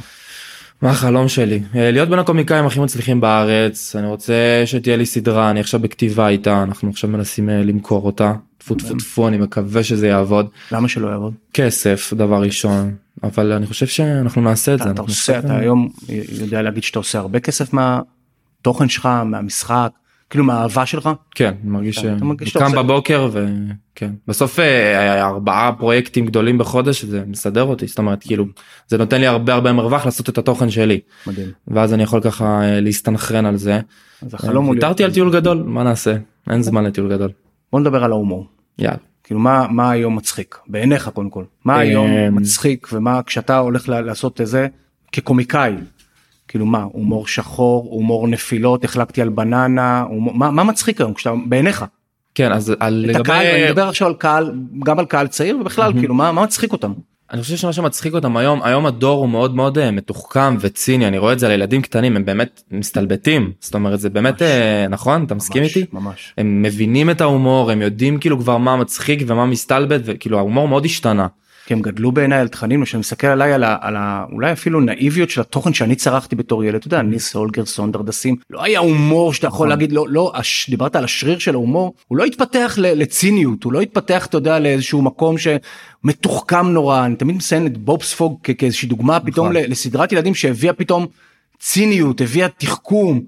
מה 0.83 0.91
החלום 0.91 1.29
שלי? 1.29 1.61
אה, 1.75 1.91
להיות 1.91 2.09
בין 2.09 2.19
הקומיקאים 2.19 2.67
הכי 2.67 2.81
מצליחים 2.81 3.21
בארץ, 3.21 3.97
אני 3.97 4.07
רוצה 4.07 4.63
שתהיה 4.65 4.97
לי 4.97 5.07
סדרה, 5.07 5.51
אני 5.51 5.61
עכשיו 5.61 5.81
בכתיבה 5.81 6.29
איתה, 6.29 6.63
אנחנו 6.63 6.91
עכשיו 6.91 7.11
מנסים 7.11 7.51
אה, 7.51 7.63
למכור 7.63 8.07
אותה. 8.07 8.33
טפו 8.59 8.75
טפו 8.75 8.95
טפו, 8.95 9.29
אני 9.29 9.39
מקווה 9.39 9.83
שזה 9.83 10.09
יעבוד. 10.09 10.47
למה 10.73 10.89
שלא 10.89 11.09
יעבוד? 11.09 11.35
כסף, 11.55 12.13
דבר 12.17 12.43
ראשון, 12.43 12.95
אבל 13.23 13.53
אני 13.53 13.67
חושב 13.67 13.87
שאנחנו 13.87 14.43
נעשה 14.43 14.75
את 14.75 14.79
זה. 14.79 14.91
אתה 14.91 15.03
עושה 15.03 15.39
אתה 15.39 15.57
היום 15.57 15.89
יודע 16.41 16.63
להגיד 16.63 16.83
שאתה 16.83 16.99
עושה 16.99 17.19
הרבה 17.19 17.41
כסף 17.41 17.73
מהתוכן 18.61 18.89
שלך 18.89 19.07
מהמשחק 19.25 19.91
כאילו 20.31 20.45
מהאהבה 20.45 20.87
שלך. 20.87 21.11
כן, 21.35 21.55
אני 21.63 21.71
מרגיש 21.71 21.99
כן, 21.99 22.17
שקם 22.45 22.73
בבוקר 22.73 23.29
וכן. 23.33 24.11
בסוף 24.29 24.59
אה, 24.59 25.27
ארבעה 25.29 25.73
פרויקטים 25.73 26.27
גדולים 26.27 26.59
בחודש 26.59 27.05
זה 27.05 27.23
מסדר 27.27 27.63
אותי, 27.63 27.87
זאת 27.87 27.99
אומרת 27.99 28.23
כאילו 28.23 28.45
זה 28.89 28.99
נותן 28.99 29.21
לי 29.21 29.27
הרבה 29.27 29.55
הרבה 29.55 29.73
מרווח 29.73 30.05
לעשות 30.05 30.29
את 30.29 30.39
התוכן 30.39 30.71
שלי. 30.71 31.01
מדהים. 31.27 31.49
ואז 31.69 31.95
אני 31.95 32.03
יכול 32.03 32.21
ככה 32.21 32.63
אה, 32.63 32.81
להסתנכרן 32.81 33.47
על 33.47 33.57
זה. 33.57 33.81
אז 34.23 34.35
החלום 34.35 34.65
הוא 34.65 34.75
ויתרתי 34.75 35.05
על 35.05 35.13
טיול 35.13 35.33
גדול, 35.33 35.63
מה 35.67 35.83
נעשה? 35.83 36.17
אין 36.51 36.63
זמן 36.63 36.85
לטיול 36.85 37.11
גדול. 37.11 37.31
בוא 37.73 37.81
נדבר 37.81 38.05
על 38.05 38.13
ההומור. 38.13 38.47
יאללה. 38.79 38.97
כאילו 39.25 39.41
מה 39.41 39.67
מה 39.71 39.91
היום 39.91 40.17
מצחיק 40.17 40.59
בעיניך 40.67 41.09
קודם 41.09 41.31
כל 41.31 41.45
מה 41.65 41.75
אה, 41.75 41.79
היום 41.79 42.11
מצחיק 42.33 42.89
ומה 42.93 43.23
כשאתה 43.23 43.59
הולך 43.59 43.89
לעשות 43.89 44.41
את 44.41 44.47
זה 44.47 44.67
כקומיקאי. 45.13 45.75
כאילו 46.51 46.67
מה 46.67 46.83
הומור 46.93 47.27
שחור 47.27 47.89
הומור 47.91 48.29
נפילות 48.29 48.85
החלקתי 48.85 49.23
על 49.23 49.29
בננה 49.29 50.03
הומור, 50.03 50.35
מה, 50.35 50.51
מה 50.51 50.65
מצחיק 50.65 51.01
היום 51.01 51.15
כשאתה 51.15 51.37
בעיניך. 51.47 51.85
כן, 52.35 52.53
אז 52.53 52.75
על 52.81 53.07
את 53.11 53.17
הקהל, 53.17 53.47
אני 53.47 53.55
לגבי... 53.55 53.71
מדבר 53.71 53.89
עכשיו 53.89 54.09
על 54.09 54.15
קהל 54.15 54.53
גם 54.85 54.99
על 54.99 55.07
קהל 55.07 55.27
צעיר 55.27 55.59
ובכלל 55.61 55.93
כאילו 55.93 56.15
מה, 56.15 56.33
מה 56.33 56.43
מצחיק 56.43 56.73
אותם. 56.73 56.93
אני 57.33 57.43
חושב 57.43 57.57
שמה 57.57 57.73
שמצחיק 57.73 58.15
אותם 58.15 58.37
היום, 58.37 58.63
היום 58.63 58.87
הדור 58.87 59.19
הוא 59.19 59.29
מאוד 59.29 59.55
מאוד 59.55 59.79
אה, 59.79 59.91
מתוחכם 59.91 60.57
וציני, 60.61 61.09
אני 61.09 61.19
רואה 61.19 61.33
את 61.33 61.39
זה 61.39 61.47
על 61.47 61.53
ילדים 61.53 61.83
קטנים, 61.83 62.17
הם 62.17 62.25
באמת 62.25 62.63
מסתלבטים. 62.71 63.53
זאת 63.61 63.75
אומרת 63.75 64.01
זה 64.01 64.11
באמת, 64.11 64.43
ממש. 64.43 64.51
אה, 64.51 64.87
נכון? 64.89 65.25
אתה 65.25 65.35
מסכים 65.35 65.63
ממש, 65.63 65.77
איתי? 65.77 65.91
ממש. 65.93 66.35
הם 66.39 66.63
מבינים 66.63 67.11
את 67.11 67.21
ההומור 67.21 67.71
הם 67.71 67.83
יודעים 67.83 68.19
כאילו 68.19 68.39
כבר 68.39 68.59
מה 68.59 68.77
מצחיק 68.77 69.23
ומה 69.27 69.47
מסתלבט 69.47 70.01
וכאילו 70.05 70.39
ההומור 70.39 70.69
מאוד 70.69 70.85
השתנה. 70.85 71.27
כי 71.71 71.75
הם 71.75 71.83
גדלו 71.83 72.13
בעיניי 72.13 72.39
על 72.39 72.49
תכנים 72.49 72.85
כשאני 72.85 73.01
מסתכל 73.01 73.27
עליי 73.27 73.53
על, 73.53 73.65
ה, 73.65 73.77
על 73.81 73.97
ה, 73.97 74.25
אולי 74.33 74.53
אפילו 74.53 74.81
נאיביות 74.81 75.31
של 75.31 75.41
התוכן 75.41 75.75
שאני 75.75 75.95
צרכתי 75.97 76.37
בתור 76.37 76.65
ילד. 76.65 76.75
אתה 76.75 76.87
יודע 76.87 77.03
ניס 77.03 77.35
הולגרסון 77.35 77.93
דרדסים 77.93 78.37
לא 78.51 78.65
היה 78.65 78.81
הומור 78.81 79.35
שאתה 79.35 79.47
יכול 79.47 79.69
להגיד 79.69 79.93
לא 79.93 80.05
לא 80.09 80.33
הש, 80.35 80.71
דיברת 80.71 80.97
על 80.97 81.05
השריר 81.05 81.39
של 81.39 81.55
ההומור 81.55 81.95
הוא 82.09 82.19
לא 82.19 82.25
התפתח 82.25 82.75
ל, 82.79 82.87
לציניות 83.03 83.65
הוא 83.65 83.73
לא 83.73 83.81
התפתח 83.81 84.27
אתה 84.27 84.37
יודע 84.37 84.59
לאיזשהו 84.59 85.03
מקום 85.03 85.37
שמתוחכם 85.39 86.67
נורא. 86.69 87.05
אני 87.05 87.17
תמיד 87.17 87.37
מציין 87.37 87.67
את 87.67 87.79
בוב 87.79 88.03
ספוג 88.03 88.39
כ- 88.43 88.51
כאיזושהי 88.59 88.89
דוגמה 88.89 89.21
פתאום 89.21 89.53
ל- 89.53 89.71
לסדרת 89.71 90.13
ילדים 90.13 90.35
שהביאה 90.35 90.73
פתאום 90.73 91.07
ציניות 91.59 92.21
הביאה 92.21 92.49
תחכום. 92.49 93.21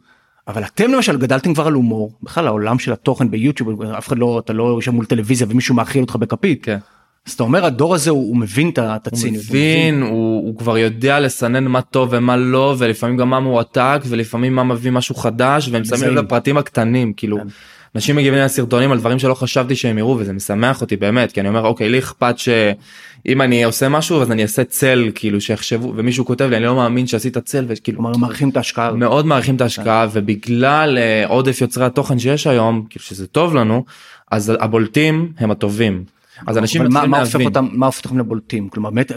אבל 0.49 0.65
אתם 0.65 0.93
למשל 0.93 1.17
גדלתם 1.17 1.55
כבר 1.55 1.67
על 1.67 1.73
הומור? 1.73 2.13
בכלל 2.23 2.47
העולם 2.47 2.79
של 2.79 2.93
התוכן 2.93 3.31
ביוטיוב 3.31 3.83
אף 3.83 4.09
אחד 4.09 4.19
לא 4.19 4.39
אתה 4.45 4.53
לא 4.53 4.65
יושב 4.65 4.91
מול 4.91 5.05
טלוויזיה 5.07 5.47
ומישהו 5.51 5.75
מאכיל 5.75 6.03
אותך 6.03 6.17
בכפית. 6.17 6.65
כן. 6.65 6.79
אז 7.27 7.33
אתה 7.33 7.43
אומר 7.43 7.65
הדור 7.65 7.95
הזה 7.95 8.11
הוא, 8.11 8.29
הוא 8.29 8.37
מבין 8.37 8.69
את 8.69 8.79
ה- 8.79 8.97
את 8.97 9.07
הוא 9.07 9.19
הציניות. 9.19 9.45
מבין, 9.49 10.03
הוא, 10.03 10.11
הוא 10.47 10.59
כבר 10.59 10.79
יודע 10.79 11.21
לסנן 11.21 11.65
מה 11.65 11.81
טוב 11.83 12.09
ומה 12.13 12.37
לא 12.37 12.75
ולפעמים 12.79 13.17
גם 13.17 13.31
מה 13.31 13.41
מועתק 13.41 14.01
ולפעמים 14.09 14.55
מה 14.55 14.65
מביא 14.65 14.91
משהו 14.91 15.15
חדש 15.15 15.69
והם 15.73 15.85
שמים. 15.85 16.03
לב 16.17 16.25
לפרטים 16.25 16.59
הקטנים 16.59 17.13
כאילו. 17.13 17.37
כן. 17.39 17.47
אנשים 17.95 18.17
מגיבים 18.17 18.39
לסרטונים 18.39 18.93
על 18.93 18.99
דברים 18.99 19.19
שלא 19.19 19.35
חשבתי 19.35 19.77
שהם 19.77 19.99
יראו 19.99 20.17
וזה 20.19 20.33
משמח 20.33 20.81
אותי 20.81 20.97
באמת 20.97 21.33
כי 21.33 21.41
אני 21.41 21.49
אומר 21.49 21.65
אוקיי 21.67 21.89
לי 21.89 21.99
אכפת 21.99 22.35
שאם 22.39 23.43
אני 23.43 23.65
עושה 23.65 23.89
משהו 23.89 24.23
אז 24.23 24.33
אני 24.33 24.43
אעשה 24.43 24.65
צל 24.65 25.11
כאילו 25.15 25.41
שיחשבו 25.41 25.93
ומישהו 25.97 26.25
כותב 26.27 26.45
לי 26.51 26.57
אני 26.57 26.65
לא 26.65 26.75
מאמין 26.77 27.07
שעשית 27.07 27.39
צל 27.39 27.65
וכאילו 27.69 28.03
מעריכים 28.03 28.49
את 28.49 28.57
ההשקעה. 28.57 28.93
מאוד 28.93 29.27
מעריכים 29.27 29.57
את 29.57 29.61
ההשקעה 29.61 30.07
ובגלל 30.13 30.99
אה, 30.99 31.27
עודף 31.27 31.61
יוצרי 31.61 31.85
התוכן 31.85 32.19
שיש 32.19 32.47
היום 32.47 32.87
כאילו 32.91 33.05
שזה 33.05 33.27
טוב 33.27 33.55
לנו 33.55 33.85
אז 34.31 34.53
הבולטים 34.61 35.33
הם 35.39 35.51
הטובים. 35.51 36.05
אז 36.47 36.59
אנשים 36.59 36.83
מתחילים 36.85 37.11
מה 37.11 37.21
הופך 37.21 37.35
להבין. 37.35 37.47
אותם 37.47 37.69
מה 37.73 37.87
הופך 37.87 38.05
אותם 38.05 38.19
לבולטים 38.19 38.69
כלומר 38.69 38.91
באמת 38.91 39.13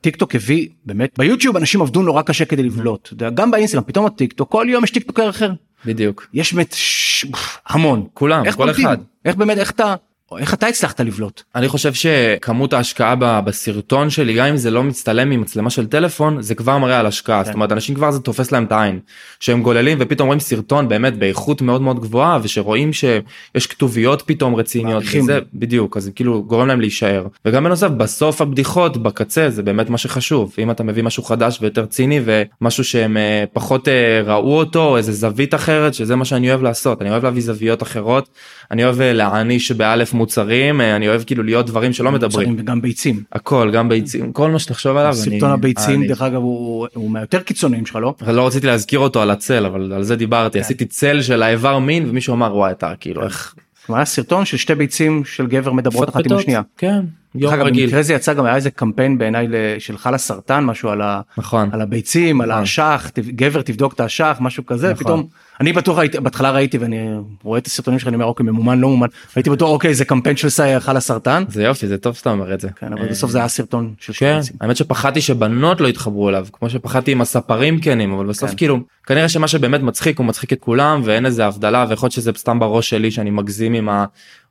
טיק 0.00 0.16
טוק 0.16 0.34
הביא 0.34 0.68
באמת 0.86 1.18
ביוטיוב 1.18 1.56
אנשים 1.56 1.82
עבדו 1.82 2.02
נורא 2.02 2.22
קשה 2.22 2.44
כדי 2.44 2.62
לבלוט 2.62 3.08
יודע, 3.12 3.30
גם 3.30 3.50
באינסטגרם 3.50 3.82
פתאום 3.86 4.06
הטיק 4.06 4.32
טוק 4.32 4.50
כל 4.50 4.66
יום 4.68 4.84
יש 4.84 4.90
טיק 4.90 5.06
טוקר 5.06 5.28
אחר 5.28 5.52
בדיוק. 5.86 6.26
יש 6.34 6.54
באמת 6.54 6.72
ש... 6.72 7.26
המון 7.68 8.06
כולם, 8.14 8.44
איך 8.44 8.56
כל 8.56 8.64
בולטים? 8.64 8.86
אחד. 8.86 8.96
איך 9.24 9.36
באמת 9.36 9.58
איך 9.58 9.70
אתה 9.70 9.94
איך 10.38 10.54
אתה 10.54 10.66
הצלחת 10.66 11.00
לבלוט? 11.00 11.42
אני 11.54 11.68
חושב 11.68 11.94
שכמות 11.94 12.72
ההשקעה 12.72 13.14
ב- 13.18 13.40
בסרטון 13.44 14.10
שלי 14.10 14.34
גם 14.34 14.46
אם 14.46 14.56
זה 14.56 14.70
לא 14.70 14.82
מצטלם 14.82 15.30
ממצלמה 15.30 15.70
של 15.70 15.86
טלפון 15.86 16.42
זה 16.42 16.54
כבר 16.54 16.78
מראה 16.78 17.00
על 17.00 17.06
השקעה. 17.06 17.44
זאת 17.44 17.54
אומרת 17.54 17.72
אנשים 17.72 17.94
כבר 17.94 18.10
זה 18.10 18.20
תופס 18.20 18.52
להם 18.52 18.64
את 18.64 18.72
העין. 18.72 19.00
שהם 19.40 19.62
גוללים 19.62 19.98
ופתאום 20.00 20.26
רואים 20.26 20.40
סרטון 20.40 20.88
באמת 20.88 21.16
באיכות 21.18 21.62
מאוד 21.62 21.82
מאוד 21.82 22.00
גבוהה 22.00 22.38
ושרואים 22.42 22.92
שיש 22.92 23.66
כתוביות 23.66 24.22
פתאום 24.26 24.54
רציניות. 24.54 25.04
וזה 25.16 25.38
בדיוק 25.54 25.96
אז 25.96 26.04
זה 26.04 26.10
כאילו 26.10 26.42
גורם 26.44 26.68
להם 26.68 26.80
להישאר. 26.80 27.26
וגם 27.44 27.64
בנוסף 27.64 27.88
בסוף 27.88 28.40
הבדיחות 28.40 28.96
בקצה 28.96 29.50
זה 29.50 29.62
באמת 29.62 29.90
מה 29.90 29.98
שחשוב. 29.98 30.54
אם 30.58 30.70
אתה 30.70 30.82
מביא 30.84 31.02
משהו 31.02 31.22
חדש 31.22 31.58
ויותר 31.60 31.86
ציני 31.86 32.20
ומשהו 32.24 32.84
שהם 32.84 33.16
אה, 33.16 33.44
פחות 33.52 33.88
אה, 33.88 34.22
ראו 34.24 34.58
אותו 34.58 34.84
או 34.84 34.96
איזה 34.96 35.12
זווית 35.12 35.54
אחרת 35.54 35.94
שזה 35.94 36.16
מה 36.16 36.24
שאני 36.24 36.50
אוהב 36.50 36.62
לעשות. 36.62 37.02
אני 37.02 37.10
אוהב 37.10 37.24
להביא 37.24 37.42
זוויות 37.42 37.82
אחרות. 37.82 38.28
אני 38.70 38.84
אוהב 38.84 39.00
אה, 39.00 39.12
להעניש 39.12 39.72
באלף 39.72 40.14
מוצרים 40.26 40.80
אה, 40.80 40.96
אני 40.96 41.08
אוהב 41.08 41.22
כאילו 41.22 41.42
להיות 41.42 41.66
דברים 41.66 41.92
שלא 41.92 42.12
מדברים 42.12 42.54
וגם 42.58 42.82
ביצים 42.82 43.22
הכל 43.32 43.70
גם 43.72 43.88
ביצים 43.88 44.32
כל 44.32 44.50
מה 44.50 44.58
שתחשוב 44.58 44.96
עליו. 44.96 45.14
סרטון 45.14 45.44
אני- 45.44 45.52
הביצים 45.52 46.00
אני- 46.00 46.08
דרך 46.08 46.22
אגב 46.22 46.42
הוא 46.42 46.86
הוא 46.94 47.10
מהיותר 47.10 47.40
קיצוניים 47.40 47.86
שלך 47.86 47.96
לא 47.96 48.14
לא 48.26 48.46
רציתי 48.46 48.66
להזכיר 48.66 48.98
אותו 48.98 49.22
על 49.22 49.30
הצל 49.30 49.66
אבל 49.66 49.92
על 49.92 50.02
זה 50.02 50.16
דיברתי 50.16 50.58
כן. 50.58 50.64
עשיתי 50.64 50.84
צל 50.84 51.22
של 51.22 51.42
האיבר 51.42 51.78
מין 51.78 52.08
ומישהו 52.10 52.34
אמר 52.34 52.56
וואי 52.56 52.72
אתה 52.72 52.92
כאילו 53.00 53.24
איך. 53.24 53.54
היה 53.88 54.04
סרטון 54.04 54.44
של 54.44 54.56
שתי 54.56 54.74
ביצים 54.74 55.24
של 55.24 55.46
גבר 55.46 55.72
מדברות 55.72 56.08
אחת 56.08 56.26
עם. 56.30 56.36
השנייה. 56.36 56.62
כן. 56.78 57.00
יום 57.34 57.52
אגב, 57.54 57.62
רגיל. 57.66 57.84
במקרה 57.86 58.02
זה 58.02 58.14
יצא 58.14 58.32
גם 58.32 58.44
היה 58.44 58.54
איזה 58.56 58.70
קמפיין 58.70 59.18
בעיניי 59.18 59.46
של 59.78 59.98
חלה 59.98 60.18
סרטן 60.18 60.64
משהו 60.64 60.88
על 60.88 61.00
ה... 61.02 61.20
נכון. 61.38 61.68
על 61.72 61.80
הביצים 61.80 62.40
על 62.40 62.48
נכון. 62.48 62.60
האשך 62.60 63.10
תב- 63.14 63.30
גבר 63.30 63.62
תבדוק 63.62 63.92
את 63.92 64.00
האשך 64.00 64.36
משהו 64.40 64.66
כזה 64.66 64.92
נכון. 64.92 65.04
פתאום 65.04 65.26
אני 65.62 65.72
בטוח 65.72 65.98
הייתי 65.98 66.20
בהתחלה 66.20 66.50
ראיתי 66.50 66.78
ואני 66.78 67.08
רואה 67.42 67.58
את 67.58 67.66
הסרטונים 67.66 67.98
שלך 67.98 68.08
אני 68.08 68.14
אומר 68.14 68.26
אוקיי 68.26 68.46
ממומן 68.46 68.78
לא 68.80 68.88
ממומן 68.88 69.08
הייתי 69.36 69.50
בטוח 69.50 69.70
אוקיי 69.70 69.94
זה 69.94 70.04
קמפיין 70.04 70.36
של 70.36 70.48
סי 70.48 70.80
חלה 70.80 71.00
סרטן 71.00 71.44
זה 71.48 71.62
יופי 71.62 71.86
זה 71.86 71.98
טוב 71.98 72.14
שאתה 72.14 72.30
אומר 72.30 72.54
את 72.54 72.60
זה. 72.60 72.68
כן, 72.76 72.92
אבל 72.92 73.08
בסוף 73.08 73.30
זה 73.30 73.38
היה 73.38 73.48
סרטון 73.48 73.94
של 73.98 74.12
כן. 74.12 74.40
האמת 74.60 74.76
שפחדתי 74.76 75.20
שבנות 75.20 75.80
לא 75.80 75.88
יתחברו 75.88 76.28
אליו 76.28 76.46
כמו 76.52 76.70
שפחדתי 76.70 77.12
עם 77.12 77.20
הספרים 77.20 77.80
כנים 77.80 78.12
אבל 78.12 78.26
בסוף 78.26 78.50
כן. 78.50 78.56
כאילו 78.56 78.78
כנראה 79.06 79.28
שמה 79.28 79.48
שבאמת 79.48 79.82
מצחיק 79.82 80.18
הוא 80.18 80.26
מצחיק 80.26 80.52
את 80.52 80.60
כולם 80.60 81.00
ואין 81.04 81.26
איזה 81.26 81.46
הבדלה 81.46 81.86
ויכול 81.88 82.06
להיות 82.06 82.12
שזה 82.12 82.30
סתם 82.36 82.58
בראש 82.58 82.90
שלי 82.90 83.10
שאני 83.10 83.30
מגזים 83.30 83.74
עם 83.74 83.88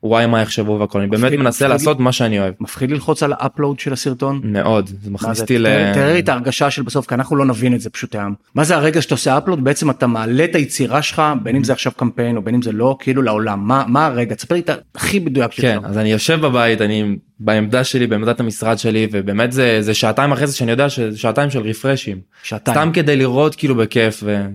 הוואי 0.01 0.25
מה 0.25 0.41
יחשבו 0.41 0.80
והכל 0.80 1.00
אני 1.00 1.08
באמת 1.08 1.34
מנסה. 1.34 1.68
לעשות 1.68 2.00
מה 2.00 2.12
שאני 2.12 2.39
אוהב 2.39 2.53
מפחיד 2.60 2.91
ללחוץ 2.91 3.24
על 3.24 3.34
ה 3.40 3.45
upload 3.45 3.80
של 3.80 3.94
הסרטון. 3.94 4.41
מאוד 4.44 4.91
זה 5.03 5.12
מכניס? 5.12 5.41
אותי 5.41 5.58
ל... 5.58 5.94
תאר 5.94 6.13
לי 6.13 6.20
את 6.20 6.30
ההרגשה 6.30 6.72
של 6.72 6.82
בסוף 6.82 7.08
כי 7.08 7.15
אנחנו 7.15 7.36
לא 7.36 7.46
נבין 7.46 7.75
את 7.75 7.82
זה 7.82 7.89
פשוט 7.89 8.15
העם. 8.15 8.34
מה 8.56 8.63
זה 8.63 8.75
הרגע 8.75 9.01
שאתה 9.01 9.15
עושה 9.15 9.38
אפלוד 9.38 9.63
בעצם 9.63 9.89
אתה 9.89 10.08
מעלה 10.08 10.44
את 10.44 10.56
היצירה 10.56 11.00
שלך 11.01 11.22
בין 11.43 11.55
אם 11.55 11.63
זה 11.63 11.74
עכשיו 11.74 11.91
קמפיין 11.98 12.38
או 12.38 12.41
בין 12.41 12.55
אם 12.55 12.62
זה 12.62 12.72
לא 12.72 12.98
כאילו 13.00 13.22
לעולם. 13.22 13.67
מה 13.67 13.84
מה 13.88 14.05
הרגע? 14.05 14.36
תספר 14.36 14.55
לי 14.55 14.62
את 14.62 14.70
הכי 14.96 15.20
מדויק 15.20 15.51
כן 15.51 15.62
שלך. 15.62 15.86
אז 15.89 15.98
אני 15.98 16.12
יושב 16.12 16.41
בבית 16.41 16.81
אני 16.81 17.15
בעמדה 17.39 17.84
שלי 17.84 18.08
בעמדת 18.08 18.39
המשרד 18.39 18.77
שלי 18.77 19.08
ובאמת 19.12 19.51
זה 19.51 19.81
זה 19.81 19.93
שעתיים 19.93 20.31
אחרי 20.31 20.48
זה 20.48 20.55
שאני 20.55 20.72
יודע 20.72 20.89
שזה 20.89 21.17
שעתיים 21.17 21.50
של 21.50 21.62
רפרשים. 21.62 22.17
שעתיים. 22.43 22.77
סתם 22.77 22.91
כדי 22.93 23.15
לראות 23.15 23.55
כאילו 23.55 23.75
בכיף 23.75 24.20
ו... 24.24 24.46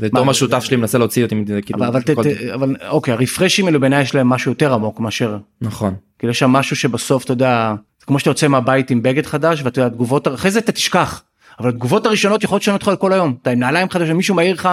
ותום 0.00 0.28
השותף 0.28 0.64
שלי 0.64 0.76
מנסה 0.76 0.98
להוציא 0.98 1.24
אותי 1.24 1.34
מזה 1.34 1.62
כאילו 1.62 1.86
אבל 1.86 2.00
אבל 2.14 2.24
אבל 2.54 2.76
אוקיי 2.88 3.14
הרפרשים 3.14 3.66
האלו 3.66 3.80
בעיניי 3.80 4.02
יש 4.02 4.14
להם 4.14 4.28
משהו 4.28 4.50
יותר 4.50 4.74
עמוק 4.74 5.00
מאשר 5.00 5.38
נכון. 5.60 5.94
כאילו 6.18 6.30
יש 6.30 6.38
שם 6.38 6.50
משהו 6.50 6.76
שבסוף 6.76 7.24
אתה 7.24 7.32
יודע 7.32 7.74
כמו 8.06 8.18
שאתה 8.18 8.30
יוצא 8.30 8.48
מהבית 8.48 8.90
עם 8.90 9.02
בגד 9.02 9.26
חדש 9.26 9.62
ואתה 9.62 9.80
יודע 9.80 9.88
תגובות 9.94 10.28
אחרי 10.28 10.50
זה 10.50 10.58
אתה 10.58 10.72
תשכח 10.72 11.22
אבל 11.60 11.68
התגובות 11.68 12.06
הראשונות 12.06 12.44
יכולות 12.44 12.62
לשנות 12.62 12.86
אותך 12.86 13.00
כל 13.00 13.12
היום. 13.12 13.36
אתה 13.42 13.50
עם 13.50 13.58
נעליים 13.58 13.90
חדשות 13.90 14.16
מישהו 14.16 14.34
מעיר 14.34 14.54
לך 14.54 14.68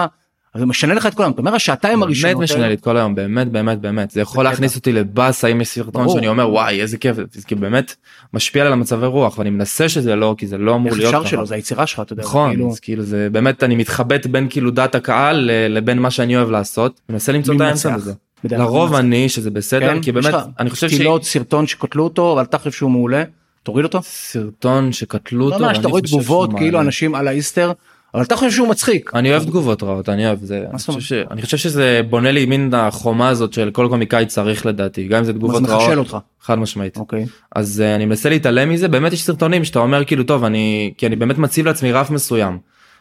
זה 0.56 0.66
משנה 0.66 0.94
לך 0.94 1.06
את 1.06 1.14
כל 1.14 1.22
היום 1.22 1.32
אתה 1.32 1.40
אומר 1.40 1.54
השעתיים 1.54 1.94
באמת 2.00 2.06
הראשונות 2.08 2.42
משנה 2.42 2.56
האלו- 2.56 2.68
לי 2.68 2.74
את 2.74 2.80
כל 2.80 2.96
היום 2.96 3.14
באמת 3.14 3.48
באמת 3.48 3.80
באמת 3.80 4.10
זה 4.10 4.20
יכול. 4.20 4.44
להכניס 4.44 4.76
אותי 4.76 4.92
לבאסה 4.92 5.48
אם 5.48 5.60
יש 5.60 5.68
סרטון. 5.68 6.08
שאני 6.08 6.28
אומר 6.28 6.50
וואי 6.50 6.80
איזה 6.80 6.96
כיף 6.96 7.16
זה 7.32 7.46
כאילו 7.46 7.60
באמת 7.60 7.94
משפיע 8.34 8.66
על 8.66 8.72
המצבי 8.72 9.06
רוח 9.06 9.38
ואני 9.38 9.50
מנסה 9.50 9.88
שזה 9.88 10.16
לא 10.16 10.34
כי 10.38 10.46
זה 10.46 10.58
לא 10.58 10.74
אמור 10.74 10.92
להיות 10.96 11.14
ככה. 11.14 11.26
שלא 11.26 11.44
זה 11.44 11.54
היצירה 11.54 11.86
שלך 11.86 12.00
אתה 12.00 12.12
יודע 12.12 12.22
נכון 12.22 12.50
כאילו, 12.50 12.70
אז 12.70 12.80
כאילו 12.80 13.02
זה 13.02 13.28
באמת 13.32 13.62
אני 13.62 13.74
מתחבט 13.76 14.26
בין 14.26 14.46
כאילו 14.50 14.70
דעת 14.70 14.94
הקהל 14.94 15.50
לבין 15.68 15.98
מה 15.98 16.10
שאני 16.10 16.36
אוהב 16.36 16.50
לעשות 16.50 17.00
מנסה 17.08 17.32
למצוא 17.32 17.54
את 17.54 17.60
האמצע? 17.60 17.96
בזה. 17.96 18.12
כלל 18.48 18.58
לרוב. 18.58 18.94
אני 18.94 19.28
שזה 19.28 19.50
בסדר 19.50 19.94
כן? 19.94 20.02
כי 20.02 20.12
באמת 20.12 20.34
אני 20.58 20.70
חושב 20.70 20.88
ש... 20.88 20.94
סרטון 21.22 21.66
שקוטלו 21.66 22.04
אותו 22.04 22.32
אבל 22.32 22.42
אתה 22.42 22.58
חושב 22.58 22.70
שהוא 22.72 22.90
מעולה 22.90 23.24
תוריד 23.62 23.84
אותו. 23.84 24.00
סרטון 24.02 24.92
שקטלו 24.92 25.44
אותו. 25.44 25.58
ממש 25.58 25.78
אתה 25.78 25.88
רואה 25.88 26.02
תגובות 26.02 26.50
כאילו. 26.56 26.80
אנשים 26.80 27.14
על 27.14 27.28
האיסטר 27.28 27.72
אבל 28.14 28.22
אתה 28.22 28.36
חושב 28.36 28.50
שהוא 28.50 28.68
מצחיק. 28.68 29.10
אני 29.14 29.30
אוהב 29.30 29.44
תגובות 29.44 29.82
רעות 29.82 30.08
אני 30.08 30.26
אוהב 30.26 30.38
זה 30.44 30.64
אני 30.70 30.78
זאת 30.78 30.86
חושב, 30.86 31.00
ש... 31.00 31.12
אני 31.30 31.42
חושב 31.42 31.56
שזה 31.56 32.00
בונה 32.10 32.30
לי 32.32 32.46
מין 32.46 32.74
החומה 32.74 33.28
הזאת 33.28 33.52
של 33.52 33.70
כל 33.70 33.86
קומיקאי 33.90 34.26
צריך 34.26 34.66
לדעתי 34.66 35.08
גם 35.08 35.18
אם 35.18 35.24
זה 35.24 35.32
מה 35.32 35.38
תגובות 35.38 35.56
זה 35.56 35.62
מחשל 35.62 35.74
רעות 35.74 35.98
אותך. 35.98 36.16
חד 36.40 36.58
משמעית 36.58 36.96
אוקיי. 36.96 37.26
אז 37.56 37.82
uh, 37.82 37.96
אני 37.96 38.04
מנסה 38.04 38.28
להתעלם 38.28 38.70
מזה 38.70 38.88
באמת 38.88 39.12
יש 39.12 39.22
סרטונים 39.22 39.64
שאתה 39.64 39.78
אומר 39.78 40.04
כאילו 40.04 40.24
טוב 40.24 40.44
אני 40.44 40.92
כי 40.98 41.06
אני 41.06 41.16
באמת 41.16 41.38
מציב 41.38 41.66
לעצמי 41.66 41.92
רף 41.92 42.10
מסוים. 42.10 42.58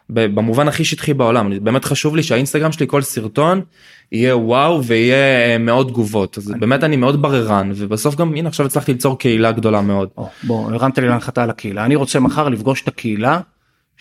ב- 0.09 0.35
במובן 0.35 0.67
הכי 0.67 0.85
שטחי 0.85 1.13
בעולם 1.13 1.63
באמת 1.63 1.85
חשוב 1.85 2.15
לי 2.15 2.23
שהאינסטגרם 2.23 2.71
שלי 2.71 2.87
כל 2.87 3.01
סרטון 3.01 3.61
יהיה 4.11 4.37
וואו 4.37 4.83
ויהיה 4.83 5.15
אה, 5.15 5.57
מאות 5.57 5.87
תגובות 5.87 6.37
אז 6.37 6.53
באמת 6.59 6.83
אני 6.83 6.95
מאוד 6.95 7.21
בררן 7.21 7.71
ובסוף 7.75 8.15
גם 8.15 8.35
הנה 8.35 8.49
עכשיו 8.49 8.65
הצלחתי 8.65 8.91
ליצור 8.91 9.19
קהילה 9.19 9.51
גדולה 9.51 9.81
מאוד. 9.81 10.09
או, 10.17 10.29
בוא 10.43 10.71
הרמת 10.71 10.97
לי 10.97 11.07
להנחתה 11.07 11.43
על 11.43 11.49
הקהילה 11.49 11.85
אני 11.85 11.95
רוצה 11.95 12.19
מחר 12.19 12.49
לפגוש 12.49 12.81
את 12.81 12.87
הקהילה 12.87 13.39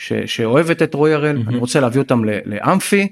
ש, 0.00 0.12
שאוהבת 0.26 0.82
את 0.82 0.94
רועי 0.94 1.14
הראל 1.14 1.42
אני 1.48 1.56
רוצה 1.56 1.80
להביא 1.80 2.00
אותם 2.00 2.24
ל- 2.24 2.38
לאמפי. 2.44 3.08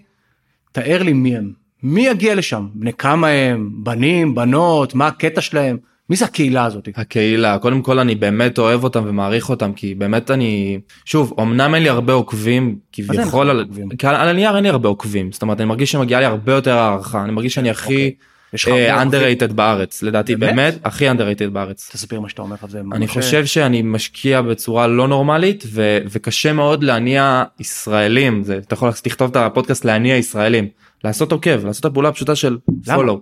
תאר 0.73 1.03
לי 1.03 1.13
מי 1.13 1.37
הם. 1.37 1.53
מי 1.83 2.07
יגיע 2.07 2.35
לשם? 2.35 2.67
בני 2.75 2.93
כמה 2.93 3.29
הם? 3.29 3.71
בנים? 3.73 4.35
בנות? 4.35 4.95
מה 4.95 5.07
הקטע 5.07 5.41
שלהם? 5.41 5.77
מי 6.11 6.17
זה 6.17 6.25
הקהילה 6.25 6.65
הזאת. 6.65 6.89
הקהילה. 6.97 7.59
קודם 7.59 7.83
כל 7.83 7.99
אני 7.99 8.15
באמת 8.15 8.59
אוהב 8.59 8.85
אותם 8.85 9.03
ומעריך 9.07 9.51
אותם 9.51 9.73
כי 9.73 9.95
באמת 9.95 10.31
אני 10.31 10.81
שוב 11.05 11.35
אמנם 11.41 11.75
אין 11.75 11.83
לי 11.83 11.89
הרבה 11.89 12.13
עוקבים 12.13 12.79
כביכול 12.93 13.51
על, 13.51 13.65
על, 14.05 14.15
על 14.15 14.29
הנייר 14.29 14.57
אין 14.57 14.63
לי 14.63 14.69
הרבה 14.69 14.89
עוקבים. 14.89 15.33
זאת 15.33 15.43
אומרת 15.43 15.61
אני 15.61 15.69
מרגיש 15.69 15.93
שמגיעה 15.93 16.21
לי 16.21 16.27
הרבה 16.27 16.53
יותר 16.53 16.79
הערכה. 16.79 17.25
אני 17.25 17.33
מרגיש 17.33 17.55
שאני 17.55 17.71
הכי 17.71 17.95
אוקיי. 17.95 18.13
עוקבים? 18.53 18.95
underrated 18.99 19.53
בארץ 19.53 20.03
לדעתי 20.03 20.37
באמת? 20.37 20.75
הכי 20.85 21.11
underrated 21.11 21.51
בארץ. 21.53 21.91
תסביר 21.93 22.21
מה 22.21 22.29
שאתה 22.29 22.43
אומר 22.43 22.57
זה 22.69 22.81
אני 22.93 23.09
חושב 23.09 23.47
שאני 23.47 23.83
משקיע 23.83 24.43
בצורה 24.43 24.87
לא 24.87 25.09
נורמלית 25.09 25.65
וקשה 26.11 26.53
מאוד 26.53 26.85
להניע 26.85 27.45
ישראלים 27.61 28.45
זה 28.45 28.59
אתה 28.59 28.75
יכול 28.75 28.89
לכתוב 29.07 29.31
את 29.31 29.37
הפודקאסט 29.37 29.85
להניע 29.85 30.17
ישראלים 30.17 30.69
לעשות 31.05 31.33
עוקב 31.33 31.65
לעשות 31.67 31.81
את 31.81 31.85
הפעולה 31.91 32.09
הפשוטה 32.09 32.37
של 32.37 32.57
follow. 32.87 33.17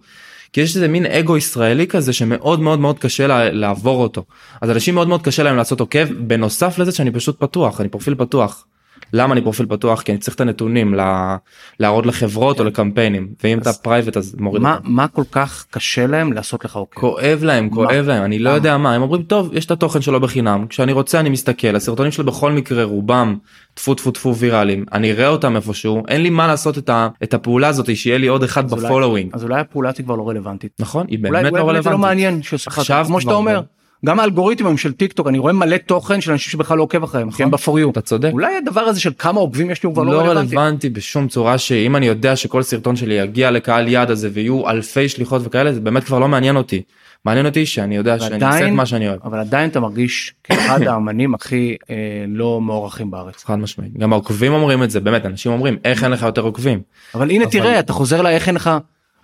כי 0.52 0.60
יש 0.60 0.76
איזה 0.76 0.88
מין 0.88 1.06
אגו 1.06 1.36
ישראלי 1.36 1.86
כזה 1.86 2.12
שמאוד 2.12 2.60
מאוד 2.60 2.80
מאוד 2.80 2.98
קשה 2.98 3.26
לה, 3.26 3.50
לעבור 3.52 4.02
אותו 4.02 4.24
אז 4.60 4.70
אנשים 4.70 4.94
מאוד 4.94 5.08
מאוד 5.08 5.22
קשה 5.22 5.42
להם 5.42 5.56
לעשות 5.56 5.80
עוקב 5.80 6.12
בנוסף 6.12 6.78
לזה 6.78 6.92
שאני 6.92 7.10
פשוט 7.10 7.40
פתוח 7.40 7.80
אני 7.80 7.88
פרופיל 7.88 8.14
פתוח. 8.14 8.66
למה 9.12 9.32
אני 9.32 9.42
פרופיל 9.42 9.66
פתוח 9.66 10.02
כי 10.02 10.12
אני 10.12 10.18
צריך 10.18 10.34
את 10.36 10.40
הנתונים 10.40 10.94
לה- 10.94 11.36
להראות 11.80 12.06
לחברות 12.06 12.60
או 12.60 12.64
לקמפיינים 12.64 13.28
ואם 13.44 13.58
אתה 13.58 13.72
private 13.72 14.16
אז 14.16 14.36
מוריד 14.38 14.62
מה 14.62 14.74
אותם. 14.76 14.84
מה 14.92 15.08
כל 15.08 15.22
כך 15.32 15.66
קשה 15.70 16.06
להם 16.06 16.32
לעשות 16.32 16.64
לך 16.64 16.76
עוקב. 16.76 17.00
כואב 17.00 17.40
להם 17.42 17.70
כואב 17.70 18.04
להם 18.06 18.24
אני 18.24 18.38
לא 18.38 18.50
למה? 18.50 18.56
יודע 18.58 18.76
מה 18.76 18.94
הם 18.94 19.02
אומרים 19.02 19.22
טוב 19.22 19.50
יש 19.52 19.66
את 19.66 19.70
התוכן 19.70 20.00
שלו 20.00 20.20
בחינם 20.20 20.66
כשאני 20.68 20.92
רוצה 20.92 21.20
אני 21.20 21.28
מסתכל 21.28 21.76
הסרטונים 21.76 22.12
שלו 22.12 22.24
בכל 22.24 22.52
מקרה 22.52 22.84
רובם 22.84 23.36
טפו 23.74 23.94
טפו 23.94 24.10
טפו 24.10 24.34
ויראליים 24.36 24.84
אני 24.92 25.12
אראה 25.12 25.28
אותם 25.28 25.56
איפשהו 25.56 26.02
אין 26.08 26.22
לי 26.22 26.30
מה 26.30 26.46
לעשות 26.46 26.78
את, 26.78 26.88
ה, 26.88 27.08
את 27.22 27.34
הפעולה 27.34 27.68
הזאת 27.68 27.96
שיהיה 27.96 28.18
לי 28.18 28.26
עוד 28.26 28.42
אחד 28.42 28.64
אז 28.64 28.72
אולי- 28.72 28.84
ב 28.84 28.89
following 28.89 29.30
אז 29.34 29.44
אולי 29.44 29.60
הפעולה 29.60 29.90
היא 29.98 30.04
כבר 30.04 30.16
לא 30.16 30.28
רלוונטית. 30.28 30.72
נכון 30.78 31.06
היא 31.08 31.18
אולי 31.18 31.30
באמת 31.32 31.52
אולי 31.52 31.60
לא 31.62 31.66
באמת 31.66 31.82
זה 31.84 31.90
לא 31.90 31.94
רלוונטית. 31.94 32.08
מעניין 32.24 32.42
שעושה 32.42 32.70
עכשיו 32.70 33.04
כמו 33.08 33.20
שאתה 33.20 33.32
אומר. 33.34 33.60
גם 34.04 34.20
האלגוריתמים 34.20 34.76
של 34.76 34.92
טיק 34.92 35.12
טוק 35.12 35.26
אני 35.28 35.38
רואה 35.38 35.52
מלא 35.52 35.76
תוכן 35.76 36.20
של 36.20 36.32
אנשים 36.32 36.50
שבכלל 36.50 36.78
לא 36.78 36.82
עוקב 36.82 37.02
אחריהם 37.02 37.28
הם 37.38 37.50
ב 37.50 37.57
for 37.57 37.78
you. 37.78 37.90
אתה 37.90 38.00
צודק. 38.00 38.30
אולי 38.32 38.56
הדבר 38.56 38.80
הזה 38.80 39.00
של 39.00 39.10
כמה 39.18 39.40
עוקבים 39.40 39.70
יש 39.70 39.82
לי 39.82 39.86
הוא 39.86 39.94
כבר 39.94 40.02
לא 40.02 40.12
לא 40.12 40.18
רלוונטי. 40.18 40.56
רלוונטי 40.56 40.88
בשום 40.90 41.28
צורה 41.28 41.58
שאם 41.58 41.96
אני 41.96 42.06
יודע 42.06 42.36
שכל 42.36 42.62
סרטון 42.62 42.96
שלי 42.96 43.14
יגיע 43.14 43.50
לקהל 43.50 43.88
יעד 43.88 44.10
הזה 44.10 44.28
ויהיו 44.32 44.68
אלפי 44.68 45.08
שליחות 45.08 45.42
וכאלה 45.44 45.72
זה 45.72 45.80
באמת 45.80 46.04
כבר 46.04 46.18
לא 46.18 46.28
מעניין 46.28 46.56
אותי. 46.56 46.82
מעניין 47.24 47.46
אותי 47.46 47.66
שאני 47.66 47.96
יודע 47.96 48.18
שאני 48.18 48.44
עושה 48.44 48.66
את 48.68 48.72
מה 48.72 48.86
שאני 48.86 49.08
אוהב. 49.08 49.18
אבל 49.24 49.38
עדיין 49.38 49.70
אתה 49.70 49.80
מרגיש 49.80 50.34
כאחד 50.44 50.82
האמנים 50.88 51.34
הכי 51.34 51.76
אה, 51.90 51.94
לא 52.28 52.60
מוערכים 52.60 53.10
בארץ. 53.10 53.44
חד 53.44 53.58
משמעית 53.58 53.98
גם 53.98 54.12
העוקבים 54.12 54.52
אומרים 54.52 54.82
את 54.82 54.90
זה 54.90 55.00
באמת 55.00 55.26
אנשים 55.26 55.52
אומרים 55.52 55.76
איך 55.84 56.04
אין 56.04 56.12
לך 56.12 56.22
יותר 56.22 56.40
עוקבים. 56.42 56.80
אבל 57.14 57.30
הנה 57.30 57.44
אבל- 57.44 57.52
תראה 57.52 57.78
אתה 57.78 57.92
חוזר 57.92 58.22
לאיך 58.22 58.46
אין 58.48 58.54
לך 58.54 58.70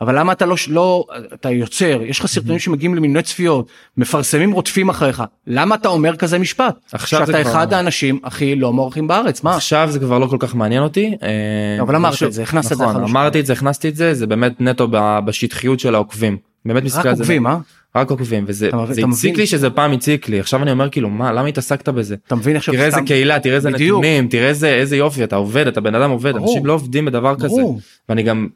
אבל 0.02 0.18
למה 0.18 0.32
אתה 0.32 0.46
לא, 0.46 0.56
לא 0.68 1.04
אתה 1.34 1.50
יוצר, 1.50 2.00
יש 2.04 2.20
לך 2.20 2.26
סרטונים 2.26 2.58
שמגיעים 2.58 2.94
למיליוני 2.94 3.22
צפיות, 3.22 3.66
מפרסמים 3.96 4.52
רודפים 4.52 4.88
אחריך, 4.88 5.22
למה 5.46 5.74
אתה 5.74 5.88
אומר 5.88 6.16
כזה 6.16 6.38
משפט? 6.38 6.74
עכשיו 6.92 7.20
שאתה 7.26 7.42
כבר- 7.42 7.50
אחד 7.52 7.72
האנשים 7.72 8.18
הכי 8.24 8.54
לא 8.54 8.72
מוערכים 8.72 9.06
בארץ, 9.06 9.42
מה? 9.42 9.54
עכשיו 9.56 9.88
זה 9.90 9.98
כבר 9.98 10.18
לא 10.18 10.26
כל 10.26 10.36
כך 10.40 10.54
מעניין 10.54 10.82
אותי. 10.82 11.14
אה, 11.22 11.82
אבל 11.82 11.96
אמרת 11.96 12.12
עכשיו- 12.12 12.28
את 12.28 12.32
זה, 12.32 12.42
הכנסת 12.42 12.72
את 12.72 12.76
זה 12.78 12.84
נכון, 12.84 12.96
אחד 13.02 13.10
אמרתי 13.10 13.40
את 13.40 13.46
זה, 13.46 13.52
הכנסתי 13.52 13.88
את 13.88 13.96
זה, 13.96 14.14
זה 14.14 14.26
באמת 14.26 14.60
נטו 14.60 14.88
ב- 14.90 15.18
בשטחיות 15.24 15.80
של 15.80 15.94
העוקבים. 15.94 16.36
באמת 16.64 16.82
מסתכל 16.84 17.00
רק 17.00 17.06
על 17.06 17.14
זה. 17.16 17.22
עוקבים, 17.22 17.46
אה? 17.46 17.56
רק 17.96 18.10
עוקבים 18.10 18.44
וזה 18.46 18.70
זה 18.90 19.02
הציק? 19.08 19.36
לי 19.38 19.46
שזה 19.46 19.70
פעם 19.70 19.92
הציק 19.92 20.28
לי 20.28 20.40
עכשיו 20.40 20.62
אני 20.62 20.70
אומר 20.70 20.88
כאילו 20.88 21.10
מה 21.10 21.32
למה 21.32 21.48
התעסקת 21.48 21.88
בזה 21.88 22.16
אתה 22.26 22.34
מבין 22.34 22.56
עכשיו 22.56 22.74
תראה 22.74 22.86
איזה 22.86 23.00
קהילה 23.06 23.40
תראה 23.40 23.54
איזה. 23.56 23.70
נתונים 23.70 24.28
תראה 24.28 24.48
איזה 24.48 24.68
איזה 24.68 24.96
יופי 24.96 25.24
אתה 25.24 25.36
עובד 25.36 25.66
אתה 25.66 25.80
בן 25.80 25.94
אדם 25.94 26.10
עובד. 26.10 26.36
אנשים 26.36 26.66
לא 26.66 26.72
עובדים 26.72 27.04
בדבר 27.04 27.34
כזה. 27.36 27.62
ואני 28.08 28.22
גם 28.22 28.48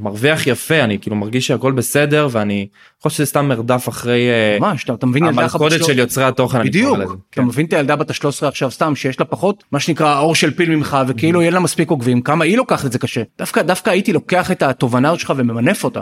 מרוויח 0.00 0.46
יפה 0.46 0.80
אני 0.84 0.98
כאילו 0.98 1.16
מרגיש 1.16 1.46
שהכל 1.46 1.72
בסדר 1.72 2.28
ואני 2.30 2.68
חושב 3.02 3.16
שזה 3.16 3.26
סתם 3.26 3.48
מרדף 3.48 3.88
אחרי 3.88 4.28
אה, 4.28 4.58
ממש, 4.60 4.84
אתה- 4.84 4.94
אתה 4.94 5.06
מבין 5.06 5.24
המלכודת 5.24 5.72
שלוש- 5.72 5.86
של 5.86 5.98
יוצרי 5.98 6.24
התוכן 6.24 6.62
בדיוק. 6.64 6.96
אתה 6.98 7.04
כן. 7.32 7.42
מבין 7.42 7.66
את 7.66 7.72
הילדה 7.72 7.96
בת 7.96 8.10
ה-13 8.10 8.46
עכשיו 8.46 8.70
סתם 8.70 8.94
שיש 8.96 9.20
לה 9.20 9.26
פחות 9.26 9.64
מה 9.72 9.80
שנקרא 9.80 10.18
אור 10.18 10.34
של 10.34 10.50
פיל 10.54 10.70
ממך 10.76 10.96
וכאילו 11.08 11.40
יהיה 11.42 11.50
לה 11.50 11.60
מספיק 11.60 11.90
עוקבים 11.90 12.20
כמה 12.22 12.44
היא 12.44 12.56
לוקחת 12.56 12.84
את 12.86 12.92
זה 12.92 12.98
קשה 12.98 13.22
דווקא 13.38 13.62
דווקא 13.62 13.90
הייתי 13.90 14.12
לוקח 14.12 14.50
את 14.50 14.62
התובנה 14.62 15.18
שלך 15.18 15.32
וממנף 15.36 15.84
אותה. 15.84 16.00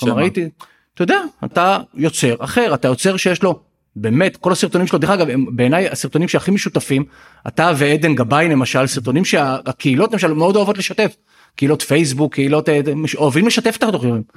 כלומר? 0.00 0.18
הייתי 0.20 0.48
אתה 0.94 1.02
יודע 1.02 1.18
אתה 1.44 1.78
יוצר 1.94 2.34
אחר 2.38 2.74
אתה 2.74 2.88
יוצר 2.88 3.16
שיש 3.16 3.42
לו 3.42 3.60
באמת 3.96 4.36
כל 4.36 4.52
הסרטונים 4.52 4.86
שלו 4.86 4.98
דרך 4.98 5.10
אגב 5.10 5.28
הם 5.28 5.46
בעיניי 5.56 5.88
הסרטונים 5.88 6.28
שהכי 6.28 6.50
משותפים 6.50 7.04
אתה 7.48 7.72
ועדן 7.76 8.14
גבאי 8.14 8.48
למשל 8.48 8.86
סרטונים 8.86 9.24
שהקהילות 9.24 10.12
למשל 10.12 10.32
מאוד 10.32 10.56
אוהבות 10.56 10.78
לשתף 10.78 11.16
קהילות 11.56 11.82
פייסבוק 11.82 12.34
קהילות 12.34 12.68
אה, 12.68 12.80
אוהבים 13.16 13.46
לשתף 13.46 13.76
את 13.76 13.82
התוכניות. 13.82 14.32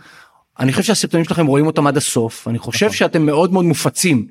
אני 0.59 0.73
חושב 0.73 0.83
שהסרטונים 0.83 1.25
שלכם 1.25 1.45
רואים 1.45 1.67
אותם 1.67 1.87
עד 1.87 1.97
הסוף 1.97 2.47
אני 2.47 2.59
חושב 2.59 2.91
שאתם 2.91 3.25
מאוד 3.25 3.53
מאוד 3.53 3.65
מופצים. 3.65 4.27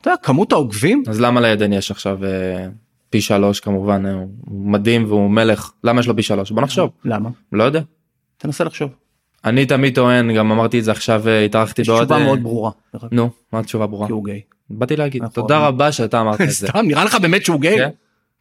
אתה 0.00 0.10
יודע 0.10 0.22
כמות 0.22 0.52
העוקבים 0.52 1.02
אז 1.08 1.20
למה 1.20 1.40
לעדן 1.40 1.72
יש 1.72 1.90
עכשיו 1.90 2.24
אה, 2.24 2.66
פי 3.10 3.20
שלוש 3.20 3.60
כמובן 3.60 4.06
אה, 4.06 4.12
הוא 4.40 4.70
מדהים 4.70 5.04
והוא 5.04 5.30
מלך 5.30 5.70
למה 5.84 6.00
יש 6.00 6.06
לו 6.06 6.16
פי 6.16 6.22
שלוש 6.22 6.50
בוא 6.50 6.62
נחשוב 6.62 6.90
למה 7.04 7.30
לא 7.52 7.64
יודע 7.64 7.80
תנסה 8.38 8.64
לחשוב. 8.64 8.90
אני 9.44 9.66
תמיד 9.66 9.94
טוען 9.94 10.34
גם 10.34 10.52
אמרתי 10.52 10.78
את 10.78 10.84
זה 10.84 10.90
עכשיו 10.90 11.28
אה, 11.28 11.44
התארחתי 11.44 11.82
יש 11.82 11.88
בעוד 11.88 12.04
תשובה 12.04 12.18
אה, 12.18 12.24
מאוד 12.24 12.42
ברורה. 12.42 12.70
נו 13.12 13.30
מה 13.52 13.58
התשובה 13.58 13.86
ברורה 13.86 14.06
כי 14.06 14.12
הוא 14.12 14.24
גיי. 14.24 14.40
באתי 14.70 14.96
להגיד 14.96 15.22
נכון. 15.22 15.42
תודה 15.42 15.58
רבה 15.58 15.92
שאתה 15.92 16.20
אמרת 16.20 16.40
את 16.40 16.50
זה. 16.50 16.66
סתם 16.68 16.86
נראה 16.86 17.04
לך 17.04 17.14
באמת 17.14 17.44
שהוא 17.44 17.60
גיי? 17.60 17.76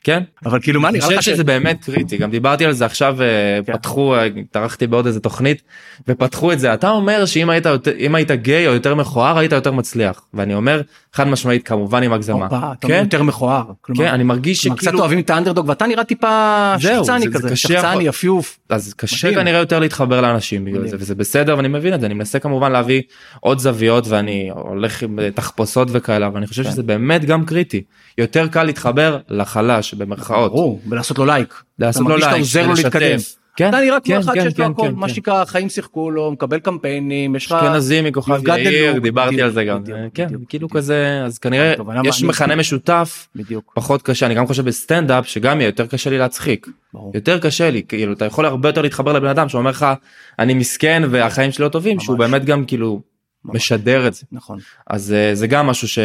כן? 0.04 0.24
אבל 0.46 0.60
כאילו 0.62 0.82
מה 0.82 0.90
אני 0.90 0.98
נראה 0.98 1.08
חושב 1.08 1.18
לך 1.18 1.24
שזה 1.24 1.44
באמת 1.44 1.84
קריטי 1.84 2.18
גם 2.18 2.32
דיברתי 2.32 2.66
על 2.66 2.72
זה 2.72 2.86
עכשיו 2.86 3.22
אה, 3.22 3.28
כן. 3.66 3.74
פתחו 3.74 4.16
אה, 4.16 4.24
התארחתי 4.24 4.88
בעוד 4.88 5.06
איזה 5.06 5.20
תוכנית 5.20 5.62
ופתחו 6.08 6.52
את 6.52 6.60
זה 6.60 6.74
אתה 6.74 6.90
אומר 6.90 7.26
שאם 7.26 7.50
היית 7.50 7.66
אם 8.00 8.16
היית 8.16 8.32
גיי 8.32 8.68
או 8.68 8.74
יותר 8.74 8.96
מכוער 8.96 9.38
היית 9.38 9.52
יותר 9.52 9.72
מצליח 9.72 10.22
ואני 10.34 10.54
אומר 10.54 10.82
חד 11.14 11.28
משמעית 11.28 11.68
כמובן 11.68 12.04
עם 12.04 12.14
הגזמה. 12.14 12.46
אתה 12.46 12.88
כן? 12.88 13.02
יותר 13.04 13.24
מכוער. 13.24 13.64
כלומר, 13.82 14.04
כן 14.06 14.14
אני 14.14 14.24
מרגיש 14.24 14.62
כלומר, 14.64 14.76
קצת 14.78 14.84
שכאילו 14.86 15.00
אוהבים 15.00 15.20
את 15.20 15.30
האנדרדוג 15.30 15.70
ואתה 15.70 15.88
נראה 15.88 16.04
טיפה 16.04 16.74
שחצני 16.80 17.20
זה- 17.20 17.30
זה 17.32 17.48
כזה, 17.48 17.56
שחצני 17.56 18.04
יפיוף. 18.04 18.60
אז 18.70 18.94
קשה. 18.94 19.34
כנראה 19.34 19.60
יותר 19.60 19.80
להתחבר 19.80 20.22
לאנשים 20.22 20.66
בגלל. 20.66 20.88
זה 20.88 20.96
וזה 21.00 21.16
בסדר 21.16 21.58
ואני 21.58 21.68
מבין 21.68 21.94
את 21.94 22.00
זה 22.00 22.06
אני 22.06 22.14
מנסה 22.14 22.40
כמובן 22.40 22.72
להביא 22.72 23.02
עוד 23.40 23.60
זוויות 23.60 24.08
ואני 24.08 24.50
הולך 24.54 25.04
עם 25.04 25.20
אה, 25.20 25.32
תחפושות 25.32 25.88
וכאלה 25.92 26.28
אבל 26.28 26.38
אני 26.38 26.48
חושב 26.48 26.64
כן. 26.64 26.72
שזה 26.72 26.84
באמת 26.84 27.26
גם 27.26 27.46
קריטי 27.46 27.84
יותר 28.18 28.48
קל 28.48 28.64
להתחבר 28.64 29.18
לחלש 29.30 29.89
במרכאות. 29.98 30.52
ברור, 30.52 30.80
ולעשות 30.90 31.18
לו 31.18 31.26
לייק. 31.26 31.54
לעשות 31.80 32.02
אתה 32.02 32.10
לו 32.10 32.10
מרגיש 32.10 32.26
שאתה 32.26 32.36
לייק 32.36 32.46
עוזר 32.46 32.68
לו. 32.68 32.74
להתקדם. 32.74 33.20
כן, 33.56 33.70
אתה 33.70 33.80
נראה 33.80 34.00
כמו 34.00 34.20
אחד 34.20 34.34
שיש 34.34 34.60
לו 34.60 34.66
כן, 34.66 34.72
הכל, 34.72 34.82
כן, 34.88 34.96
מה 34.96 35.08
כן. 35.08 35.14
שנקרא 35.14 35.46
חיים 35.46 35.70
שיחקו 35.70 36.12
לו, 36.12 36.32
מקבל 36.32 36.60
קמפיינים, 36.60 37.36
יש 37.36 37.46
לך... 37.46 37.52
אשכנזי 37.52 38.02
מכוכב 38.02 38.48
יאיר. 38.48 39.00
דיברתי 39.00 39.42
על 39.42 39.52
זה 39.52 39.64
גם 39.64 39.84
כן 40.14 40.28
כאילו. 40.50 40.70
כזה 40.70 41.22
אז 41.26 41.38
כנראה 41.38 41.74
יש. 42.04 42.24
מכנה 42.24 42.56
משותף 42.56 43.28
פחות 43.76 44.02
קשה 44.02 44.26
אני 44.26 44.36
גם 44.36 44.48
חושב 44.48 44.66
בסטנדאפ 44.66 45.28
שגם 45.28 45.60
יהיה 45.62 45.68
יותר 45.68 45.88
קשה 45.88 46.10
לי 46.10 46.18
להצחיק. 46.18 46.68
יותר 47.14 47.40
קשה 47.40 47.70
לי 47.70 47.84
כאילו 47.88 48.14
אתה 48.14 48.26
יכול 48.26 48.46
הרבה 48.46 48.70
יותר 48.70 48.82
להתחבר 48.82 49.14
לבן 49.14 49.28
אדם 49.28 49.50
שאומר 49.50 49.70
לך 49.70 49.86
אני 50.40 50.54
מסכן 50.54 51.04
והחיים 51.10 51.52
שלי 51.52 51.64
לא 51.66 51.70
טובים 51.70 52.00
שהוא 52.00 52.18
ממש. 52.18 52.30
באמת 52.30 52.46
גם 52.46 52.66
כאילו 52.66 53.02
ממש. 53.46 53.56
משדר 53.56 54.08
את 54.08 54.14
זה 54.14 54.22
נכון. 54.32 54.60
אז 54.88 55.14
אה, 55.14 55.36
זה 55.36 55.48
גם 55.48 55.68
משהו 55.68 55.88
ש... 55.88 56.00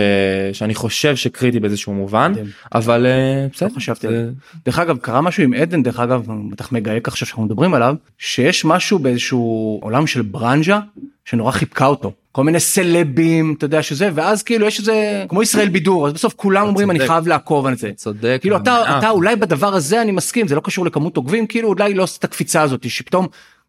שאני 0.53 0.75
חושב 0.75 1.17
שקריטי 1.17 1.61
באיזשהו 1.61 1.93
מובן 1.93 2.31
מדהים. 2.33 2.47
אבל 2.75 3.07
אה, 3.07 3.47
בסדר 3.53 3.69
לא 3.69 3.75
חשבתי 3.75 4.09
זה- 4.09 4.31
דרך 4.65 4.79
אגב 4.79 4.97
קרה 4.99 5.21
משהו 5.21 5.43
עם 5.43 5.55
עדן 5.55 5.83
דרך 5.83 6.01
אגב 6.01 6.27
בטח 6.51 6.73
מגייק 6.73 7.09
עכשיו 7.09 7.27
שאנחנו 7.27 7.45
מדברים 7.45 7.75
עליו 7.75 7.95
שיש 8.19 8.65
משהו 8.65 8.99
באיזשהו 8.99 9.79
עולם 9.83 10.07
של 10.07 10.23
ברנז'ה 10.23 10.81
שנורא 11.25 11.51
חיבקה 11.53 11.87
אותו 11.87 12.13
כל 12.33 12.45
מיני 12.45 12.61
סלבים 12.61 13.55
אתה 13.59 13.65
יודע 13.65 13.83
שזה 13.83 14.11
ואז 14.15 14.43
כאילו 14.43 14.67
יש 14.67 14.79
איזה 14.81 15.25
כמו 15.29 15.43
ישראל 15.43 15.69
בידור 15.69 16.07
אז 16.07 16.13
בסוף 16.13 16.35
כולם 16.37 16.67
אומרים 16.67 16.91
אני 16.91 16.99
צודק. 16.99 17.11
חייב 17.11 17.27
לעקוב 17.29 17.67
על 17.67 17.77
זה. 17.77 17.91
צודק 17.97 18.39
כאילו 18.41 18.57
אתה 18.57 18.99
אתה 18.99 19.11
אולי 19.11 19.37
בדבר 19.37 19.75
הזה 19.75 20.03
אני 20.03 20.13
מסכים 20.13 20.49
זה 20.49 20.55
לא 20.55 20.61
קשור 20.65 20.87
לכמות 20.87 21.17
עוקבים 21.17 21.47
כאילו 21.47 21.69
אולי 21.69 21.95
לא 21.95 22.03
עושה 22.03 22.19
את 22.19 22.25
הקפיצה 22.25 22.63
הזאת 22.63 22.91
שפתאום 22.91 23.27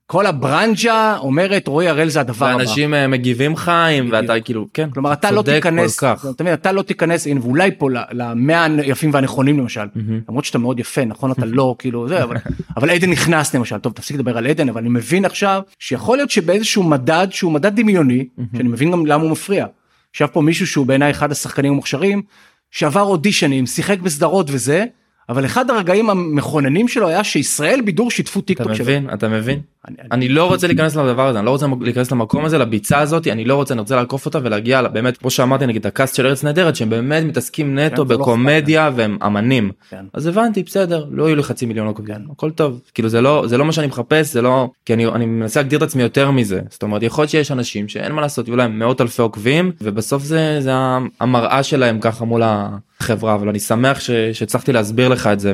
כל 0.07 0.25
הברנז'ה 0.25 1.17
אומרת 1.17 1.67
רועי 1.67 1.87
הראל 1.87 2.09
זה 2.09 2.19
הדבר 2.19 2.45
הבא. 2.45 2.57
ואנשים 2.57 2.93
אה, 2.93 3.07
מגיבים 3.07 3.55
חיים 3.55 4.09
ואתה 4.11 4.39
כאילו 4.39 4.67
כן 4.73 4.89
כלומר 4.89 5.13
אתה 5.13 5.31
לא 5.31 5.41
תיכנס. 5.41 6.03
אתה 6.03 6.43
מבין, 6.43 6.53
אתה 6.53 6.71
לא 6.71 6.81
תיכנס, 6.81 7.27
הנה 7.27 7.39
ואולי 7.41 7.71
פה 7.77 7.89
למאה 8.11 8.65
היפים 8.65 9.09
והנכונים 9.13 9.59
למשל, 9.59 9.85
למרות 10.29 10.45
שאתה 10.45 10.57
מאוד 10.57 10.79
יפה 10.79 11.05
נכון? 11.05 11.31
אתה 11.31 11.45
לא 11.45 11.75
כאילו 11.79 12.07
זה 12.07 12.23
אבל 12.23 12.35
אבל 12.77 12.89
עדן 12.89 13.09
נכנס 13.09 13.55
למשל. 13.55 13.77
טוב 13.77 13.93
תפסיק 13.93 14.17
לדבר 14.17 14.37
על 14.37 14.47
עדן 14.47 14.69
אבל 14.69 14.81
אני 14.81 14.89
מבין 14.89 15.25
עכשיו 15.25 15.61
שיכול 15.79 16.17
להיות 16.17 16.29
שבאיזשהו 16.29 16.83
מדד 16.83 17.27
שהוא 17.31 17.51
מדד 17.51 17.75
דמיוני 17.75 18.27
שאני 18.57 18.69
מבין 18.69 18.91
גם 18.91 19.05
למה 19.05 19.23
הוא 19.23 19.31
מפריע. 19.31 19.65
ישב 20.15 20.25
פה 20.25 20.41
מישהו 20.41 20.67
שהוא 20.67 20.85
בעיניי 20.85 21.11
אחד 21.11 21.31
השחקנים 21.31 21.71
המוכשרים 21.71 22.21
שעבר 22.71 23.01
אודישנים 23.01 23.65
שיחק 23.65 23.99
בסדרות 23.99 24.47
וזה 24.49 24.85
אבל 25.29 25.45
אחד 25.45 25.69
הרגעים 25.69 26.09
המכוננים 26.09 26.87
שלו 26.87 27.07
היה 27.07 27.23
שישראל 27.23 27.81
בידור 27.81 28.11
שיתפו 28.11 28.41
טיק 28.41 28.57
אתה 28.57 28.63
טוק 28.63 28.73
שלו. 28.73 28.85
מבין? 28.85 29.09
אתה 29.13 29.27
מבין 29.27 29.59
אני- 29.87 29.95
אני- 30.11 30.29
לא 30.29 30.45
רוצה 30.47 30.67
להיכנס 30.67 30.95
לדבר 30.95 31.27
הזה 31.27 31.37
אני 31.39 31.45
לא 31.45 31.51
רוצה 31.51 31.65
להיכנס 31.81 32.11
למקום 32.11 32.45
הזה 32.45 32.57
לביצה 32.57 32.99
הזאת 32.99 33.27
אני 33.27 33.45
לא 33.45 33.55
רוצה 33.55 33.73
אני 33.73 33.81
רוצה 33.81 33.95
לעקוף 33.95 34.25
אותה 34.25 34.39
ולהגיע 34.43 34.81
לה- 34.81 34.89
באמת 34.89 35.17
כמו 35.17 35.29
שאמרתי 35.29 35.65
נגיד 35.65 35.87
ה 35.87 35.93
cast 35.93 36.15
של 36.15 36.25
ארץ 36.25 36.43
נהדרת 36.43 36.75
שהם 36.75 36.89
באמת 36.89 37.23
מתעסקים 37.23 37.79
נטו 37.79 38.01
כן, 38.01 38.07
זה 38.07 38.13
לא 38.13 38.19
בקומדיה 38.19 38.91
והם 38.95 39.17
אמנים. 39.25 39.71
כן. 39.89 40.05
אז 40.13 40.27
הבנתי 40.27 40.63
בסדר 40.63 41.05
לא 41.11 41.23
יהיו 41.23 41.35
לי 41.35 41.43
חצי 41.43 41.65
מיליון 41.65 41.87
עוקבים. 41.87 42.15
הכל 42.31 42.51
טוב. 42.51 42.81
כאילו 42.93 43.09
זה 43.09 43.21
לא 43.21 43.43
זה 43.47 43.57
לא 43.57 43.65
מה 43.65 43.71
שאני 43.71 43.87
מחפש 43.87 44.33
זה 44.33 44.41
לא 44.41 44.69
כי 44.85 44.93
אני 44.93 45.05
אני 45.05 45.25
מנסה 45.25 45.59
להגדיר 45.59 45.77
את 45.77 45.83
עצמי 45.83 46.03
יותר 46.03 46.31
מזה. 46.31 46.61
זאת 46.69 46.83
אומרת 46.83 47.03
יכול 47.03 47.21
להיות 47.21 47.31
שיש 47.31 47.51
אנשים 47.51 47.87
שאין 47.87 48.11
מה 48.11 48.21
לעשות 48.21 48.47
יהיו 48.47 48.57
להם 48.57 48.79
מאות 48.79 49.01
אלפי 49.01 49.21
עוקבים 49.21 49.71
ובסוף 49.81 50.23
זה 50.23 50.57
זה 50.61 50.71
המראה 51.19 51.63
שלהם 51.63 51.99
ככה 51.99 52.25
מול 52.25 52.41
החברה 52.45 53.35
אבל 53.35 53.49
אני 53.49 53.59
שמח 53.59 53.99
ש- 53.99 54.11
שהצלחתי 54.33 54.73
להסביר 54.73 55.07
לך 55.07 55.27
את 55.27 55.39
זה. 55.39 55.53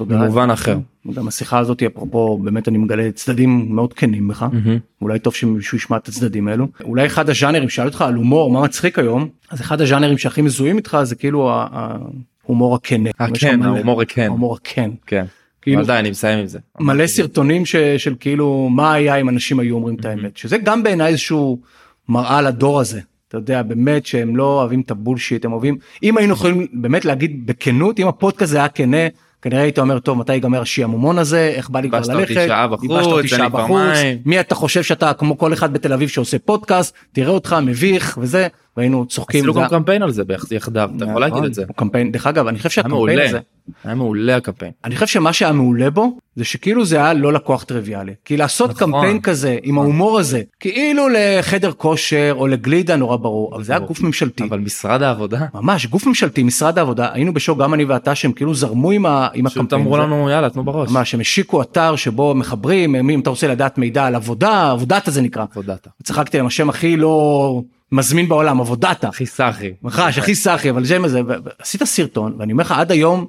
ממובן 0.00 0.50
אחר. 0.50 0.76
גם 1.14 1.28
השיחה 1.28 1.58
הזאת 1.58 1.82
אפרופו 1.82 2.38
באמת 2.38 2.68
אני 2.68 2.78
מגלה 2.78 3.12
צדדים 3.12 3.66
מאוד 3.74 3.92
כנים 3.92 4.28
בך 4.28 4.42
מהמם. 4.42 4.78
אולי 5.02 5.18
טוב 5.18 5.34
שמישהו 5.34 5.76
ישמע 5.78 5.96
את 5.96 6.08
הצדדים 6.08 6.48
האלו 6.48 6.68
אולי 6.84 7.06
אחד 7.06 7.30
הז'אנרים 7.30 7.68
שאל 7.68 7.86
אותך 7.86 8.02
על 8.02 8.14
הומור 8.14 8.50
מה 8.50 8.62
מצחיק 8.62 8.98
היום 8.98 9.28
אז 9.50 9.60
אחד 9.60 9.80
הז'אנרים 9.80 10.18
שהכי 10.18 10.42
מזוהים 10.42 10.76
איתך 10.76 10.98
זה 11.02 11.14
כאילו 11.14 11.50
ההומור 11.50 12.74
הכנה. 12.74 13.10
הכן 13.18 13.62
ההומור 13.62 14.02
הכן 14.02 14.22
ההומור 14.26 14.54
הכן. 14.54 14.90
כן. 15.06 15.24
כאילו- 15.62 15.84
די 15.84 15.92
אני 15.92 16.10
מסיים 16.10 16.38
עם 16.38 16.46
זה. 16.46 16.58
מלא 16.80 17.06
סרטונים 17.06 17.66
ש, 17.66 17.76
של 17.76 18.14
כאילו 18.20 18.68
מה 18.70 18.92
היה 18.92 19.16
אם 19.16 19.28
אנשים 19.28 19.60
היו 19.60 19.74
אומרים 19.74 19.96
את 20.00 20.04
האמת 20.04 20.36
שזה 20.36 20.58
גם 20.58 20.82
בעיניי 20.82 21.08
איזשהו 21.08 21.60
מראה 22.08 22.42
לדור 22.42 22.80
הזה. 22.80 23.00
אתה 23.28 23.36
יודע 23.36 23.62
באמת 23.62 24.06
שהם 24.06 24.36
לא 24.36 24.60
אוהבים 24.60 24.80
את 24.80 24.90
הבולשיט 24.90 25.44
הם 25.44 25.52
אוהבים 25.52 25.76
אם 26.02 26.16
היינו 26.16 26.32
יכולים 26.32 26.66
באמת 26.72 27.04
להגיד 27.04 27.46
בכנות 27.46 28.00
אם 28.00 28.08
הפודקאסט 28.08 28.54
היה 28.54 28.68
כנה 28.68 29.06
כנראה 29.50 29.62
היית 29.62 29.78
אומר 29.78 29.98
טוב 29.98 30.18
מתי 30.18 30.32
ייגמר 30.32 30.60
השעמומון 30.62 31.18
הזה? 31.18 31.52
איך 31.54 31.70
בא 31.70 31.80
לי 31.80 31.88
כבר 31.88 31.98
ללכת? 31.98 32.30
ייבשת 32.30 33.06
אותי 33.06 33.28
שעה 33.28 33.48
בחוץ. 33.48 33.80
מי 34.24 34.40
אתה 34.40 34.54
חושב 34.54 34.82
שאתה 34.82 35.12
כמו 35.12 35.38
כל 35.38 35.52
אחד 35.52 35.72
בתל 35.72 35.92
אביב 35.92 36.08
שעושה 36.08 36.38
פודקאסט? 36.38 36.94
תראה 37.12 37.30
אותך 37.30 37.56
מביך 37.62 38.18
וזה 38.20 38.48
והיינו 38.76 39.06
צוחקים. 39.06 39.40
עשינו 39.40 39.54
גם 39.54 39.68
קמפיין 39.68 40.02
על 40.02 40.10
זה 40.10 40.22
יחדיו 40.50 40.90
אתה 40.96 41.04
יכול 41.04 41.20
להגיד 41.20 41.36
נכון, 41.36 41.46
את 41.46 41.54
זה. 41.54 41.64
קמפיין 41.76 42.12
דרך 42.12 42.26
אגב 42.26 42.46
אני 42.46 42.56
חושב 42.58 42.70
שהקמפיין. 42.70 43.18
הזה 43.20 43.38
היה 43.84 43.94
מעולה 43.94 44.36
הקמפיין. 44.36 44.72
אני 44.84 44.94
חושב 44.94 45.06
שמה 45.06 45.32
שהיה 45.32 45.52
מעולה 45.52 45.90
בו 45.90 46.18
זה 46.36 46.44
שכאילו 46.44 46.84
זה 46.84 46.96
היה 46.96 47.14
לא 47.14 47.32
לקוח 47.32 47.64
טריוויאלי 47.64 48.12
כי 48.24 48.36
לעשות 48.36 48.70
נכון. 48.70 48.92
קמפיין 48.92 49.20
כזה 49.20 49.58
עם 49.62 49.78
ההומור 49.78 50.18
הזה 50.18 50.42
כאילו 50.60 51.08
לחדר 51.08 51.72
כושר 51.72 52.34
או 52.38 52.46
לגלידה 52.46 52.96
נורא 52.96 53.16
ברור 53.16 53.54
אבל 53.54 53.64
זה 53.64 53.72
היה 53.72 53.78
גוף 53.80 54.00
ממשלתי 54.00 54.44
אבל 54.44 54.58
משרד 54.58 55.02
העבודה. 55.02 55.46
ממש 55.54 55.86
גוף 55.86 56.06
ממשלתי 56.06 56.42
משרד 56.42 56.78
העבודה 56.78 57.08
היינו 57.12 57.34
בשוק 57.34 57.58
גם 57.58 57.74
אני 57.74 57.84
ואתה 57.84 58.14
שהם 58.14 58.32
כאילו 58.32 58.54
זרמו 58.54 58.90
עם, 58.90 59.06
ה, 59.06 59.28
עם 59.34 59.46
פשוט 59.46 59.56
הקמפיין 59.56 59.82
אמרו 59.82 59.96
הזה. 59.96 60.06
לנו 60.06 60.30
יאללה 60.30 60.50
תנו 60.50 60.64
בראש. 60.64 60.90
ממש 60.90 61.14
הם 61.14 61.20
השיקו 61.20 61.62
אתר 61.62 61.96
שבו 61.96 62.34
מחברים 62.34 63.10
אם 63.10 63.20
אתה 63.20 63.30
רוצה 63.30 63.48
לדעת 63.48 63.78
מידע 63.78 64.04
על 64.04 64.14
עבודה 64.14 64.70
עבודתה 64.70 65.10
זה 65.10 65.22
נקרא 65.22 65.44
עבודתה. 65.52 65.90
צחקתי 66.02 66.36
להם 66.36 66.46
השם 66.46 66.68
הכי 66.68 66.96
לא 66.96 67.62
מזמין 67.92 68.28
בעולם 68.28 68.60
עבודתה 68.60 69.08
הכי 69.08 69.26
סאחי. 69.26 69.72
ממש 69.82 70.18
הכי 70.18 70.34
סאחי 70.34 70.70
אבל 70.70 70.84
זה 70.84 70.98
מזה 70.98 71.20
עשית 71.58 71.84
סרטון 71.84 72.36
ואני 72.38 72.52
אומר 72.52 72.64
לך 72.64 72.72
עד 72.72 72.92
היום 72.92 73.26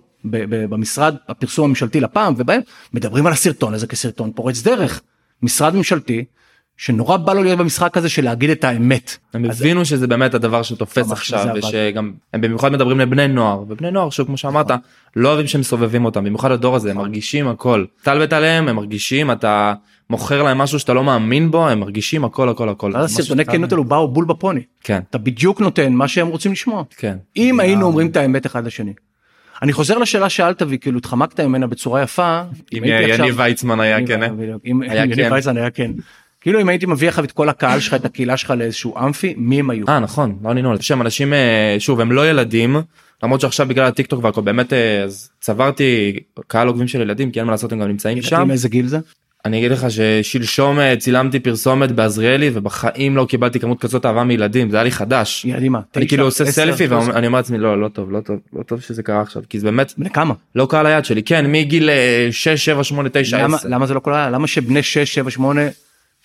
במשרד 0.69 1.15
הפרסום 1.27 1.65
הממשלתי 1.65 1.99
לפ"ם 1.99 2.33
ובהם 2.37 2.61
מדברים 2.93 3.27
על 3.27 3.33
הסרטון 3.33 3.73
הזה 3.73 3.87
כסרטון 3.87 4.31
פורץ 4.35 4.61
דרך 4.61 5.01
משרד 5.43 5.75
ממשלתי 5.75 6.25
שנורא 6.77 7.17
בא 7.17 7.33
לו 7.33 7.43
להיות 7.43 7.59
במשחק 7.59 7.97
הזה 7.97 8.09
של 8.09 8.23
להגיד 8.23 8.49
את 8.49 8.63
האמת. 8.63 9.17
הם 9.33 9.45
הבינו 9.45 9.85
שזה 9.85 10.07
באמת 10.07 10.33
הדבר 10.33 10.61
שתופס 10.61 11.11
עכשיו. 11.11 11.47
ושגם 11.55 12.11
הם 12.33 12.41
במיוחד 12.41 12.71
מדברים 12.71 12.99
לבני 12.99 13.27
נוער 13.27 13.61
ובני 13.61 13.91
נוער 13.91 14.09
שכמו 14.09 14.37
שאמרת 14.37 14.71
לא 15.15 15.29
אוהבים 15.29 15.47
שהם 15.47 15.63
סובבים 15.63 16.05
אותם 16.05 16.23
במיוחד 16.23 16.51
הדור 16.51 16.75
הזה 16.75 16.91
הם 16.91 16.97
מרגישים 16.97 17.47
הכל. 17.47 17.85
טלבט 18.03 18.33
עליהם 18.33 18.67
הם 18.67 18.75
מרגישים 18.75 19.31
אתה 19.31 19.73
מוכר 20.09 20.43
להם 20.43 20.57
משהו 20.57 20.79
שאתה 20.79 20.93
לא 20.93 21.03
מאמין 21.03 21.51
בו 21.51 21.69
הם 21.69 21.79
מרגישים 21.79 22.25
הכל 22.25 22.49
הכל 22.49 22.69
הכל. 22.69 22.95
אז 22.95 23.05
הסרטוני 23.05 23.45
כנות 23.45 23.71
האלו 23.71 23.83
באו 23.83 24.07
בול 24.07 24.25
בפוני. 24.25 24.61
כן 24.83 24.99
אתה 25.09 25.17
בדיוק 25.17 25.61
נותן 25.61 25.93
מה 25.93 26.07
שהם 26.07 26.27
רוצים 26.27 26.51
לשמוע. 26.51 26.83
כן. 26.97 27.17
אם 27.37 27.59
היינו 27.59 27.85
אומרים 27.85 28.07
את 28.07 28.17
האמת 28.17 28.45
אחד 28.45 28.65
לשני. 28.65 28.93
אני 29.61 29.73
חוזר 29.73 29.97
לשאלה 29.97 30.29
שאלת 30.29 30.61
וכאילו 30.69 30.97
התחמקת 30.97 31.39
ממנה 31.39 31.67
בצורה 31.67 32.01
יפה. 32.01 32.41
אם 32.73 32.83
יניב 32.83 33.35
ויצמן 33.37 33.79
היה 33.79 34.07
כן. 34.07 34.23
אם 34.65 34.83
יניב. 34.83 35.31
ויצמן 35.31 35.57
היה 35.57 35.69
כן. 35.69 35.91
כאילו 36.41 36.61
אם 36.61 36.69
הייתי 36.69 36.85
מביא 36.85 37.07
לך 37.07 37.19
את 37.19 37.31
כל 37.31 37.49
הקהל 37.49 37.79
שלך 37.79 37.93
את 37.93 38.05
הקהילה 38.05 38.37
שלך 38.37 38.53
לאיזשהו 38.57 38.97
אמפי 38.97 39.33
מי 39.37 39.59
הם 39.59 39.69
היו. 39.69 39.87
אה 39.89 39.99
נכון 39.99 40.37
לא 40.43 40.75
זה 40.75 40.83
שהם 40.83 41.01
אנשים 41.01 41.33
אה, 41.33 41.75
שוב 41.79 41.99
הם 41.99 42.11
לא 42.11 42.29
ילדים 42.29 42.75
למרות 43.23 43.41
שעכשיו 43.41 43.67
בגלל 43.67 43.85
הטיק 43.85 44.07
טוק 44.07 44.23
והכל 44.23 44.41
באמת 44.41 44.73
אה, 44.73 45.05
צברתי 45.39 46.19
קהל 46.47 46.67
עוקבים 46.67 46.87
של 46.87 47.01
ילדים 47.01 47.31
כי 47.31 47.39
אין 47.39 47.45
מה 47.45 47.51
לעשות 47.51 47.71
הם 47.71 47.79
גם 47.79 47.87
נמצאים 47.87 48.21
שם. 48.21 48.51
איזה 48.51 48.69
גיל 48.69 48.87
זה? 48.87 48.99
אני 49.45 49.57
אגיד 49.57 49.71
לך 49.71 49.87
ששלשום 49.91 50.79
אה, 50.79 50.95
צילמתי 50.95 51.39
פרסומת 51.39 51.91
בעזריאלי 51.91 52.49
ובחיים 52.53 53.15
לא 53.15 53.25
קיבלתי 53.29 53.59
כמות 53.59 53.79
כזאת 53.79 54.05
אהבה 54.05 54.23
מילדים 54.23 54.69
זה 54.69 54.77
היה 54.77 54.83
לי 54.83 54.91
חדש. 54.91 55.45
מה? 55.69 55.79
אני 55.95 56.07
כאילו 56.07 56.25
עושה 56.25 56.45
סלפי? 56.45 56.87
ואני 56.87 57.27
אומר 57.27 57.39
לעצמי 57.39 57.57
לא 57.57 57.81
לא 57.81 57.87
טוב 57.87 58.11
לא 58.11 58.19
טוב 58.19 58.39
לא 58.53 58.63
טוב 58.63 58.81
שזה 58.81 59.03
קרה 59.03 59.21
עכשיו 59.21 59.41
כי 59.49 59.59
זה 59.59 59.65
באמת 59.65 59.93
כמה? 60.13 60.33
לא 60.55 60.67
קהל 60.69 60.85
היד 60.85 61.05
שלי 61.05 61.23
כן 61.23 61.51
מגיל 61.51 61.89
אה, 61.89 62.27
6 62.31 62.47
7 62.65 62.83
8 62.83 63.09
9 63.13 63.43
למה 63.43 63.57
10. 63.57 63.69
למה 63.69 63.85
זה 63.85 63.93
לא 63.93 63.99
קורה? 63.99 64.29
למה 64.29 64.47
שבני 64.47 64.83
6 64.83 65.13
7 65.13 65.31
8 65.31 65.61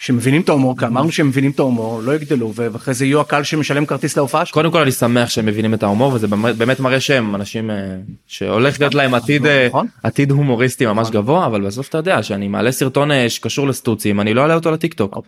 שמבינים 0.02 0.40
את 0.40 0.48
ההומור 0.48 0.78
כי 0.78 0.86
אמרנו 0.86 1.12
שהם 1.12 1.28
מבינים 1.28 1.50
את 1.50 1.58
ההומור 1.58 2.02
לא 2.02 2.14
יגדלו 2.14 2.52
ואחרי 2.54 2.94
זה 2.94 3.04
יהיו 3.04 3.20
הקהל 3.20 3.42
שמשלם 3.42 3.86
כרטיס 3.86 4.16
להופעה 4.16 4.44
שלך. 4.44 4.54
קודם 4.54 4.70
כל 4.72 4.80
אני 4.80 4.92
שמח 4.92 5.28
שהם 5.28 5.46
מבינים 5.46 5.74
את 5.74 5.82
ההומור 5.82 6.12
וזה 6.14 6.26
באמת 6.58 6.80
מראה 6.80 7.00
שהם 7.00 7.34
אנשים 7.34 7.70
אה, 7.70 7.76
שהולך 8.26 8.80
להיות 8.80 8.94
להם 8.94 9.14
עתיד 9.14 9.46
אה, 9.46 9.66
נכון. 9.68 9.86
עתיד 10.02 10.30
הומוריסטי 10.30 10.86
ממש 10.86 11.10
גבוה 11.10 11.46
אבל 11.46 11.66
בסוף 11.66 11.88
אתה 11.88 11.98
יודע 11.98 12.22
שאני 12.22 12.48
מעלה 12.48 12.72
סרטון 12.72 13.10
אה, 13.10 13.30
שקשור 13.30 13.68
לסטוצים 13.68 14.20
אני 14.20 14.34
לא 14.34 14.42
אעלה 14.42 14.54
אותו 14.54 14.70
לטיק 14.70 14.94
טוק. 14.94 15.18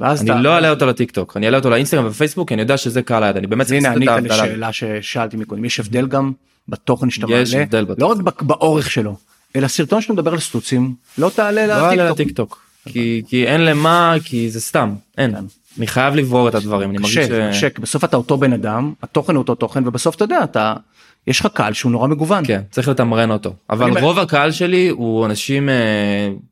אני 0.00 0.42
לא 0.42 0.54
אעלה 0.54 0.70
אותו 0.70 0.86
לטיק 0.86 1.10
טוק 1.10 1.36
אני 1.36 1.46
אעלה 1.46 1.58
אותו 1.58 1.70
לאינסטגרם 1.70 2.06
ופייסבוק 2.06 2.48
כי 2.48 2.54
אני 2.54 2.62
יודע 2.62 2.76
שזה 2.76 3.02
קהל 3.02 3.22
היעד 3.22 3.36
אני 3.36 3.46
באמת 3.46 3.70
הנה 3.70 3.80
צריך 3.80 3.96
לעשות 3.96 4.18
ענית 4.18 4.26
את 4.26 4.30
ההבדלה. 4.30 4.46
לשאלה 4.46 4.72
ששאלתי 4.72 5.36
מקודם 5.36 5.64
יש 5.64 5.80
הבדל 5.80 6.06
גם 6.06 6.32
בתוכן 6.68 7.10
שאתה 7.10 7.26
מעלה. 7.26 7.42
לא 7.98 8.06
רק 8.06 8.42
באורך 8.42 8.90
שלו 8.90 9.16
אלא 9.56 9.68
סרטון 9.68 10.00
שאתה 10.00 10.12
מדבר 10.12 10.32
על 10.32 10.40
סטוצים 10.40 10.94
לא 11.18 11.30
תעלה 11.34 11.66
לא 11.66 11.88
לטיקטוק. 11.88 12.10
לטיק 12.10 12.36
טוק 12.36 12.71
כי 12.88 13.22
כי 13.28 13.46
אין 13.46 13.60
למה 13.60 14.14
כי 14.24 14.50
זה 14.50 14.60
סתם 14.60 14.94
אין 15.18 15.34
כן. 15.36 15.44
אני 15.78 15.86
חייב 15.86 16.14
לברור 16.14 16.48
את 16.48 16.54
הדברים 16.54 16.90
אני 16.90 16.98
מרגיש 16.98 17.18
קשה, 17.18 17.52
ש... 17.52 17.56
קשה, 17.56 17.70
כי 17.70 17.80
בסוף 17.80 18.04
אתה 18.04 18.16
אותו 18.16 18.38
בן 18.38 18.52
אדם 18.52 18.92
התוכן 19.02 19.34
הוא 19.34 19.40
אותו 19.40 19.54
תוכן 19.54 19.88
ובסוף 19.88 20.16
אתה 20.16 20.24
יודע 20.24 20.44
אתה 20.44 20.74
יש 21.26 21.40
לך 21.40 21.46
קהל 21.54 21.72
שהוא 21.72 21.92
נורא 21.92 22.08
מגוון. 22.08 22.44
כן 22.46 22.60
צריך 22.70 22.88
לתמרן 22.88 23.30
אותו 23.30 23.52
אבל 23.70 23.98
רוב 24.00 24.18
הקהל 24.18 24.50
שלי 24.50 24.88
הוא 24.88 25.26
אנשים 25.26 25.68
אה, 25.68 25.74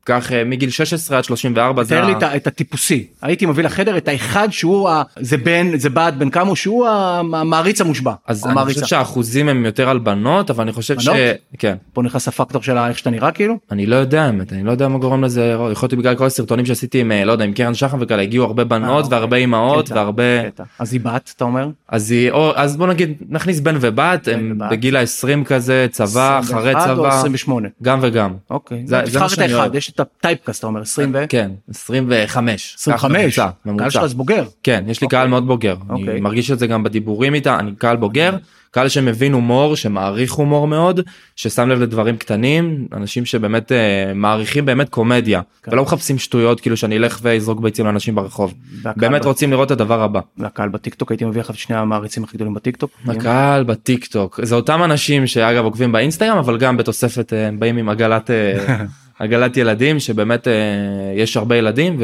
כך 0.05 0.31
אה, 0.31 0.43
מגיל 0.43 0.69
16 0.69 1.17
עד 1.17 1.23
34 1.23 1.83
זה 1.83 1.95
תאר 1.95 2.05
לי 2.05 2.13
את 2.35 2.47
הטיפוסי 2.47 3.07
הייתי 3.21 3.45
מביא 3.45 3.63
לחדר 3.63 3.97
את 3.97 4.07
האחד 4.07 4.47
שהוא 4.51 4.89
ה- 4.89 5.03
זה 5.19 5.37
בן 5.37 5.77
זה 5.77 5.89
בת 5.89 6.13
בן 6.13 6.29
כמה 6.29 6.47
הוא 6.47 6.55
שהוא 6.55 6.87
המעריץ 6.87 7.81
המושבע. 7.81 8.13
אז 8.27 8.45
אני. 8.45 8.73
חושב 8.73 8.85
שהאחוזים 8.85 9.49
הם 9.49 9.65
יותר 9.65 9.89
על 9.89 9.99
בנות 9.99 10.49
אבל 10.49 10.63
אני 10.63 10.71
חושב 10.71 10.99
ש... 10.99 11.09
כן. 11.57 11.75
פה 11.93 12.01
נכנס 12.01 12.27
הפקטור 12.27 12.61
של 12.63 12.77
איך 12.77 12.97
שאתה 12.99 13.09
נראה 13.09 13.31
כאילו. 13.31 13.57
אני 13.71 13.85
לא 13.85 13.95
יודע 13.95 14.23
האמת 14.23 14.53
אני 14.53 14.63
לא 14.63 14.71
יודע 14.71 14.87
מה 14.87 14.97
גורם 14.97 15.23
לזה 15.23 15.55
יכול 15.71 15.87
להיות 15.87 15.99
בגלל 15.99 16.15
כל 16.15 16.25
הסרטונים 16.25 16.65
שעשיתי 16.65 16.99
עם 17.01 17.11
אה, 17.11 17.25
לא 17.25 17.31
יודע 17.31 17.45
עם 17.45 17.53
קרן 17.53 17.73
שחם 17.73 17.97
וכאלה 18.01 18.21
הגיעו 18.21 18.45
הרבה 18.45 18.63
בנות 18.63 19.05
אה, 19.05 19.09
והרבה 19.11 19.37
אימהות 19.37 19.91
והרבה. 19.91 20.23
אז 20.79 20.93
היא 20.93 21.01
בת 21.01 21.33
אתה 21.35 21.43
אומר? 21.43 21.67
אז 21.89 22.11
היא 22.11 22.31
או 22.31 22.51
אז 22.55 22.77
בוא 22.77 22.87
נגיד 22.87 23.13
נכניס 23.29 23.59
בן 23.59 23.75
ובת 23.81 24.27
הם. 24.27 24.60
בגיל 24.69 24.97
ה-20 24.97 25.05
כזה 25.45 25.87
צבא 25.91 26.39
אחרי 26.39 26.57
21 26.71 26.89
או 26.89 26.95
צבא 26.95 27.19
28. 27.19 27.67
גם 27.81 27.99
וגם. 28.01 28.33
אוקיי. 28.49 28.81
זה- 28.85 28.89
זה 28.89 28.95
מה 28.97 29.05
תבחר 29.05 29.25
את 29.25 29.29
שאני 29.29 29.43
האחד 29.53 29.55
אוהב. 29.59 29.75
יש 29.75 29.89
את 29.89 29.99
הטייפקאסט 29.99 30.59
אתה 30.59 30.67
אומר 30.67 30.81
20 30.81 31.11
ו... 31.13 31.23
כן 31.29 31.51
25 31.69 32.75
כך 32.75 32.81
25. 32.81 33.39
ממוצע, 33.39 33.49
קהל. 33.79 33.89
שלך 33.89 34.03
אז 34.03 34.13
בוגר. 34.13 34.43
כן 34.63 34.83
יש 34.87 35.01
לי 35.01 35.05
אוקיי. 35.05 35.19
קהל 35.19 35.27
מאוד 35.27 35.47
בוגר 35.47 35.75
אוקיי. 35.89 36.11
אני 36.11 36.19
מרגיש 36.21 36.51
את 36.51 36.59
זה 36.59 36.67
גם 36.67 36.83
בדיבורים 36.83 37.33
איתה 37.33 37.59
אני 37.59 37.71
קהל 37.77 37.97
בוגר 37.97 38.37
קהל 38.71 38.89
שמבין 38.89 39.33
הומור 39.33 39.75
שמעריך 39.75 40.33
הומור 40.33 40.67
מאוד 40.67 40.99
ששם 41.35 41.69
לב 41.69 41.81
לדברים 41.81 42.17
קטנים 42.17 42.87
אנשים 42.93 43.25
שבאמת 43.25 43.71
אה, 43.71 44.13
מעריכים 44.15 44.65
באמת 44.65 44.89
קומדיה 44.89 45.41
כן. 45.63 45.71
ולא 45.73 45.83
מחפשים 45.83 46.17
שטויות 46.17 46.59
כאילו 46.59 46.77
שאני 46.77 46.97
אלך 46.97 47.19
ואזרוק 47.21 47.59
ביצים 47.59 47.85
לאנשים 47.85 48.15
ברחוב 48.15 48.53
באמת 48.95 49.21
ב- 49.21 49.25
רוצים 49.25 49.51
לראות 49.51 49.67
את 49.67 49.71
הדבר 49.71 50.01
הבא. 50.01 50.19
והקהל 50.37 50.69
בטיקטוק 50.69 51.11
הייתי 51.11 51.25
מביא 51.25 51.41
לך 51.41 51.49
את 51.49 51.55
שני 51.55 51.75
המעריצים 51.75 52.23
הכי 52.23 52.37
גדולים 52.37 52.53
בטיקטוק. 52.53 52.91
הקהל 53.07 53.63
בטיק 53.63 54.05
טוק 54.05 54.39
זה 54.43 54.55
אותם 54.55 54.83
אנשים 54.83 55.27
שאגב 55.27 55.63
עוקבים 55.63 55.91
באינסטגרם 55.91 56.37
אבל 56.37 56.57
גם 56.57 56.77
בתוספת 56.77 57.33
אה, 57.33 57.49
באים 57.59 57.77
עם 57.77 57.89
עגלת 57.89 58.31
אה, 58.31 58.77
עגלת 59.19 59.57
ילדים 59.57 59.99
שבאמת 59.99 60.47
אה, 60.47 60.53
יש 61.15 61.37
הרבה 61.37 61.55
ילדים 61.55 61.99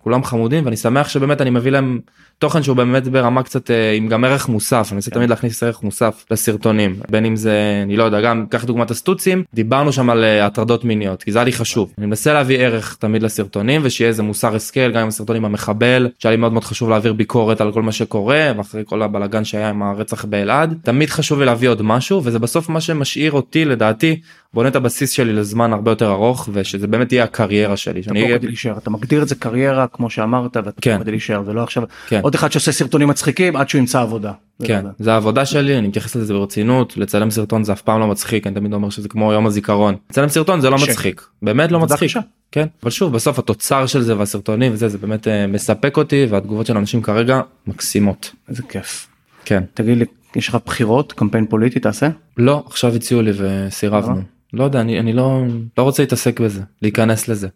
וכולם 0.00 0.24
חמודים 0.24 0.64
ואני 0.64 0.76
שמח 0.76 1.08
שבאמת 1.08 1.40
אני 1.40 1.50
מביא 1.50 1.72
להם 1.72 2.00
תוכן 2.38 2.62
שהוא 2.62 2.76
באמת 2.76 3.08
ברמה 3.08 3.42
קצת 3.42 3.70
אה, 3.70 3.92
עם 3.92 4.08
גם 4.08 4.24
ערך 4.24 4.48
מוסף. 4.48 4.88
אני 4.90 4.96
רוצה 4.96 5.10
תמיד 5.10 5.30
להכניס 5.30 5.62
ערך 5.62 5.82
מוסף 5.82 6.24
לסרטונים 6.30 6.96
בין 7.10 7.24
אם 7.24 7.36
זה 7.36 7.80
אני 7.82 7.96
לא 7.96 8.04
יודע 8.04 8.20
גם 8.20 8.46
קח 8.50 8.64
דוגמת 8.64 8.90
הסטוצים 8.90 9.44
דיברנו 9.54 9.92
שם 9.92 10.10
על 10.10 10.24
אה, 10.24 10.46
הטרדות 10.46 10.84
מיניות 10.84 11.22
כי 11.22 11.32
זה 11.32 11.38
היה 11.38 11.44
לי 11.44 11.52
חשוב. 11.52 11.92
אני 11.98 12.06
מנסה 12.06 12.32
להביא 12.32 12.58
ערך 12.58 12.96
תמיד 13.00 13.22
לסרטונים 13.22 13.80
ושיהיה 13.84 14.08
איזה 14.08 14.22
מוסר 14.22 14.54
השכל 14.54 14.92
גם 14.92 15.02
עם 15.02 15.08
הסרטונים 15.08 15.44
המחבל 15.44 16.08
שהיה 16.18 16.30
לי 16.30 16.36
מאוד 16.36 16.52
מאוד 16.52 16.64
חשוב 16.64 16.90
להעביר 16.90 17.12
ביקורת 17.12 17.60
על 17.60 17.72
כל 17.72 17.82
מה 17.82 17.92
שקורה 17.92 18.52
ואחרי 18.56 18.82
כל 18.86 19.02
הבלאגן 19.02 19.44
שהיה 19.44 19.68
עם 19.68 19.82
הרצח 19.82 20.24
באלעד. 20.24 20.78
תמיד 20.82 21.10
חשוב 21.10 21.38
לי 21.38 21.44
להביא 21.44 21.68
עוד 21.68 21.82
משהו 21.82 22.24
וזה 22.24 22.38
בסוף 22.38 22.68
מה 22.68 22.80
שמשאיר 22.80 23.32
אותי 23.32 23.64
לדעתי 23.64 24.20
בונה 24.54 24.68
את 24.68 24.76
הבסיס 24.76 25.10
שלי 25.10 25.32
לזמן 25.32 25.72
הרבה 25.72 25.90
יותר 25.90 26.10
ארוך 26.12 26.48
ושזה 26.52 26.86
באמת 26.86 27.12
יהיה 27.12 27.24
הקריירה 27.24 27.76
שלי. 27.76 28.00
אתה 28.00 28.08
שאני 28.08 28.24
אהיה- 28.24 28.38
להישאר 28.42 28.78
אתה 28.78 28.90
מגדיר 28.90 29.22
את 29.22 29.28
זה 29.28 29.34
קריירה 29.34 29.86
כמו 29.86 30.10
שאמרת 30.10 30.56
ואתה 30.56 30.70
כן. 30.80 30.98
כדי 31.00 31.10
להישאר 31.10 31.44
זה 31.44 31.52
לא 31.52 31.62
עכשיו 31.62 31.82
כן. 32.08 32.20
עוד 32.22 32.34
אחד 32.34 32.52
שעושה 32.52 32.72
סרטונים 32.72 33.08
מצחיקים 33.08 33.56
עד 33.56 33.68
שהוא 33.68 33.78
ימצא 33.78 34.00
עבודה. 34.00 34.32
כן 34.64 34.84
לא- 34.84 34.90
זה 34.98 35.12
העבודה 35.12 35.46
שלי 35.46 35.78
אני 35.78 35.88
מתייחס 35.88 36.16
לזה 36.16 36.34
ברצינות 36.34 36.96
לצלם 36.96 37.30
סרטון 37.30 37.64
זה 37.64 37.72
אף 37.72 37.82
פעם 37.82 38.00
לא 38.00 38.06
מצחיק 38.06 38.46
אני 38.46 38.54
תמיד 38.54 38.72
אומר 38.72 38.90
שזה 38.90 39.08
כמו 39.08 39.32
יום 39.32 39.46
הזיכרון 39.46 39.96
לצלם 40.10 40.28
סרטון 40.28 40.60
זה 40.60 40.70
לא. 40.70 40.76
מצחיק 40.76 41.22
באמת 41.42 41.72
לא 41.72 41.80
מצחיק. 41.80 42.10
כן 42.52 42.66
אבל 42.82 42.90
שוב 42.90 43.12
בסוף 43.12 43.38
התוצר 43.38 43.86
של 43.86 44.02
זה 44.02 44.18
והסרטונים 44.18 44.72
וזה 44.72 44.88
זה 44.88 44.98
באמת 44.98 45.28
אה, 45.28 45.46
מספק 45.46 45.96
אותי 45.96 46.26
והתגובות 46.30 46.66
של 46.66 46.76
אנשים 46.76 47.02
כרגע 47.02 47.40
מקסימות 47.66 48.32
איזה 48.48 48.62
כיף. 48.68 49.06
כן 49.44 49.62
תגיד 49.74 49.98
לי 49.98 50.04
יש 50.36 50.48
לך 50.48 50.58
בחירות 50.66 51.12
קמפיין 51.12 51.46
פוליטי 51.46 51.80
תעשה? 51.80 52.08
לא 52.36 52.62
עכשיו 52.66 52.94
הציעו 52.94 53.22
לי 53.22 53.30
וסירבנו 53.36 54.20
לא 54.52 54.64
יודע 54.64 54.80
אני 54.80 55.00
אני 55.00 55.12
לא 55.12 55.42
לא 55.78 55.82
רוצה 55.82 56.02
להתעסק 56.02 56.40
בזה 56.40 56.60
להיכנס 56.82 57.28
לזה 57.28 57.48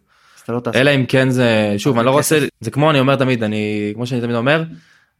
לא. 0.49 0.61
אלא 0.75 0.95
אם 0.95 1.05
כן 1.05 1.29
זה 1.29 1.73
שוב 1.77 1.97
אני 1.97 2.05
לא. 2.05 2.11
רוצה 2.11 2.39
זה 2.61 2.71
כמו 2.71 2.91
אני 2.91 2.99
אומר 2.99 3.15
תמיד 3.15 3.43
אני 3.43 3.91
כמו 3.95 4.05
שאני 4.05 4.21
תמיד 4.21 4.35
אומר 4.35 4.63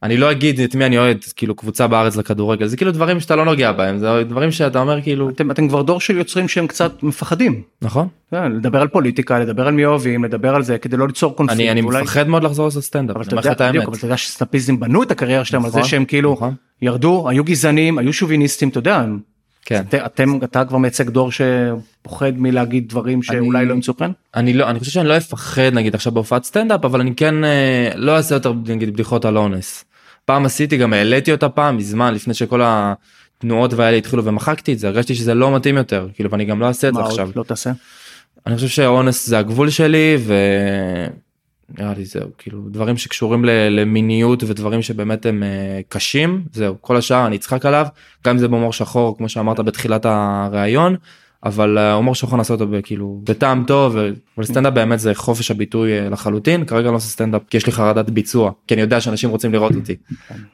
אני 0.02 0.16
לא 0.16 0.30
אגיד 0.30 0.60
את 0.60 0.74
מי 0.74 0.86
אני 0.86 0.98
אוהד 0.98 1.16
כאילו 1.36 1.54
קבוצה 1.54 1.86
בארץ 1.86 2.16
לכדורגל 2.16 2.66
זה 2.66 2.76
כאילו 2.76 2.92
דברים 2.92 3.20
שאתה 3.20 3.36
לא 3.36 3.44
נוגע 3.44 3.72
בהם 3.72 3.98
זה 3.98 4.06
דברים 4.28 4.50
שאתה 4.52 4.78
אומר 4.80 5.02
כאילו 5.02 5.28
אתם 5.30 5.50
אתם 5.50 5.68
כבר 5.68 5.82
דור 5.82 6.00
של 6.00 6.16
יוצרים 6.16 6.48
שהם 6.48 6.66
קצת 6.66 7.02
מפחדים. 7.02 7.62
נכון 7.82 8.08
כן, 8.30 8.52
לדבר 8.52 8.80
על 8.80 8.88
פוליטיקה 8.88 9.38
לדבר 9.38 9.66
על 9.66 9.74
מי 9.74 9.84
אוהבים 9.84 10.24
לדבר 10.24 10.54
על 10.54 10.62
זה 10.62 10.78
כדי 10.78 10.96
לא 10.96 11.06
ליצור 11.06 11.36
קונפליקט. 11.36 11.60
אני 11.60 11.70
אני 11.70 11.80
אולי- 11.80 12.02
מפחד 12.02 12.28
מאוד 12.28 12.44
לחזור 12.44 12.64
לעשות 12.66 12.82
סטנדאפ 12.84 13.16
אבל 13.16 13.24
אתה 13.24 13.36
יודע, 13.36 13.68
בדיוק, 13.68 13.84
אבל 13.88 13.96
אתה 13.96 14.04
יודע 14.06 14.16
שסטאפיסטים 14.16 14.80
בנו 14.80 15.02
את 15.02 15.10
הקריירה 15.10 15.44
שלהם 15.44 15.64
על 15.64 15.70
זה 15.70 15.78
נכון, 15.78 15.88
שהם 15.90 16.04
כאילו 16.04 16.32
נכון. 16.32 16.54
ירדו 16.82 17.28
היו 17.28 17.44
גזענים 17.44 17.98
היו 17.98 18.12
שוביניסטים 18.12 18.68
אתה 18.68 18.78
יודע 18.78 18.96
הם- 18.96 19.18
כן 19.66 19.82
את- 19.88 19.94
אתם 19.94 20.38
אתה 20.44 20.64
כבר 20.64 20.78
מייצג 20.78 21.10
דור 21.10 21.30
שפוחד 21.32 22.32
מלהגיד 22.36 22.88
דברים 22.88 23.22
שאולי 23.22 23.58
אני- 23.58 23.68
לא 23.68 23.74
ימצאו 23.74 23.94
חן. 23.98 24.10
אני 24.34 24.52
לא 24.52 24.70
אני 24.70 24.78
חושב 24.78 24.90
שאני 24.92 25.08
לא 25.08 25.16
אפחד 25.16 25.70
נגיד 25.74 25.94
עכשיו 25.94 26.12
בהופעת 26.12 26.44
סטנדאפ 26.44 26.84
אבל 26.84 27.00
אני 27.00 27.14
כן 27.14 27.44
אה, 27.44 27.90
לא 27.94 28.16
אעשה 28.16 28.34
יותר 28.34 28.52
נגיד 28.66 28.92
בדיחות 28.92 29.24
על 29.24 29.36
אונס. 29.38 29.84
פעם 30.24 30.44
עשיתי 30.46 30.76
גם 30.76 30.92
העליתי 30.92 31.32
אותה 31.32 31.48
פעם 31.48 31.76
מזמן 31.76 32.14
לפני 32.14 32.34
שכל 32.34 32.60
התנועות 32.64 33.74
והאלה 33.74 33.96
התחילו 33.96 34.24
ומחקתי 34.24 34.72
את 34.72 34.78
זה 34.78 34.86
הרגשתי 34.88 35.14
שזה 35.14 35.34
לא 35.34 35.56
מתאים 35.56 35.76
יותר 35.76 36.08
כאילו 36.14 36.30
ואני 36.30 36.44
גם 36.44 36.60
לא 36.60 36.66
אעשה 36.66 36.88
את 36.88 36.94
זה 36.94 37.00
מה 37.00 37.06
עכשיו. 37.06 37.26
עוד 37.26 37.36
לא 37.36 37.42
תעשה? 37.42 37.70
אני 38.46 38.54
חושב 38.54 38.68
שאונס 38.68 39.26
זה 39.26 39.38
הגבול 39.38 39.70
שלי 39.70 40.16
ו... 40.20 40.34
נראה 41.78 41.94
לי 41.96 42.04
זהו 42.04 42.28
כאילו 42.38 42.60
דברים 42.68 42.96
שקשורים 42.96 43.44
למיניות 43.44 44.42
ודברים 44.42 44.82
שבאמת 44.82 45.26
הם 45.26 45.42
אה, 45.42 45.80
קשים 45.88 46.44
זהו 46.52 46.74
כל 46.80 46.96
השאר 46.96 47.26
אני 47.26 47.36
אצחק 47.36 47.66
עליו 47.66 47.86
גם 48.24 48.34
אם 48.34 48.38
זה 48.38 48.48
בהומור 48.48 48.72
שחור 48.72 49.16
כמו 49.16 49.28
שאמרת 49.28 49.60
בתחילת 49.60 50.06
הראיון 50.08 50.96
אבל 51.44 51.78
אה, 51.78 51.92
הומור 51.92 52.14
שחור 52.14 52.36
נעשה 52.36 52.54
אותו 52.54 52.66
כאילו 52.82 53.20
בטעם 53.24 53.64
טוב 53.66 53.96
אבל 54.36 54.44
סטנדאפ 54.44 54.72
באמת 54.72 55.00
זה 55.00 55.14
חופש 55.14 55.50
הביטוי 55.50 55.98
אה, 55.98 56.08
לחלוטין 56.08 56.64
כרגע 56.64 56.90
לא 56.90 56.96
עושה 56.96 57.08
סטנדאפ 57.08 57.42
כי 57.50 57.56
יש 57.56 57.66
לי 57.66 57.72
חרדת 57.72 58.10
ביצוע 58.10 58.52
כי 58.66 58.74
אני 58.74 58.82
יודע 58.82 59.00
שאנשים 59.00 59.30
רוצים 59.30 59.52
לראות 59.52 59.74
אותי. 59.74 59.96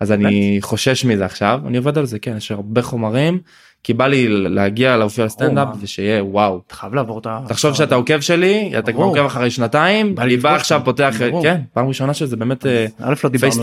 אז 0.00 0.12
אני 0.12 0.58
חושש 0.60 1.04
מזה 1.04 1.24
עכשיו 1.24 1.60
אני 1.66 1.76
עובד 1.76 1.98
על 1.98 2.06
זה 2.06 2.18
כן 2.18 2.36
יש 2.36 2.50
הרבה 2.50 2.82
חומרים 2.82 3.38
כי 3.84 3.94
בא 3.94 4.06
לי 4.06 4.28
להגיע 4.28 4.96
להופיע 4.96 5.28
סטנדאפ 5.28 5.68
מה? 5.68 5.74
ושיהיה 5.80 6.24
וואו. 6.24 6.60
אתה 6.66 6.74
חייב 6.74 6.94
לעבור 6.94 7.18
את 7.18 7.26
ה... 7.26 7.40
תחשוב 7.48 7.74
שאתה 7.74 7.94
עוקב 7.94 8.20
שלי 8.20 8.72
אתה 8.78 8.92
כבר. 8.92 9.04
עוקב 9.04 9.24
אחרי 9.24 9.50
שנתיים 9.50 10.14
אני 10.18 10.36
בא 10.36 10.54
עכשיו. 10.54 10.80
פותח. 10.84 11.14
כן 11.42 11.60
פעם 11.72 11.88
ראשונה 11.88 12.14
שזה 12.14 12.36
באמת 12.36 12.66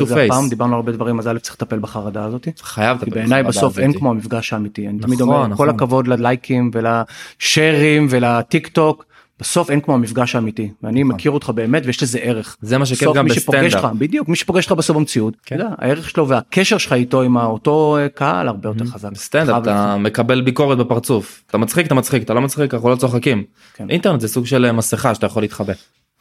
to 0.02 0.06
זה 0.06 0.16
face. 0.16 0.20
הפעם, 0.20 0.50
דיברנו 0.50 0.76
הרבה 0.76 0.92
דברים, 0.92 1.20
אז 1.20 1.28
א' 1.28 1.38
צריך 1.42 1.56
לטפל 1.56 1.80
בחרדה 1.80 2.26
הזאת. 2.26 2.48
חייב 2.62 2.98
כי 2.98 3.06
לטפל 3.06 3.20
בעיניי 3.20 3.44
בחרדה 3.44 3.58
בסוף 3.58 3.80
אין 3.80 3.90
הזאת. 3.90 4.00
כמו 4.00 4.10
המפגש 4.10 4.54
האמיתי. 4.54 4.88
אני 4.88 5.00
תמיד 5.00 5.22
נכון, 5.22 5.36
אומר, 5.36 5.44
כל 5.44 5.54
נכון. 5.54 5.70
הכבוד 5.70 6.08
ללייקים 6.08 6.72
ול 6.74 7.07
shares 7.07 8.08
ולטיק 8.10 8.68
טוק, 8.68 9.06
בסוף 9.40 9.70
אין 9.70 9.82
כמו 9.82 9.94
המפגש 9.94 10.36
האמיתי. 10.36 10.70
ואני 10.84 11.04
מכיר 11.04 11.32
אותך 11.32 11.50
באמת 11.50 11.84
ויש 11.86 12.04
לזה 12.04 12.20
ערך. 12.20 12.58
זה 12.62 12.78
מה 12.78 12.86
שכיף 12.86 13.10
גם 13.16 13.26
בסטנדאפ. 13.26 13.94
בדיוק, 13.98 14.28
מי 14.28 14.36
שפוגש 14.36 14.66
אותך 14.66 14.78
בסוף 14.78 14.98
במציאות, 14.98 15.34
כן. 15.46 15.56
יודע, 15.56 15.70
הערך 15.78 16.10
שלו 16.10 16.28
והקשר 16.28 16.78
שלך 16.78 16.94
איתו 16.94 17.22
עם 17.22 17.38
אותו 17.38 17.98
אה, 17.98 18.10
קהל 18.10 18.48
הרבה 18.48 18.70
יותר 18.70 18.86
חזק. 18.86 19.12
בסטנדאפ 19.12 19.50
חייב 19.50 19.64
אתה 19.64 19.98
מקבל 19.98 20.42
ביקורת 20.42 20.78
בפרצוף 20.78 21.44
אתה 21.48 21.58
מצחיק 21.58 21.88
אתה 21.88 21.96
מצחיק 21.96 22.24
אתה 22.24 22.34
לא 22.34 22.42
מצחיק 22.42 22.74
אנחנו 22.74 22.90
לא 22.90 22.96
צוחקים. 22.96 23.44
כן. 23.74 23.90
אינטרנט 23.90 24.22
זה 24.22 24.28
סוג 24.28 24.46
של 24.46 24.66
אה, 24.66 24.72
מסכה 24.72 25.16
שאתה 25.16 25.26
יכול 25.26 25.44
להתחבא. 25.44 25.74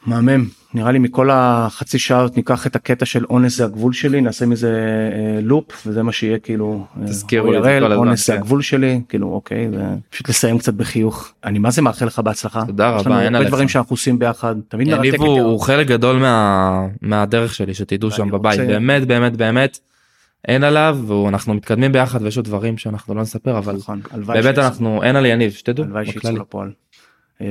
מהמם. 0.05 0.45
נראה 0.73 0.91
לי 0.91 0.99
מכל 0.99 1.29
החצי 1.31 1.99
שעה 1.99 2.25
ניקח 2.35 2.67
את 2.67 2.75
הקטע 2.75 3.05
של 3.05 3.25
אונס 3.29 3.57
זה 3.57 3.65
הגבול 3.65 3.93
שלי 3.93 4.21
נעשה 4.21 4.45
מזה 4.45 4.75
אה, 5.13 5.41
לופ 5.41 5.87
וזה 5.87 6.03
מה 6.03 6.11
שיהיה 6.11 6.39
כאילו 6.39 6.85
אה, 7.01 7.07
תזכירו 7.07 7.47
כל 7.47 7.55
הזמן, 7.91 8.07
אונס 8.07 8.27
זה 8.27 8.33
כן. 8.33 8.39
הגבול 8.39 8.61
שלי 8.61 9.01
כאילו 9.09 9.27
אוקיי 9.27 9.69
זה 9.71 9.83
פשוט 10.09 10.29
לסיים 10.29 10.57
קצת 10.57 10.73
בחיוך. 10.73 11.31
אני 11.43 11.59
מה 11.59 11.71
זה 11.71 11.81
מאחל 11.81 12.05
לך 12.05 12.19
בהצלחה? 12.19 12.65
תודה 12.65 12.95
יש 12.99 13.05
רבה, 13.07 13.15
לנו 13.15 13.21
אין 13.25 13.35
הרבה. 13.35 13.47
דברים 13.47 13.67
שאנחנו 13.67 13.93
עושים 13.93 14.19
ביחד. 14.19 14.55
תמיד 14.67 14.87
מרתק 14.89 15.05
יניב. 15.05 15.21
הוא 15.21 15.39
הוא 15.41 15.59
חלק 15.59 15.87
גדול 15.87 16.17
מה- 16.17 16.87
מהדרך 17.01 17.53
שלי 17.53 17.73
שתדעו 17.73 18.11
שם 18.11 18.29
בבית. 18.31 18.59
רוצה- 18.59 18.67
באמת 18.71 19.07
באמת 19.07 19.37
באמת 19.37 19.79
אין 20.47 20.63
עליו 20.63 20.99
ואנחנו 21.07 21.53
מתקדמים 21.53 21.91
ביחד 21.91 22.21
ויש 22.21 22.37
עוד 22.37 22.45
דברים 22.45 22.77
שאנחנו 22.77 23.15
לא 23.15 23.21
נספר 23.21 23.57
אבל 23.57 23.75
נכון, 23.75 24.01
באמת 24.27 24.57
אנחנו 24.57 25.03
אין 25.03 25.15
על 25.15 25.25
יניב 25.25 25.51
שתדעו 25.51 25.85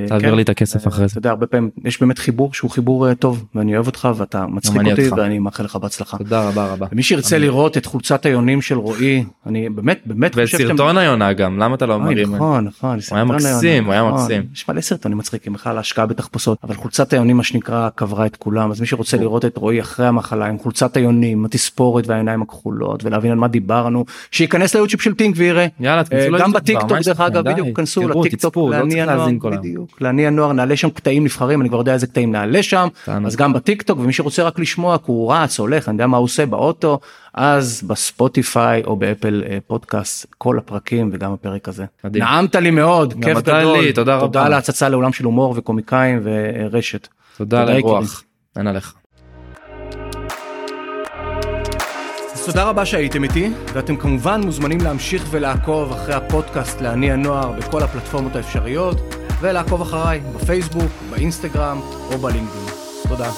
תעביר 0.07 0.29
כן. 0.29 0.35
לי 0.35 0.41
את 0.41 0.49
הכסף 0.49 0.87
אה, 0.87 0.91
אחרי 0.91 1.07
זה. 1.07 1.11
אתה 1.11 1.17
יודע 1.17 1.29
הרבה 1.29 1.47
פעמים 1.47 1.69
יש 1.85 2.01
באמת 2.01 2.19
חיבור 2.19 2.53
שהוא 2.53 2.71
חיבור 2.71 3.09
אה, 3.09 3.15
טוב 3.15 3.45
ואני 3.55 3.75
אוהב 3.75 3.85
אותך 3.87 4.09
ואתה 4.15 4.47
מצחיק 4.47 4.81
אותי. 4.91 5.09
ואני 5.09 5.39
מאחל 5.39 5.63
לך 5.63 5.75
בהצלחה. 5.75 6.17
תודה 6.17 6.47
רבה 6.49 6.65
רבה. 6.73 6.87
ומי 6.91 7.03
שירצה 7.03 7.37
לראות 7.37 7.77
את 7.77 7.85
חולצת 7.85 8.25
היונים 8.25 8.61
של 8.61 8.77
רועי 8.77 9.23
אני 9.45 9.69
באמת 9.69 9.99
באמת 10.05 10.33
חושב 10.33 10.47
שאתם- 10.47 10.67
סרטון 10.67 10.97
היונה 10.97 11.33
גם 11.33 11.57
למה 11.59 11.75
אתה 11.75 11.85
לא 11.85 11.93
אוי, 11.93 12.03
מרים? 12.03 12.35
נכון 12.35 12.65
נכון 12.65 12.99
הוא 13.09 13.15
היה 13.15 13.23
מקסים, 13.23 13.85
הוא 13.85 13.93
היה 13.93 14.07
נכון. 14.07 14.21
מקסים. 14.21 14.43
יש 14.53 14.69
מלא 14.69 14.81
סרטונים 14.81 15.17
מצחיקים 15.17 15.53
בכלל 15.53 15.77
ההשקעה 15.77 16.05
בתחפושות 16.05 16.57
אבל 16.63 16.75
חולצת 16.75 17.13
היונים 17.13 17.37
מה 17.37 17.43
שנקרא 17.43 17.89
קברה 17.95 18.25
את 18.25 18.35
כולם 18.35 18.71
אז 18.71 18.81
מי 18.81 18.87
שרוצה 18.87 19.17
לראות 19.17 19.45
את 19.45 19.57
רועי 19.57 19.81
אחרי 19.81 20.07
המחלה 20.07 20.45
עם 20.45 20.57
חולצת 20.59 20.97
היונים 20.97 21.45
התספורת 21.45 22.07
והעיניים 22.07 22.41
הכחולות 22.41 23.03
ולהבין 23.05 23.31
על 23.31 23.37
מה 23.37 23.47
דיברנו 23.47 24.05
שייכנס 24.31 24.75
ליוטיוב 24.75 25.01
של 25.01 25.13
טינק 25.13 25.35
ויראה 25.37 25.67
יאללה 25.79 25.97
אה, 25.99 26.03
תכנסו 26.03 26.25
גם 26.25 26.31
ליוטיוב 26.31 26.53
בטיק 26.55 26.77
כבר, 26.77 26.81
טוק 26.81 26.91
מה 26.91 26.99
יש 26.99 27.07
דרך? 27.07 27.21
אגב 27.21 27.43
די, 27.43 27.51
בדיוק 27.51 27.77
כנסו 27.77 28.01
תראו, 28.01 29.78
בדיוק 29.79 30.01
לעני 30.01 30.27
הנוער 30.27 30.53
נעלה 30.53 30.77
שם 30.77 30.89
קטעים 30.89 31.23
נבחרים 31.23 31.61
אני 31.61 31.69
כבר 31.69 31.77
יודע 31.77 31.93
איזה 31.93 32.07
קטעים 32.07 32.31
נעלה 32.31 32.63
שם. 32.63 32.87
אז 33.07 33.35
גם 33.35 33.53
בטיק 33.53 33.81
טוק 33.81 33.99
ומי 33.99 34.13
שרוצה 34.13 34.43
רק 34.43 34.59
לשמוע 34.59 34.97
כי 34.97 35.03
הוא 35.05 35.33
רץ 35.33 35.59
הולך 35.59 35.89
אני 35.89 35.95
יודע 35.95 36.07
מה 36.07 36.17
הוא 36.17 36.23
עושה 36.23 36.45
באוטו 36.45 36.99
אז 37.33 37.83
בספוטיפיי 37.87 38.83
או 38.83 38.95
באפל 38.95 39.43
אה, 39.49 39.57
פודקאסט 39.67 40.25
כל 40.37 40.57
הפרקים 40.57 41.09
וגם 41.13 41.33
הפרק 41.33 41.67
הזה. 41.67 41.85
מדהים. 42.03 42.23
נעמת 42.23 42.55
לי 42.55 42.71
מאוד 42.71 43.13
כיף 43.21 43.37
גדול 43.37 43.77
לי, 43.77 43.93
תודה 43.93 44.15
רבה. 44.15 44.27
תודה 44.27 44.45
על 44.45 44.53
ההצצה 44.53 44.89
לעולם 44.89 45.13
של 45.13 45.25
הומור 45.25 45.53
וקומיקאים 45.57 46.19
ורשת. 46.23 47.07
תודה 47.37 47.61
על. 47.61 47.69
הרוח. 47.69 48.23
אין 48.57 48.67
עליך. 48.67 48.93
אז 52.33 52.45
תודה 52.45 52.63
רבה 52.63 52.85
שהייתם 52.85 53.23
איתי 53.23 53.51
ואתם 53.73 53.95
כמובן 53.95 54.41
מוזמנים 54.45 54.81
להמשיך 54.81 55.25
ולעקוב 55.31 55.91
אחרי 55.91 56.13
הפודקאסט 56.13 56.81
לעני 56.81 57.11
הנוער 57.11 57.51
בכל 57.51 57.83
הפלטפורמות 57.83 58.35
האפשריות 58.35 58.97
ולעקוב 59.41 59.81
אחריי 59.81 60.21
בפייסבוק 60.35 60.91
באינסטגרם 61.09 61.79
או 62.11 62.17
בלינקדאין. 62.17 62.65
תודה. 63.07 63.31